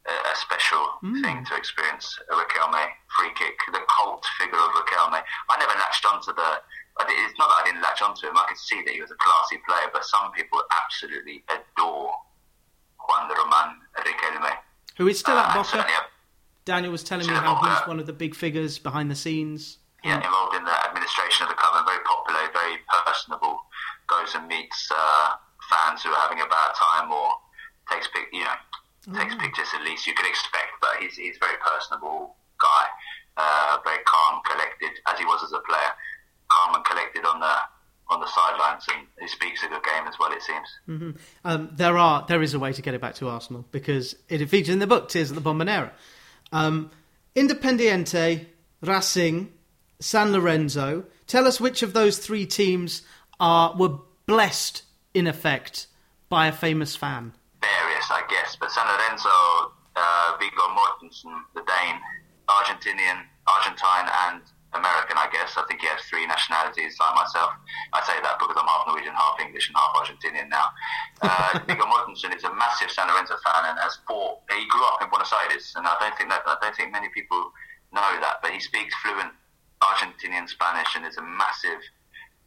a, 0.07 0.13
a 0.33 0.37
special 0.37 0.79
Hmm. 1.03 1.21
thing 1.23 1.45
to 1.47 1.57
experience. 1.57 2.07
A 2.31 2.35
Riquelme 2.37 2.87
free 3.19 3.33
kick, 3.35 3.59
the 3.73 3.81
cult 3.91 4.25
figure 4.39 4.59
of 4.59 4.71
Riquelme. 4.79 5.21
I 5.51 5.59
never 5.59 5.73
latched 5.75 6.07
onto 6.07 6.33
the. 6.33 6.51
I 6.99 7.05
It's 7.29 7.39
not 7.39 7.49
that 7.49 7.63
I 7.63 7.65
didn't 7.67 7.83
latch 7.83 8.01
onto 8.03 8.27
him. 8.27 8.37
I 8.37 8.45
could 8.49 8.57
see 8.57 8.83
that 8.85 8.93
he 8.95 9.01
was 9.01 9.11
a 9.11 9.17
classy 9.17 9.59
player, 9.69 9.89
but 9.93 10.05
some 10.05 10.33
people 10.33 10.63
absolutely 10.83 11.45
adore 11.49 12.13
Juan 13.09 13.29
de 13.29 13.35
Roman 13.35 13.77
Riquelme. 13.99 14.53
Who 14.97 15.09
is 15.09 15.19
still 15.21 15.37
Uh, 15.37 15.43
at 15.49 15.55
Boca. 15.55 15.87
Daniel 16.65 16.91
was 16.91 17.05
telling 17.05 17.27
me 17.29 17.35
how 17.35 17.55
he's 17.63 17.87
one 17.87 18.01
of 18.01 18.07
the 18.07 18.13
big 18.13 18.35
figures 18.35 18.79
behind 18.79 19.11
the 19.11 19.15
scenes. 19.15 19.79
yeah, 20.03 20.17
involved 20.25 20.55
in 20.57 20.65
the 20.65 20.77
administration 20.89 21.43
of 21.45 21.49
the 21.49 21.55
club 21.55 21.75
and 21.77 21.87
very 21.87 22.03
popular, 22.05 22.49
very 22.53 22.79
personable. 22.89 23.61
Goes 24.07 24.35
and 24.35 24.47
meets 24.49 24.89
uh, 24.91 25.35
fans 25.71 26.03
who 26.03 26.11
are 26.11 26.21
having 26.23 26.41
a 26.41 26.47
bad 26.47 26.75
time 26.75 27.11
or 27.13 27.29
takes 27.91 28.09
pic, 28.09 28.29
you 28.33 28.45
know, 28.45 28.55
takes 29.19 29.35
pictures 29.35 29.69
at 29.75 29.83
least 29.83 30.07
you 30.07 30.15
could 30.15 30.27
expect. 30.27 30.73
But 30.81 30.97
he's 31.01 31.17
he's 31.17 31.37
a 31.37 31.41
very 31.41 31.59
personable 31.59 32.37
guy, 32.59 32.87
uh, 33.37 33.79
very 33.85 34.03
calm, 34.05 34.41
collected 34.45 34.93
as 35.07 35.19
he 35.19 35.25
was 35.25 35.43
as 35.45 35.53
a 35.53 35.61
player, 35.61 35.91
calm 36.57 36.75
and 36.75 36.85
collected 36.85 37.25
on 37.27 37.41
the 37.41 37.55
on 38.09 38.21
the 38.21 38.29
sidelines, 38.29 38.85
and 38.95 39.07
he 39.21 39.27
speaks 39.27 39.65
a 39.65 39.69
good 39.69 39.83
game 39.83 40.07
as 40.07 40.15
well. 40.19 40.31
It 40.33 40.41
seems. 40.43 41.19
Um, 41.45 41.71
there 41.73 41.99
are 41.99 42.25
there 42.29 42.41
is 42.43 42.55
a 42.55 42.59
way 42.59 42.73
to 42.73 42.81
get 42.83 42.95
it 42.95 43.01
back 43.01 43.15
to 43.17 43.29
Arsenal 43.29 43.65
because 43.73 44.15
it 44.29 44.45
features 44.49 44.73
in 44.73 44.79
the 44.79 44.87
book 44.87 45.09
Tears 45.09 45.31
at 45.31 45.35
the 45.35 45.43
Bombonera. 45.43 45.91
Um, 46.53 46.91
Independiente, 47.35 48.47
Racing, 48.81 49.53
San 50.01 50.33
Lorenzo. 50.33 51.05
Tell 51.27 51.47
us 51.47 51.61
which 51.61 51.83
of 51.83 51.93
those 51.93 52.19
three 52.19 52.47
teams 52.47 53.03
are 53.41 53.75
were 53.77 53.99
blessed 54.27 54.83
in 55.15 55.27
effect 55.27 55.87
by 56.29 56.47
a 56.47 56.53
famous 56.53 56.97
fan. 56.97 57.33
various, 57.61 58.07
I 58.11 58.23
guess. 58.29 58.57
But 58.59 58.71
San 58.71 58.87
Lorenzo, 58.87 59.29
uh, 59.97 60.37
Viggo 60.39 60.63
Mortensen, 60.75 61.35
the 61.55 61.63
Dane, 61.63 62.01
Argentinian, 62.49 63.23
Argentine, 63.47 64.09
and 64.29 64.43
American, 64.75 65.17
I 65.17 65.29
guess. 65.31 65.55
I 65.57 65.63
think 65.69 65.81
he 65.81 65.87
has 65.87 66.03
three 66.11 66.27
nationalities, 66.27 66.99
like 66.99 67.15
myself. 67.15 67.55
I 67.95 68.03
say 68.03 68.19
that 68.21 68.39
because 68.39 68.57
I'm 68.59 68.67
half 68.67 68.87
Norwegian, 68.87 69.15
half 69.15 69.39
English, 69.39 69.71
and 69.71 69.77
half 69.79 69.95
Argentinian 69.95 70.49
now. 70.51 70.69
Uh, 71.23 71.61
Viggo 71.67 71.87
Mortensen 71.87 72.35
is 72.35 72.43
a 72.45 72.53
massive 72.55 72.91
San 72.91 73.07
Lorenzo 73.07 73.39
fan 73.47 73.71
and 73.71 73.79
has 73.79 73.99
fought. 74.09 74.43
He 74.51 74.67
grew 74.67 74.85
up 74.91 75.03
in 75.03 75.09
Buenos 75.09 75.33
Aires, 75.33 75.73
and 75.77 75.87
I 75.87 75.95
don't 76.01 76.17
think 76.19 76.31
that 76.31 76.43
I 76.47 76.57
don't 76.61 76.75
think 76.75 76.91
many 76.91 77.09
people 77.15 77.53
know 77.95 78.11
that. 78.21 78.43
But 78.43 78.51
he 78.51 78.61
speaks 78.61 78.95
fluent 79.01 79.33
Argentinian 79.81 80.49
Spanish 80.49 80.97
and 80.97 81.07
is 81.07 81.17
a 81.17 81.25
massive 81.25 81.81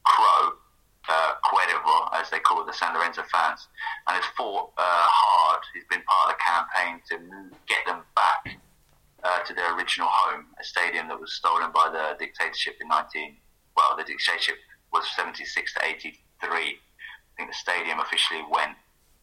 crow 0.03 0.59
uh, 1.07 1.31
Cuervo, 1.47 2.09
as 2.13 2.29
they 2.29 2.39
call 2.39 2.65
the 2.65 2.73
San 2.73 2.93
Lorenzo 2.93 3.23
fans, 3.31 3.67
and 4.07 4.19
has 4.19 4.27
fought 4.35 4.75
uh, 4.77 5.07
hard. 5.07 5.63
He's 5.73 5.87
been 5.89 6.03
part 6.03 6.29
of 6.29 6.35
the 6.35 6.39
campaign 6.43 7.01
to 7.09 7.15
move, 7.19 7.53
get 7.65 7.85
them 7.87 8.03
back 8.15 8.59
uh, 9.23 9.39
to 9.43 9.53
their 9.53 9.75
original 9.75 10.07
home, 10.11 10.45
a 10.59 10.63
stadium 10.63 11.07
that 11.07 11.19
was 11.19 11.33
stolen 11.33 11.71
by 11.73 11.89
the 11.91 12.17
dictatorship 12.23 12.75
in 12.81 12.87
19. 12.87 13.37
Well, 13.75 13.95
the 13.97 14.03
dictatorship 14.03 14.55
was 14.91 15.05
76 15.15 15.73
to 15.73 15.85
83. 15.85 16.19
I 16.43 16.77
think 17.37 17.49
the 17.49 17.55
stadium 17.55 17.99
officially 17.99 18.41
went 18.49 18.75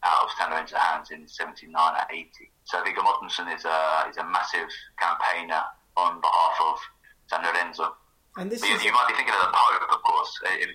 out 0.03 0.23
of 0.23 0.29
San 0.37 0.51
Lorenzo 0.51 0.77
hands 0.77 1.11
in 1.11 1.27
79 1.27 1.73
or 1.73 2.05
80. 2.11 2.29
So 2.65 2.83
Viggo 2.83 3.01
Mortensen 3.01 3.53
is 3.55 3.65
a, 3.65 4.09
is 4.09 4.17
a 4.17 4.25
massive 4.25 4.69
campaigner 4.99 5.61
on 5.95 6.21
behalf 6.21 6.57
of 6.61 6.79
San 7.27 7.43
Lorenzo. 7.43 7.95
And 8.37 8.51
this 8.51 8.61
you, 8.61 8.75
is 8.75 8.83
you 8.83 8.91
might 8.91 9.07
be 9.07 9.15
thinking 9.15 9.33
of 9.33 9.41
the 9.41 9.53
Pope, 9.53 9.91
of 9.91 10.03
course, 10.03 10.39
if, 10.43 10.69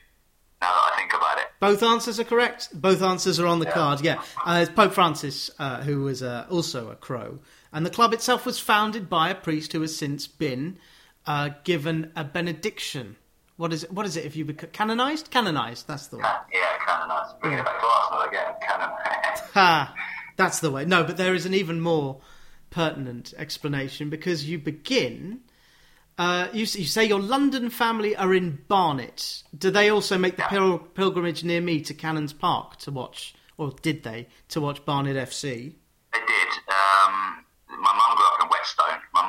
now 0.61 0.68
that 0.68 0.92
I 0.92 0.96
think 0.96 1.12
about 1.14 1.38
it. 1.38 1.46
both 1.61 1.82
answers 1.82 2.18
are 2.18 2.24
correct. 2.24 2.68
Both 2.74 3.02
answers 3.02 3.38
are 3.38 3.46
on 3.46 3.61
the 3.61 3.66
card. 3.66 4.00
Yeah, 4.00 4.22
uh, 4.44 4.61
it's 4.62 4.72
Pope 4.72 4.92
Francis, 4.92 5.50
uh, 5.58 5.82
who 5.82 6.02
was 6.02 6.22
uh, 6.22 6.46
also 6.50 6.90
a 6.90 6.96
crow, 6.96 7.38
and 7.72 7.85
the 7.87 7.90
club 7.90 8.12
itself 8.12 8.44
was 8.46 8.58
founded 8.58 9.08
by 9.08 9.30
a 9.30 9.35
priest 9.35 9.72
who 9.72 9.80
has 9.80 9.96
since 9.96 10.26
been 10.26 10.78
uh, 11.26 11.50
given 11.64 12.12
a 12.16 12.24
benediction. 12.24 13.16
What 13.56 13.72
is 13.72 13.85
it? 13.85 13.92
What 13.92 14.06
is 14.06 14.16
it? 14.16 14.24
If 14.24 14.35
you 14.37 14.44
become 14.44 14.70
canonized, 14.70 15.30
canonized. 15.30 15.87
That's 15.87 16.08
the 16.08 16.16
one. 16.16 16.26
Yeah, 16.52 16.61
canonised. 16.87 17.38
Bringing 17.40 17.58
it 17.61 17.64
back 17.64 17.80
to 17.80 17.87
Arsenal 17.87 18.22
again. 18.28 18.54
Canon. 18.61 18.88
Ha! 19.54 19.94
That's 20.37 20.61
the 20.61 20.70
way. 20.70 20.85
No, 20.85 21.04
but 21.04 21.16
there 21.16 21.35
is 21.35 21.46
an 21.46 21.54
even 21.54 21.80
more 21.80 22.20
pertinent 22.70 23.35
explanation 23.37 24.08
because 24.11 24.48
you 24.48 24.58
begin. 24.58 25.40
Uh, 26.18 26.48
you, 26.52 26.61
you 26.61 26.85
say 26.85 27.04
your 27.04 27.20
London 27.20 27.70
family 27.70 28.16
are 28.16 28.35
in 28.35 28.62
Barnet. 28.68 29.42
Do 29.56 29.70
they 29.70 29.88
also 29.90 30.18
make 30.18 30.37
the 30.37 30.42
Yeah. 30.42 30.48
pil- 30.48 30.78
pilgrimage 30.78 31.44
near 31.44 31.61
me 31.61 31.80
to 31.82 31.94
Canons 31.94 32.32
Park 32.32 32.76
to 32.80 32.90
watch, 32.90 33.35
or 33.58 33.72
did 33.82 34.02
they, 34.02 34.28
to 34.48 34.61
watch 34.61 34.85
Barnet 34.85 35.16
FC? 35.16 35.74
They 36.12 36.18
did. 36.18 36.48
Um, 36.68 37.44
my 37.68 37.92
mum 37.92 38.16
grew 38.16 38.26
up 38.26 38.42
in 38.42 38.48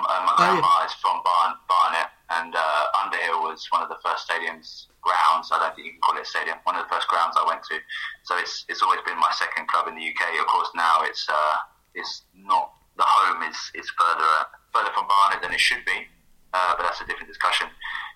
My, 0.01 0.07
uh, 0.09 0.23
my 0.25 0.33
Oh, 0.37 0.57
yeah. 0.57 0.85
is 0.85 0.93
from 0.97 1.21
Barn, 1.23 1.53
Barnet, 1.69 2.09
and 2.29 2.55
uh, 2.55 2.85
Underhill 3.03 3.43
was 3.43 3.65
one 3.69 3.83
of 3.83 3.89
the 3.89 3.99
first 4.03 4.27
stadiums, 4.27 4.87
grounds. 5.01 5.51
I 5.51 5.59
don't 5.59 5.75
think 5.75 5.85
you 5.87 5.93
can 5.93 6.01
call 6.01 6.17
it 6.17 6.23
a 6.23 6.25
stadium. 6.25 6.57
One 6.63 6.75
of 6.75 6.87
the 6.87 6.91
first 6.93 7.07
grounds 7.07 7.35
I 7.37 7.45
went 7.45 7.61
to. 7.69 7.77
So 8.23 8.37
it's 8.37 8.65
it's 8.69 8.81
always 8.81 9.01
been 9.05 9.19
my 9.19 9.31
second 9.35 9.67
club 9.67 9.87
in 9.87 9.95
the 9.95 10.05
UK. 10.05 10.39
Of 10.39 10.47
course, 10.47 10.69
now 10.73 11.03
it's 11.03 11.27
uh, 11.29 11.55
it's 11.93 12.23
not 12.33 12.73
the 12.97 13.03
home 13.05 13.43
is 13.49 13.57
is 13.75 13.89
further 13.99 14.33
further 14.73 14.91
from 14.95 15.05
Barnet 15.07 15.41
than 15.43 15.51
it 15.53 15.59
should 15.59 15.83
be. 15.85 16.07
Uh, 16.53 16.73
but 16.77 16.83
that's 16.83 17.01
a 17.01 17.05
different 17.05 17.27
discussion. 17.27 17.67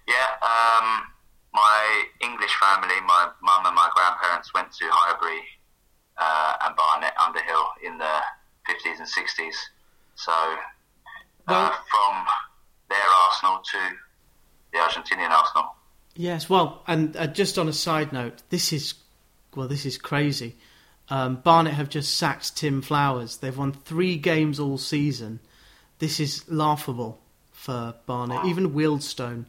Yeah. 0.07 0.29
Um, 0.41 1.09
my 1.53 2.05
English 2.21 2.53
family, 2.61 2.93
my 3.05 3.29
mum 3.41 3.65
and 3.65 3.73
my 3.75 3.89
grandparents 3.95 4.53
went 4.53 4.71
to 4.77 4.85
Highbury 4.91 5.41
uh, 6.17 6.53
and 6.65 6.75
Barnet 6.75 7.13
Underhill 7.17 7.65
in 7.83 7.97
the 7.97 8.15
50s 8.69 8.99
and 8.99 9.07
60s. 9.09 9.55
So 10.15 10.33
uh, 11.47 11.69
from 11.69 12.25
their 12.89 12.97
Arsenal 13.25 13.60
to 13.60 13.79
the 14.71 14.77
Argentinian 14.79 15.29
Arsenal. 15.29 15.75
Yes, 16.15 16.49
well, 16.49 16.83
and 16.88 17.15
uh, 17.15 17.27
just 17.27 17.57
on 17.60 17.67
a 17.67 17.73
side 17.73 18.12
note, 18.12 18.41
this 18.49 18.73
is 18.73 18.95
well, 19.55 19.67
this 19.67 19.86
is 19.86 19.97
crazy. 19.97 20.55
Um, 21.10 21.38
Barnet 21.38 21.73
have 21.73 21.89
just 21.89 22.17
sacked 22.17 22.57
Tim 22.57 22.81
Flowers. 22.81 23.38
They've 23.38 23.57
won 23.57 23.71
three 23.71 24.17
games 24.17 24.60
all 24.60 24.77
season. 24.77 25.39
This 25.99 26.19
is 26.19 26.43
laughable 26.49 27.19
for 27.51 27.95
Barnet. 28.05 28.45
Even 28.45 28.73
Wealdstone 28.73 29.45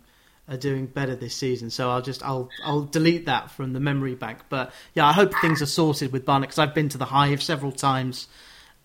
are 0.48 0.56
doing 0.56 0.86
better 0.86 1.14
this 1.14 1.34
season. 1.34 1.70
So 1.70 1.90
I'll 1.90 2.02
just 2.02 2.22
I'll 2.22 2.48
I'll 2.64 2.84
delete 2.84 3.26
that 3.26 3.50
from 3.50 3.72
the 3.72 3.80
memory 3.80 4.14
bank. 4.14 4.38
But 4.48 4.72
yeah, 4.94 5.06
I 5.06 5.12
hope 5.12 5.32
things 5.40 5.60
are 5.60 5.66
sorted 5.66 6.12
with 6.12 6.24
Barnet 6.24 6.48
because 6.48 6.58
I've 6.58 6.74
been 6.74 6.88
to 6.90 6.98
the 6.98 7.06
Hive 7.06 7.42
several 7.42 7.72
times. 7.72 8.28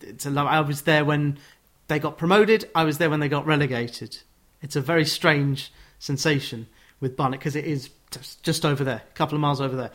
It's 0.02 0.26
a 0.26 0.32
I 0.32 0.60
was 0.60 0.82
there 0.82 1.06
when 1.06 1.40
they 1.94 2.00
got 2.00 2.18
promoted. 2.18 2.68
I 2.74 2.86
was 2.86 2.98
there 2.98 3.12
when 3.12 3.20
they 3.20 3.30
got 3.30 3.46
relegated. 3.46 4.18
It's 4.64 4.76
a 4.76 4.82
very 4.82 5.06
strange 5.06 5.72
sensation 6.00 6.66
with 7.00 7.16
Barnet 7.16 7.40
because 7.40 7.56
it 7.56 7.66
is 7.66 7.92
just, 8.42 8.66
over 8.66 8.84
there, 8.84 9.04
a 9.08 9.14
couple 9.14 9.36
of 9.36 9.42
miles 9.42 9.62
over 9.62 9.76
there. 9.76 9.92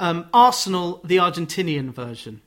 Um, 0.00 0.28
Arsenal, 0.32 1.02
the 1.04 1.18
Argentinian 1.18 1.90
version. 1.92 2.40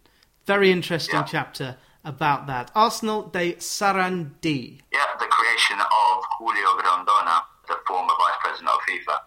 Very 0.47 0.71
interesting 0.71 1.13
Yeah. 1.19 1.23
chapter 1.23 1.77
about 2.03 2.47
that. 2.47 2.71
Arsenal 2.73 3.27
de 3.29 3.53
Sarandi. 3.57 4.81
Yeah, 4.91 5.05
the 5.19 5.27
creation 5.27 5.79
of 5.79 6.23
Julio 6.39 6.71
Grondona, 6.79 7.43
the 7.67 7.77
former 7.87 8.13
vice 8.17 8.37
president 8.41 8.69
of 8.69 8.79
FIFA. 8.89 9.19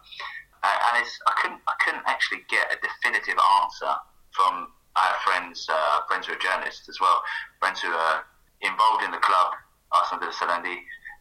Uh, 0.65 0.79
and 0.91 1.03
it's, 1.05 1.21
I 1.29 1.33
couldn't, 1.41 1.61
I 1.69 1.75
couldn't 1.85 2.03
actually 2.07 2.43
get 2.51 2.67
a 2.73 2.77
definitive 2.83 3.39
answer 3.63 3.95
from 4.33 4.73
our 4.97 5.15
friends, 5.25 5.69
uh, 5.71 6.01
friends 6.09 6.27
who 6.27 6.33
are 6.33 6.37
journalists 6.39 6.89
as 6.89 6.99
well, 7.01 7.23
friends 7.61 7.81
who 7.81 7.93
are 7.93 8.25
involved 8.61 9.05
in 9.05 9.13
the 9.13 9.19
club, 9.19 9.53
Arsenal 9.93 10.27
de 10.27 10.33
Sarandi. 10.33 10.77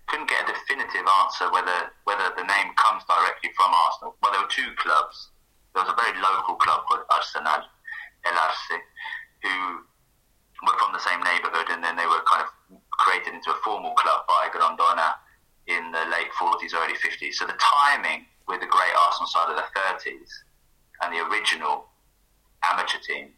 Couldn't 0.07 0.29
get 0.29 0.47
a 0.47 0.53
definitive 0.53 1.03
answer 1.03 1.51
whether 1.51 1.91
whether 2.07 2.31
the 2.35 2.47
name 2.47 2.71
comes 2.79 3.03
directly 3.03 3.51
from 3.55 3.73
Arsenal. 3.75 4.15
Well, 4.23 4.31
there 4.31 4.41
were 4.41 4.51
two 4.51 4.71
clubs. 4.79 5.31
There 5.75 5.83
was 5.83 5.91
a 5.91 5.99
very 5.99 6.15
local 6.19 6.55
club 6.55 6.87
called 6.87 7.03
Arsenal 7.11 7.67
El 8.23 8.35
Arce, 8.39 8.71
who 9.43 9.83
were 10.63 10.77
from 10.79 10.95
the 10.95 11.03
same 11.03 11.19
neighbourhood, 11.21 11.69
and 11.69 11.83
then 11.83 11.95
they 11.95 12.07
were 12.07 12.23
kind 12.23 12.41
of 12.41 12.49
created 13.03 13.35
into 13.35 13.51
a 13.51 13.59
formal 13.63 13.93
club 13.93 14.25
by 14.27 14.49
Grondona 14.49 15.13
in 15.67 15.91
the 15.91 16.03
late 16.09 16.31
40s, 16.39 16.73
early 16.73 16.95
50s. 16.95 17.35
So 17.35 17.45
the 17.45 17.59
timing 17.59 18.25
with 18.47 18.61
the 18.61 18.67
great 18.67 18.95
Arsenal 18.95 19.27
side 19.27 19.51
of 19.51 19.57
the 19.59 19.67
30s 19.75 20.31
and 21.03 21.13
the 21.13 21.19
original 21.27 21.91
amateur 22.63 22.99
team 23.05 23.29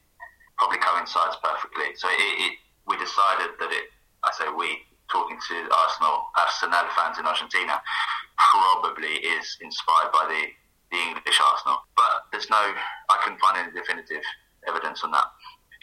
probably 0.57 0.77
coincides 0.77 1.35
perfectly. 1.43 1.95
So 1.95 2.07
it, 2.07 2.35
it, 2.45 2.53
we 2.87 2.95
decided 2.97 3.57
that 3.59 3.71
it, 3.71 3.89
I 4.23 4.31
say 4.37 4.45
we, 4.55 4.85
talking 5.11 5.37
to 5.37 5.55
Arsenal, 5.73 6.29
Arsenal 6.37 6.85
fans 6.95 7.17
in 7.19 7.25
Argentina, 7.25 7.81
probably 8.37 9.19
is 9.21 9.57
inspired 9.61 10.11
by 10.13 10.25
the, 10.29 10.41
the 10.95 10.99
English 11.01 11.39
Arsenal. 11.41 11.83
But 11.97 12.29
there's 12.31 12.49
no, 12.49 12.61
I 12.61 13.15
couldn't 13.21 13.39
find 13.39 13.57
any 13.57 13.73
definitive 13.73 14.23
evidence 14.67 15.03
on 15.03 15.11
that. 15.11 15.27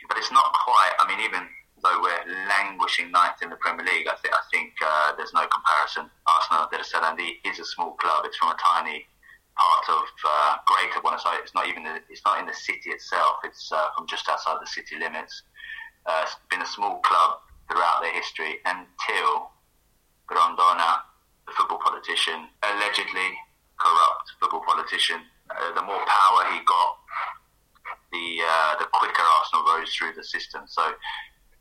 But 0.09 0.19
it's 0.19 0.33
not 0.33 0.55
quite, 0.55 0.95
I 0.99 1.09
mean, 1.09 1.21
even 1.21 1.47
though 1.83 1.99
we're 2.01 2.25
languishing 2.49 3.11
ninth 3.11 3.43
in 3.43 3.51
the 3.51 3.57
Premier 3.57 3.85
League, 3.85 4.07
I, 4.07 4.15
I 4.15 4.43
think 4.53 4.73
uh, 4.81 5.13
there's 5.17 5.35
no 5.35 5.47
comparison. 5.47 6.11
Arsenal 6.27 6.69
de 6.71 6.79
Sarandí 6.83 7.43
is 7.45 7.59
a 7.59 7.65
small 7.65 7.93
club. 7.99 8.25
It's 8.25 8.37
from 8.39 8.55
a 8.55 8.59
tiny 8.59 9.07
part 9.57 9.85
of 9.89 10.05
uh, 10.25 10.57
Greater 10.67 11.01
Buenos 11.01 11.25
Aires. 11.27 11.43
It's 11.45 11.55
not 11.55 11.67
even 11.69 11.85
the, 11.85 12.01
it's 12.09 12.23
not 12.25 12.39
in 12.39 12.47
the 12.47 12.55
city 12.55 12.91
itself. 12.91 13.43
It's 13.45 13.73
uh, 13.73 13.89
from 13.97 14.07
just 14.07 14.29
outside 14.29 14.59
the 14.61 14.67
city 14.67 14.97
limits. 14.99 15.43
Uh, 16.07 16.23
it's 16.23 16.37
been 16.51 16.63
a 16.63 16.67
small 16.67 17.01
club 17.01 17.41
throughout 17.69 18.03
their 18.03 18.13
history 18.13 18.59
until 18.65 19.51
Grondona, 20.29 21.03
the 21.47 21.53
football 21.53 21.79
politician, 21.79 22.49
allegedly 22.63 23.31
corrupt 23.79 24.33
football 24.41 24.63
politician. 24.67 25.21
Uh, 25.51 25.73
the 25.75 25.83
more 25.83 26.03
power 26.07 26.43
he 26.51 26.59
got, 26.67 26.99
the 28.11 28.43
uh, 28.43 28.75
the 28.79 28.87
quicker 28.93 29.23
Arsenal 29.23 29.65
rose 29.65 29.95
through 29.95 30.13
the 30.17 30.25
system. 30.25 30.63
So, 30.67 30.83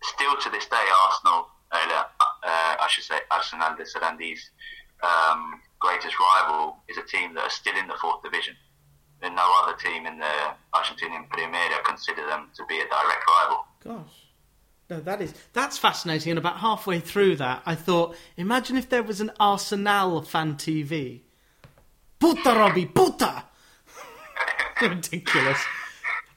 still 0.01 0.35
to 0.37 0.49
this 0.49 0.65
day, 0.65 0.85
Arsenal, 1.05 1.49
uh, 1.71 2.03
I 2.43 2.87
should 2.89 3.03
say, 3.03 3.19
Arsenal 3.29 3.75
de 3.75 3.83
Sarandí's 3.83 4.49
um, 5.03 5.61
greatest 5.79 6.15
rival 6.19 6.77
is 6.87 6.97
a 6.97 7.03
team 7.03 7.35
that 7.35 7.43
are 7.43 7.49
still 7.49 7.77
in 7.77 7.87
the 7.87 7.95
fourth 8.01 8.23
division. 8.23 8.55
And 9.21 9.35
no 9.35 9.45
other 9.63 9.77
team 9.77 10.05
in 10.05 10.19
the 10.19 10.35
Argentinian 10.73 11.29
Primera 11.29 11.83
consider 11.83 12.25
them 12.27 12.49
to 12.55 12.65
be 12.65 12.79
a 12.79 12.87
direct 12.87 13.23
rival. 13.27 13.65
Gosh. 13.83 14.24
No, 14.89 14.99
that 14.99 15.21
is 15.21 15.33
that's 15.53 15.77
fascinating. 15.77 16.31
And 16.31 16.39
about 16.39 16.57
halfway 16.57 16.99
through 16.99 17.37
that, 17.37 17.63
I 17.65 17.75
thought, 17.75 18.15
imagine 18.37 18.77
if 18.77 18.89
there 18.89 19.03
was 19.03 19.19
an 19.19 19.31
Arsenal 19.39 20.21
fan 20.21 20.55
TV. 20.55 21.21
Puta, 22.19 22.49
Robbie, 22.51 22.85
puta! 22.85 23.45
Ridiculous. 24.81 25.63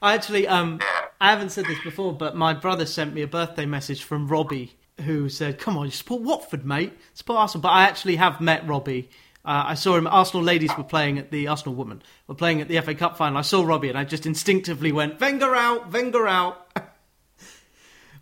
I 0.01 0.15
actually, 0.15 0.47
um, 0.47 0.79
I 1.21 1.29
haven't 1.29 1.51
said 1.51 1.65
this 1.65 1.79
before, 1.83 2.13
but 2.13 2.35
my 2.35 2.53
brother 2.53 2.85
sent 2.85 3.13
me 3.13 3.21
a 3.21 3.27
birthday 3.27 3.65
message 3.65 4.03
from 4.03 4.27
Robbie 4.27 4.75
who 5.01 5.29
said, 5.29 5.59
"Come 5.59 5.77
on, 5.77 5.85
you 5.85 5.91
support 5.91 6.21
Watford, 6.21 6.65
mate. 6.65 6.97
Support 7.13 7.39
Arsenal." 7.39 7.61
But 7.61 7.69
I 7.69 7.83
actually 7.83 8.15
have 8.15 8.41
met 8.41 8.67
Robbie. 8.67 9.09
Uh, 9.45 9.63
I 9.67 9.75
saw 9.75 9.95
him. 9.95 10.07
Arsenal 10.07 10.43
ladies 10.43 10.75
were 10.75 10.83
playing 10.83 11.19
at 11.19 11.31
the 11.31 11.47
Arsenal 11.47 11.75
women 11.75 12.01
were 12.27 12.35
playing 12.35 12.61
at 12.61 12.67
the 12.67 12.81
FA 12.81 12.95
Cup 12.95 13.15
final. 13.15 13.37
I 13.37 13.41
saw 13.41 13.63
Robbie, 13.63 13.89
and 13.89 13.97
I 13.97 14.05
just 14.05 14.25
instinctively 14.25 14.91
went, 14.91 15.19
"Wenger 15.19 15.55
out, 15.55 15.91
Wenger 15.93 16.27
out." 16.27 16.67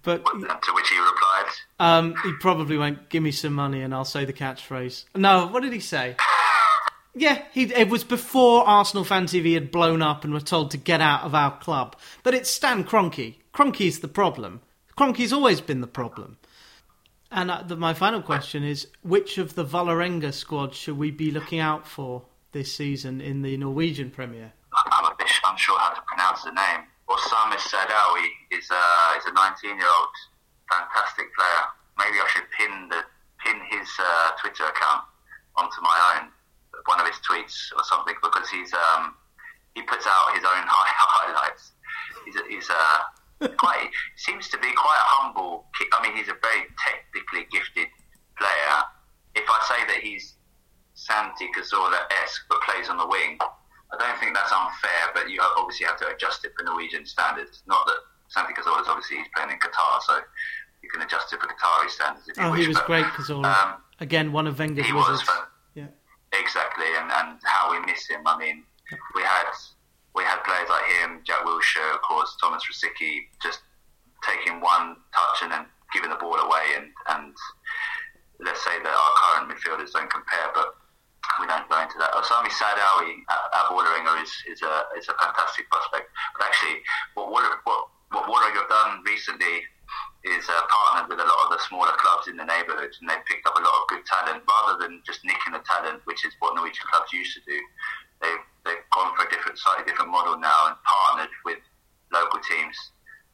but 0.07 0.23
to 0.23 0.71
which 0.73 0.89
he 0.89 0.97
replied, 0.97 1.45
um, 1.81 2.15
he 2.23 2.31
probably 2.39 2.77
went, 2.77 3.09
"Give 3.09 3.21
me 3.21 3.31
some 3.31 3.51
money, 3.51 3.81
and 3.81 3.93
I'll 3.93 4.05
say 4.05 4.23
the 4.23 4.31
catchphrase." 4.31 5.03
No, 5.13 5.47
what 5.47 5.63
did 5.63 5.73
he 5.73 5.81
say? 5.81 6.15
Yeah, 7.13 7.43
he, 7.51 7.63
it 7.73 7.89
was 7.89 8.05
before 8.05 8.65
Arsenal 8.65 9.03
Fan 9.03 9.25
TV 9.25 9.55
had 9.55 9.69
blown 9.69 10.01
up 10.01 10.23
and 10.23 10.33
were 10.33 10.39
told 10.39 10.71
to 10.71 10.77
get 10.77 11.01
out 11.01 11.23
of 11.23 11.35
our 11.35 11.57
club. 11.57 11.97
But 12.23 12.35
it's 12.35 12.49
Stan 12.49 12.85
Kroenke. 12.85 13.35
Kroenke's 13.53 13.99
the 13.99 14.07
problem. 14.07 14.61
Kroenke's 14.97 15.33
always 15.33 15.59
been 15.59 15.81
the 15.81 15.87
problem. 15.87 16.37
And 17.29 17.51
uh, 17.51 17.63
the, 17.63 17.75
my 17.75 17.93
final 17.93 18.21
question 18.21 18.63
is: 18.63 18.87
Which 19.01 19.37
of 19.37 19.55
the 19.55 19.65
Vålerenga 19.65 20.33
squad 20.33 20.73
should 20.73 20.97
we 20.97 21.11
be 21.11 21.31
looking 21.31 21.59
out 21.59 21.85
for 21.85 22.23
this 22.53 22.73
season 22.73 23.19
in 23.19 23.41
the 23.41 23.57
Norwegian 23.57 24.09
Premier? 24.09 24.53
I'm 24.73 25.11
a 25.11 25.15
bit 25.17 25.27
unsure 25.49 25.77
how 25.77 25.93
to 25.93 26.01
pronounce 26.07 26.43
the 26.43 26.51
name. 26.51 26.85
Osame 27.09 27.55
Sahraoui 27.55 28.27
is 28.51 28.69
a 28.69 28.83
is 29.17 29.25
a 29.25 29.33
19 29.33 29.77
year 29.77 29.87
old 29.87 30.15
fantastic 30.69 31.33
player. 31.35 31.63
Maybe 31.97 32.19
I 32.19 32.27
should 32.35 32.47
pin 32.51 32.89
the 32.89 33.01
pin 33.43 33.57
his 33.71 33.87
uh, 33.99 34.31
Twitter 34.39 34.65
account 34.65 35.03
onto 35.55 35.81
my 35.81 35.97
own 36.13 36.31
one 36.85 36.99
of 36.99 37.07
his 37.07 37.17
tweets 37.23 37.71
or 37.75 37.83
something 37.83 38.15
because 38.21 38.49
he's 38.49 38.73
um, 38.73 39.15
he 39.73 39.81
puts 39.83 40.05
out 40.05 40.35
his 40.35 40.43
own 40.43 40.63
high, 40.67 40.91
highlights. 41.15 41.71
He's 42.25 42.35
a, 42.35 42.43
he's 42.49 42.69
a 42.69 43.55
quite 43.57 43.89
seems 44.15 44.49
to 44.49 44.57
be 44.57 44.71
quite 44.73 44.99
a 44.99 45.07
humble. 45.07 45.65
I 45.93 46.03
mean, 46.03 46.17
he's 46.17 46.27
a 46.27 46.37
very 46.41 46.65
technically 46.81 47.47
gifted 47.51 47.87
player. 48.37 48.75
If 49.35 49.45
I 49.47 49.59
say 49.69 49.93
that 49.93 50.03
he's 50.03 50.33
Santi 50.95 51.47
Cazorla 51.55 52.09
esque 52.23 52.41
but 52.49 52.61
plays 52.61 52.89
on 52.89 52.97
the 52.97 53.07
wing, 53.07 53.37
I 53.91 53.97
don't 53.97 54.19
think 54.19 54.35
that's 54.35 54.51
unfair. 54.51 55.13
But 55.13 55.29
you 55.29 55.41
obviously 55.41 55.85
have 55.85 55.97
to 55.99 56.07
adjust 56.13 56.45
it 56.45 56.53
for 56.57 56.63
Norwegian 56.63 57.05
standards. 57.05 57.63
Not 57.67 57.85
that 57.85 57.99
Santi 58.29 58.53
Cazorla 58.53 58.81
is 58.81 58.87
obviously 58.87 59.17
he's 59.17 59.31
playing 59.35 59.51
in 59.51 59.59
Qatar, 59.59 60.01
so 60.01 60.19
you 60.83 60.89
can 60.89 61.01
adjust 61.01 61.31
it 61.33 61.39
for 61.39 61.47
Qatari 61.47 61.89
standards. 61.89 62.27
If 62.27 62.37
you 62.37 62.43
oh, 62.43 62.51
wish, 62.51 62.61
he 62.61 62.67
was 62.67 62.77
but, 62.77 62.87
great, 62.87 63.05
Cazorla. 63.05 63.45
Um, 63.45 63.73
Again, 63.99 64.31
one 64.31 64.45
of 64.47 64.59
Wenger's 64.59 64.85
he 64.85 64.93
wizards. 64.93 65.25
Was, 65.25 65.47
yeah. 65.75 65.87
Exactly, 66.33 66.85
and, 66.99 67.11
and 67.11 67.39
how 67.43 67.71
we 67.71 67.79
miss 67.85 68.07
him. 68.07 68.21
I 68.25 68.37
mean, 68.37 68.63
we 69.15 69.21
had 69.23 69.49
we 70.17 70.23
had 70.23 70.43
players 70.43 70.67
like 70.67 70.85
him, 71.01 71.21
Jack 71.23 71.45
Wilshere, 71.45 71.93
of 71.93 72.01
course, 72.01 72.35
Thomas 72.41 72.63
Rosicky, 72.65 73.29
just 73.41 73.61
taking 74.25 74.59
one 74.59 74.97
touch 75.13 75.37
and 75.43 75.51
then 75.51 75.65
giving 75.93 76.09
the 76.09 76.17
ball 76.17 76.35
away. 76.35 76.73
And, 76.75 76.89
and 77.09 77.33
let's 78.39 78.63
say 78.65 78.81
that 78.81 78.89
our 78.89 79.13
current 79.21 79.51
midfielders 79.51 79.93
don't 79.93 80.09
compare, 80.09 80.49
but 80.55 80.73
we 81.39 81.45
don't 81.47 81.67
go 81.69 81.77
into 81.81 81.97
that. 81.99 82.15
Osame 82.15 82.49
Sahraoui 82.49 83.23
at, 83.29 83.41
at 83.53 83.65
Vålerenga 83.69 84.23
is, 84.23 84.31
is, 84.47 84.61
a, 84.63 84.73
is 84.97 85.07
a 85.09 85.15
fantastic 85.19 85.69
prospect. 85.69 86.09
But 86.37 86.47
actually, 86.47 86.81
what, 87.13 87.31
what, 87.31 87.43
what, 87.63 88.23
Vålerenga 88.25 88.63
have 88.63 88.71
done 88.71 89.03
recently 89.03 89.67
is 90.23 90.43
uh, 90.47 90.63
partnered 90.67 91.11
with 91.11 91.19
a 91.19 91.27
lot 91.27 91.39
of 91.47 91.49
the 91.55 91.61
smaller 91.67 91.95
clubs 91.99 92.27
in 92.27 92.35
the 92.35 92.47
neighbourhood, 92.47 92.91
and 92.99 93.05
they've 93.07 93.23
picked 93.27 93.47
up 93.47 93.55
a 93.55 93.63
lot 93.63 93.75
of 93.75 93.83
good 93.87 94.03
talent 94.07 94.43
rather 94.47 94.79
than 94.79 95.03
just 95.05 95.23
nicking 95.23 95.53
the 95.53 95.63
talent, 95.63 96.01
which 96.05 96.25
is 96.25 96.33
what 96.39 96.55
Norwegian 96.55 96.87
clubs 96.91 97.11
used 97.11 97.35
to 97.35 97.43
do. 97.47 97.59
They've 98.21 98.45
they've 98.65 98.85
gone 98.91 99.15
for 99.15 99.23
a 99.23 99.29
different, 99.29 99.59
slightly 99.59 99.85
different 99.87 100.11
model 100.11 100.35
now, 100.39 100.71
and 100.71 100.75
partnered 100.83 101.31
with 101.45 101.59
local 102.11 102.39
teams, 102.43 102.75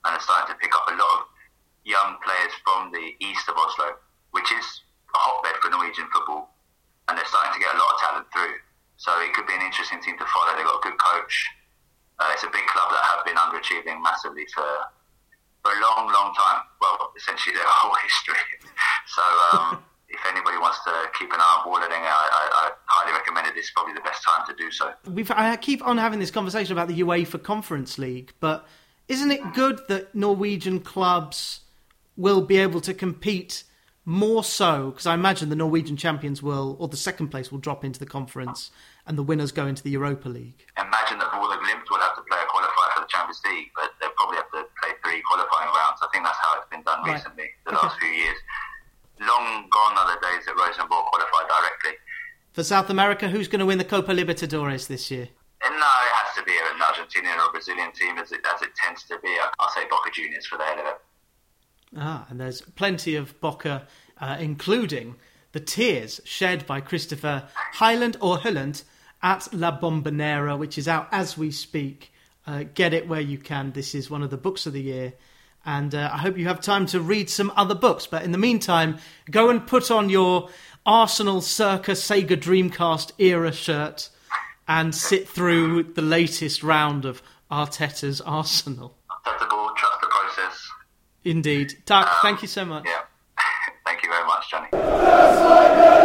and 0.06 0.14
are 0.14 0.22
starting 0.22 0.54
to 0.54 0.60
pick 0.60 0.74
up 0.76 0.86
a 0.90 0.96
lot 0.98 1.12
of 1.22 1.34
young 1.86 2.18
players 2.24 2.54
from 2.64 2.92
the 2.92 3.14
east 3.20 3.48
of 3.50 3.58
Oslo, 3.58 3.98
which 4.32 4.50
is 4.52 4.66
a 5.16 5.18
hotbed 5.18 5.58
for 5.62 5.70
Norwegian 5.70 6.08
football, 6.14 6.53
and 7.08 7.18
they're 7.18 7.28
starting 7.28 7.54
to 7.54 7.60
get 7.60 7.76
a 7.76 7.78
lot 7.78 7.90
of 7.94 7.98
talent 8.00 8.28
through. 8.32 8.56
So 8.98 9.12
it 9.20 9.34
could 9.34 9.48
be 9.48 9.54
an 9.54 9.62
interesting 9.62 10.00
team 10.02 10.18
to 10.18 10.26
follow. 10.32 10.56
They've 10.56 10.66
got 10.66 10.80
a 10.80 10.86
good 10.88 11.00
coach. 11.00 11.34
Uh, 12.20 12.30
it's 12.32 12.44
a 12.44 12.52
big 12.54 12.66
club 12.72 12.90
that 12.94 13.04
have 13.04 13.26
been 13.26 13.36
underachieving 13.36 14.02
massively 14.02 14.46
for 14.54 14.68
for 15.64 15.72
a 15.72 15.80
long, 15.80 16.12
long 16.12 16.34
time. 16.36 16.62
Well, 16.82 17.12
essentially 17.18 17.56
their 17.56 17.66
whole 17.68 17.96
history. 18.04 18.44
so 19.08 19.24
um, 19.52 19.84
if 20.10 20.20
anybody 20.30 20.58
wants 20.58 20.84
to 20.84 20.92
keep 21.18 21.32
an 21.32 21.40
eye 21.40 21.64
on 21.64 21.66
Vålerenga, 21.66 22.06
I, 22.06 22.28
I, 22.32 22.68
I 22.68 22.72
highly 22.86 23.14
recommend 23.18 23.48
it. 23.48 23.58
It's 23.58 23.72
probably 23.72 23.94
the 23.94 24.02
best 24.02 24.24
time 24.24 24.46
to 24.48 24.54
do 24.56 24.70
so. 24.72 24.94
We've, 25.10 25.32
I 25.32 25.56
keep 25.56 25.86
on 25.86 25.98
having 25.98 26.20
this 26.20 26.32
conversation 26.32 26.74
about 26.74 26.88
the 26.88 27.00
UEFA 27.02 27.42
Conference 27.42 27.98
League, 27.98 28.34
but 28.40 28.68
isn't 29.08 29.32
it 29.32 29.54
good 29.54 29.82
that 29.88 30.14
Norwegian 30.14 30.80
clubs 30.80 31.62
will 32.16 32.42
be 32.42 32.58
able 32.58 32.82
to 32.82 32.94
compete 32.94 33.64
more 34.06 34.44
so? 34.44 34.92
Because 34.92 35.06
I 35.06 35.14
imagine 35.14 35.50
the 35.50 35.56
Norwegian 35.56 35.96
champions 35.98 36.44
will, 36.44 36.76
or 36.80 36.88
the 36.88 36.98
second 36.98 37.30
place 37.30 37.52
will 37.52 37.60
drop 37.60 37.84
into 37.86 38.00
the 38.00 38.06
conference, 38.06 38.72
and 39.08 39.18
the 39.18 39.24
winners 39.24 39.52
go 39.52 39.66
into 39.68 39.84
the 39.84 39.90
Europa 39.92 40.28
League. 40.30 40.66
Imagine 40.78 41.20
that 41.20 41.30
Vålerenga 41.32 41.60
Glimt 41.64 41.90
will 41.90 42.00
have 42.00 42.16
to 42.16 42.22
play 42.30 42.38
a 42.40 42.48
qualifier 42.48 42.92
for 42.96 43.02
the 43.02 43.08
Champions 43.08 43.42
League, 43.46 43.72
but 43.76 43.92
they'll 44.00 44.16
probably 44.18 44.38
have 44.38 44.52
to 44.52 44.66
play 44.82 44.92
three 45.04 45.22
qualifying 45.22 45.68
rounds. 45.76 46.00
I 46.02 46.08
think 46.12 46.26
that's 46.26 46.38
how 46.40 46.58
it's 46.60 46.70
been 46.70 46.84
done 46.84 47.00
Right. 47.04 47.14
recently, 47.16 47.50
the 47.66 47.72
Okay. 47.76 47.88
last 47.88 48.00
few 48.00 48.10
years. 48.10 48.38
Long 49.20 49.70
gone 49.70 49.98
are 49.98 50.16
the 50.16 50.20
days 50.28 50.46
that 50.46 50.56
Rosenborg 50.56 51.06
qualified 51.06 51.48
directly. 51.48 51.98
For 52.54 52.64
South 52.64 52.90
America, 52.90 53.30
who's 53.30 53.48
going 53.48 53.60
to 53.60 53.66
win 53.66 53.78
the 53.78 53.86
Copa 53.86 54.12
Libertadores 54.12 54.88
this 54.88 55.10
year? 55.12 55.30
And 55.62 55.74
no, 55.80 55.86
it 55.88 56.14
has 56.20 56.36
to 56.36 56.44
be 56.44 56.52
an 56.52 56.80
Argentinian 56.80 57.40
or 57.46 57.52
Brazilian 57.52 57.92
team, 57.94 58.18
as 58.18 58.32
it, 58.34 58.46
as 58.54 58.62
it 58.62 58.76
tends 58.76 59.04
to 59.06 59.18
be. 59.20 59.34
I'll 59.60 59.70
say 59.70 59.86
Boca 59.90 60.12
Juniors 60.12 60.46
for 60.46 60.58
the 60.58 60.66
hell 60.66 60.80
of 60.80 60.86
it. 60.88 61.02
Ah, 61.96 62.26
and 62.30 62.40
there's 62.40 62.62
plenty 62.62 63.16
of 63.16 63.40
Boca, 63.40 63.88
uh, 64.20 64.38
including 64.40 65.16
the 65.52 65.60
tears 65.60 66.20
shed 66.24 66.66
by 66.66 66.82
Christopher 66.82 67.48
Highland 67.74 68.18
or 68.20 68.38
Hilland 68.40 68.84
at 69.22 69.54
La 69.54 69.78
Bombonera, 69.80 70.58
which 70.58 70.78
is 70.78 70.88
out 70.88 71.08
as 71.12 71.38
we 71.38 71.52
speak. 71.52 72.12
Uh, 72.46 72.64
get 72.74 72.94
it 72.94 73.08
where 73.08 73.22
you 73.22 73.38
can. 73.38 73.72
This 73.72 73.96
is 73.96 74.10
one 74.10 74.24
of 74.24 74.30
the 74.30 74.38
books 74.38 74.66
of 74.66 74.74
the 74.74 74.82
year. 74.82 75.14
And 75.66 75.96
uh, 75.96 76.10
I 76.12 76.18
hope 76.18 76.38
you 76.38 76.48
have 76.48 76.60
time 76.60 76.86
to 76.88 77.00
read 77.00 77.30
some 77.30 77.54
other 77.56 77.76
books. 77.76 78.06
But 78.06 78.24
in 78.24 78.34
the 78.34 78.38
meantime, 78.38 78.98
go 79.32 79.50
and 79.50 79.66
put 79.66 79.90
on 79.90 80.10
your 80.10 80.50
Arsenal 80.86 81.40
circa 81.40 81.92
Sega 81.92 82.36
Dreamcast 82.36 83.14
era 83.18 83.54
shirt 83.54 84.10
and 84.68 84.94
sit 84.94 85.30
through 85.30 85.84
the 85.84 86.02
latest 86.02 86.64
round 86.64 87.06
of 87.06 87.22
Arteta's 87.50 88.20
Arsenal. 88.20 88.98
Indeed. 91.26 91.76
Doug. 91.86 92.06
um, 92.06 92.14
thank 92.22 92.42
you 92.42 92.48
so 92.48 92.66
much. 92.66 92.86
Yeah. 92.86 93.02
thank 93.86 94.04
you 94.04 94.10
very 94.10 94.26
much, 94.26 94.50
Johnny. 94.52 96.03